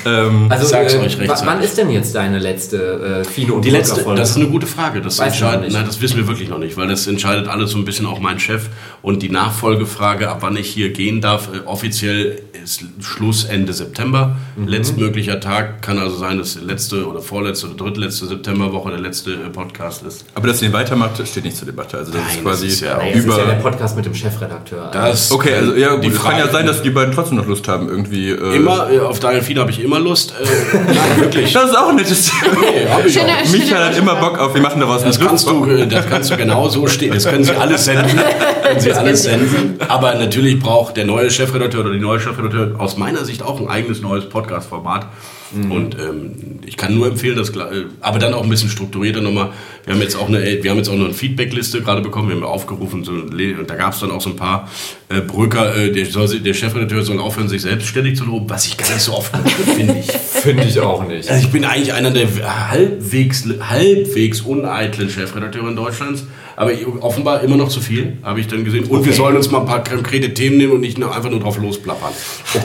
[0.06, 3.54] Ähm, Also, Ich sag's äh, euch wa- wann ist denn jetzt deine letzte äh, Fino
[3.54, 5.00] und Die letzte, das ist eine gute Frage.
[5.00, 7.84] Das, entscheidet, nein, das wissen wir wirklich noch nicht, weil das entscheidet alles so ein
[7.84, 8.68] bisschen auch mein Chef.
[9.00, 14.36] Und die Nachfolgefrage, ab wann ich hier gehen darf, äh, offiziell ist Schluss Ende September.
[14.56, 14.66] Mhm.
[14.68, 19.36] Letztmöglicher Tag kann also sein, dass letzte oder vorletzte oder drittletzte Septemberwoche der letzte äh,
[19.52, 20.24] Podcast ist.
[20.34, 21.96] aber dass ihr den weitermacht, steht nicht zur Debatte.
[21.96, 23.54] Also das Nein, ist quasi das ist ja- Naja, es ist ja der über...
[23.70, 24.90] Podcast mit dem Chefredakteur.
[24.92, 27.36] Das Okay, also ja, gut, die es kann ja Frage- sein, dass die beiden trotzdem
[27.38, 28.30] noch Lust haben, irgendwie...
[28.30, 30.32] Äh, Immer, äh, auf Daniel Fiedler habe ich immer Lust.
[30.40, 31.52] Äh, nein, wirklich.
[31.52, 33.50] Das ist auch ein nettes Nee, hab ich Schöne- auch.
[33.52, 35.88] Michael hat immer Bock auf, wir machen daraus einen Das kannst du, Griff.
[35.88, 37.14] das kannst du genau so stehen.
[37.14, 38.18] Das können Sie alles senden.
[38.78, 39.78] Sie alles senden.
[39.88, 43.68] Aber natürlich braucht der neue Chefredakteur oder die neue Chefredakteur aus meiner Sicht auch ein
[43.68, 45.06] eigenes neues Podcast-Format.
[45.52, 47.52] Und ähm, ich kann nur empfehlen, das,
[48.00, 49.50] aber dann auch ein bisschen strukturierter nochmal.
[49.86, 52.28] Wir haben jetzt auch eine, wir haben jetzt auch noch eine Feedbackliste gerade bekommen.
[52.28, 54.68] Wir haben aufgerufen, so, und da gab es dann auch so ein paar
[55.08, 55.74] äh, Brücker.
[55.74, 59.00] Äh, der, soll, der Chefredakteur soll aufhören, sich selbstständig zu loben, was ich gar nicht
[59.00, 59.34] so oft
[59.76, 60.06] finde ich.
[60.12, 61.28] Finde ich auch nicht.
[61.30, 62.28] Also ich bin eigentlich einer der
[62.70, 66.24] halbwegs, halbwegs uneitlen Chefredakteure Deutschlands,
[66.56, 68.84] aber offenbar immer noch zu viel, habe ich dann gesehen.
[68.84, 71.38] Und wir sollen uns mal ein paar konkrete Themen nehmen und nicht nur einfach nur
[71.38, 72.12] drauf losplappern.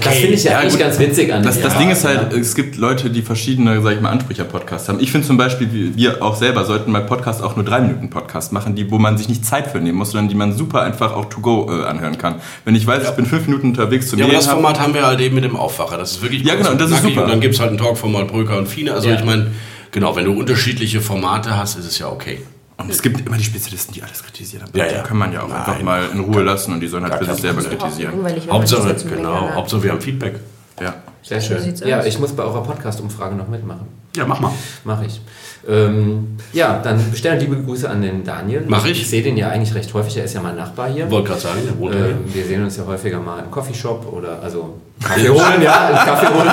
[0.04, 0.80] Das finde ich ja, Ja, eigentlich gut.
[0.82, 2.40] ganz witzig an Das, das Ding ist halt, Ja.
[2.40, 5.00] es gibt Leute, die verschiedene, sag ich mal, Ansprüche am Podcast haben.
[5.00, 8.10] Ich finde zum Beispiel, wir- wir auch selber sollten mal Podcast auch nur drei Minuten
[8.10, 10.82] Podcast machen, die, wo man sich nicht Zeit für nehmen muss, sondern die man super
[10.82, 12.36] einfach auch to go äh, anhören kann.
[12.66, 15.06] Wenn ich weiß, ich bin fünf Minuten unterwegs zum Ja, aber das Format haben wir
[15.06, 15.98] halt eben mit dem Aufwacher.
[15.98, 17.24] Das ist wirklich Ja, genau, und das ist super.
[17.24, 18.94] Und dann gibt es halt ein Talkformat Brücker und Fine.
[18.94, 19.16] Also Ja.
[19.16, 19.52] ich meine,
[19.92, 22.40] genau, wenn du unterschiedliche Formate hast, ist es ja okay.
[22.76, 24.66] Und es gibt immer die Spezialisten, die alles kritisieren.
[24.68, 25.04] Aber Ja, die ja.
[25.04, 25.58] kann man ja auch Nein.
[25.58, 28.14] einfach mal in Ruhe lassen und die sollen halt für sich selber kritisieren.
[28.50, 30.36] Hauptsache, genau, Hauptsache wir haben Feedback.
[30.82, 30.96] Ja.
[31.24, 31.62] Sehr So schön.
[31.64, 32.06] sieht's Ja, aus.
[32.06, 33.88] ich muss bei eurer Podcast-Umfrage noch mitmachen.
[34.16, 34.52] Ja, mach mal.
[34.84, 35.22] Mache ich.
[35.68, 38.64] Ähm, ja, dann bestellen liebe Grüße an den Daniel.
[38.68, 39.02] Mach ich.
[39.02, 41.10] Ich sehe den ja eigentlich recht häufig, er ist ja mein Nachbar hier.
[41.10, 44.42] Wollte gerade sagen, der wohnt Ähm, wir sehen uns ja häufiger mal im Coffeeshop oder
[44.44, 46.52] also Kaffee holen, ja, im Kaffee holen.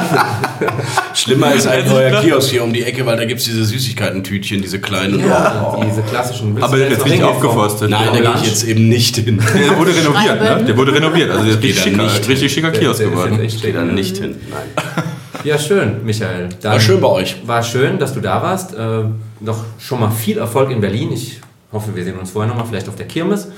[1.14, 4.62] Schlimmer ist ein neuer Kiosk hier um die Ecke, weil da gibt es diese Süßigkeiten-Tütchen,
[4.62, 5.20] diese kleinen.
[5.20, 6.54] Ja, diese klassischen.
[6.54, 7.90] Willst Aber der ist richtig aufgeforstet.
[7.90, 9.42] Nein, da gehe ich jetzt eben nicht hin.
[9.54, 10.64] Der wurde renoviert, ne?
[10.64, 11.30] Der wurde renoviert.
[11.30, 12.28] Also der ist richtig schicker, nicht.
[12.28, 13.40] richtig schicker Kiosk geworden.
[13.40, 14.36] echt Ich gehe da nicht hin.
[14.50, 15.04] Nein.
[15.44, 16.50] Ja, schön, Michael.
[16.60, 17.36] Dann War schön bei euch.
[17.46, 18.74] War schön, dass du da warst.
[18.74, 19.04] Äh,
[19.40, 21.12] noch schon mal viel Erfolg in Berlin.
[21.12, 21.40] Ich
[21.72, 23.48] hoffe, wir sehen uns vorher noch mal, vielleicht auf der Kirmes.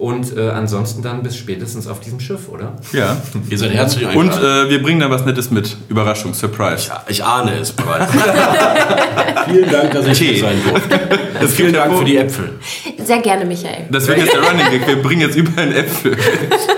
[0.00, 2.72] Und äh, ansonsten dann bis spätestens auf diesem Schiff, oder?
[2.94, 3.18] Ja.
[3.50, 4.68] Ihr seid herzlich Und eingeladen.
[4.68, 5.76] äh, wir bringen da was Nettes mit.
[5.90, 6.90] Überraschung, Surprise.
[7.08, 8.10] ich ahne es bereits.
[9.46, 10.32] Vielen Dank, dass ich Tee.
[10.32, 11.48] hier sein durfte.
[11.48, 12.58] Vielen Dank für die Äpfel.
[13.04, 13.88] Sehr gerne, Michael.
[13.90, 14.86] Das wird jetzt der Running Gag.
[14.86, 16.16] Wir bringen jetzt überall Äpfel.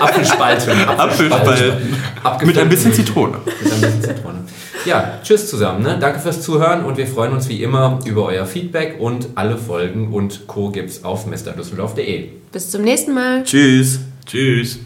[0.01, 0.73] Apfelspalten.
[0.89, 1.95] Apfelspalten.
[2.43, 3.37] Mit ein bisschen Zitrone.
[3.45, 4.39] Mit ein bisschen Zitrone.
[4.85, 5.81] Ja, tschüss zusammen.
[5.81, 5.97] Ne?
[5.99, 10.13] Danke fürs Zuhören und wir freuen uns wie immer über euer Feedback und alle Folgen
[10.13, 10.71] und Co.
[10.71, 12.29] gibt's auf mrdüsseldorf.de.
[12.51, 13.43] Bis zum nächsten Mal.
[13.43, 13.99] Tschüss.
[14.25, 14.79] Tschüss.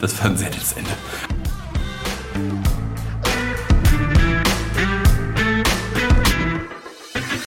[0.00, 0.90] Das war ein sehr nettes Ende.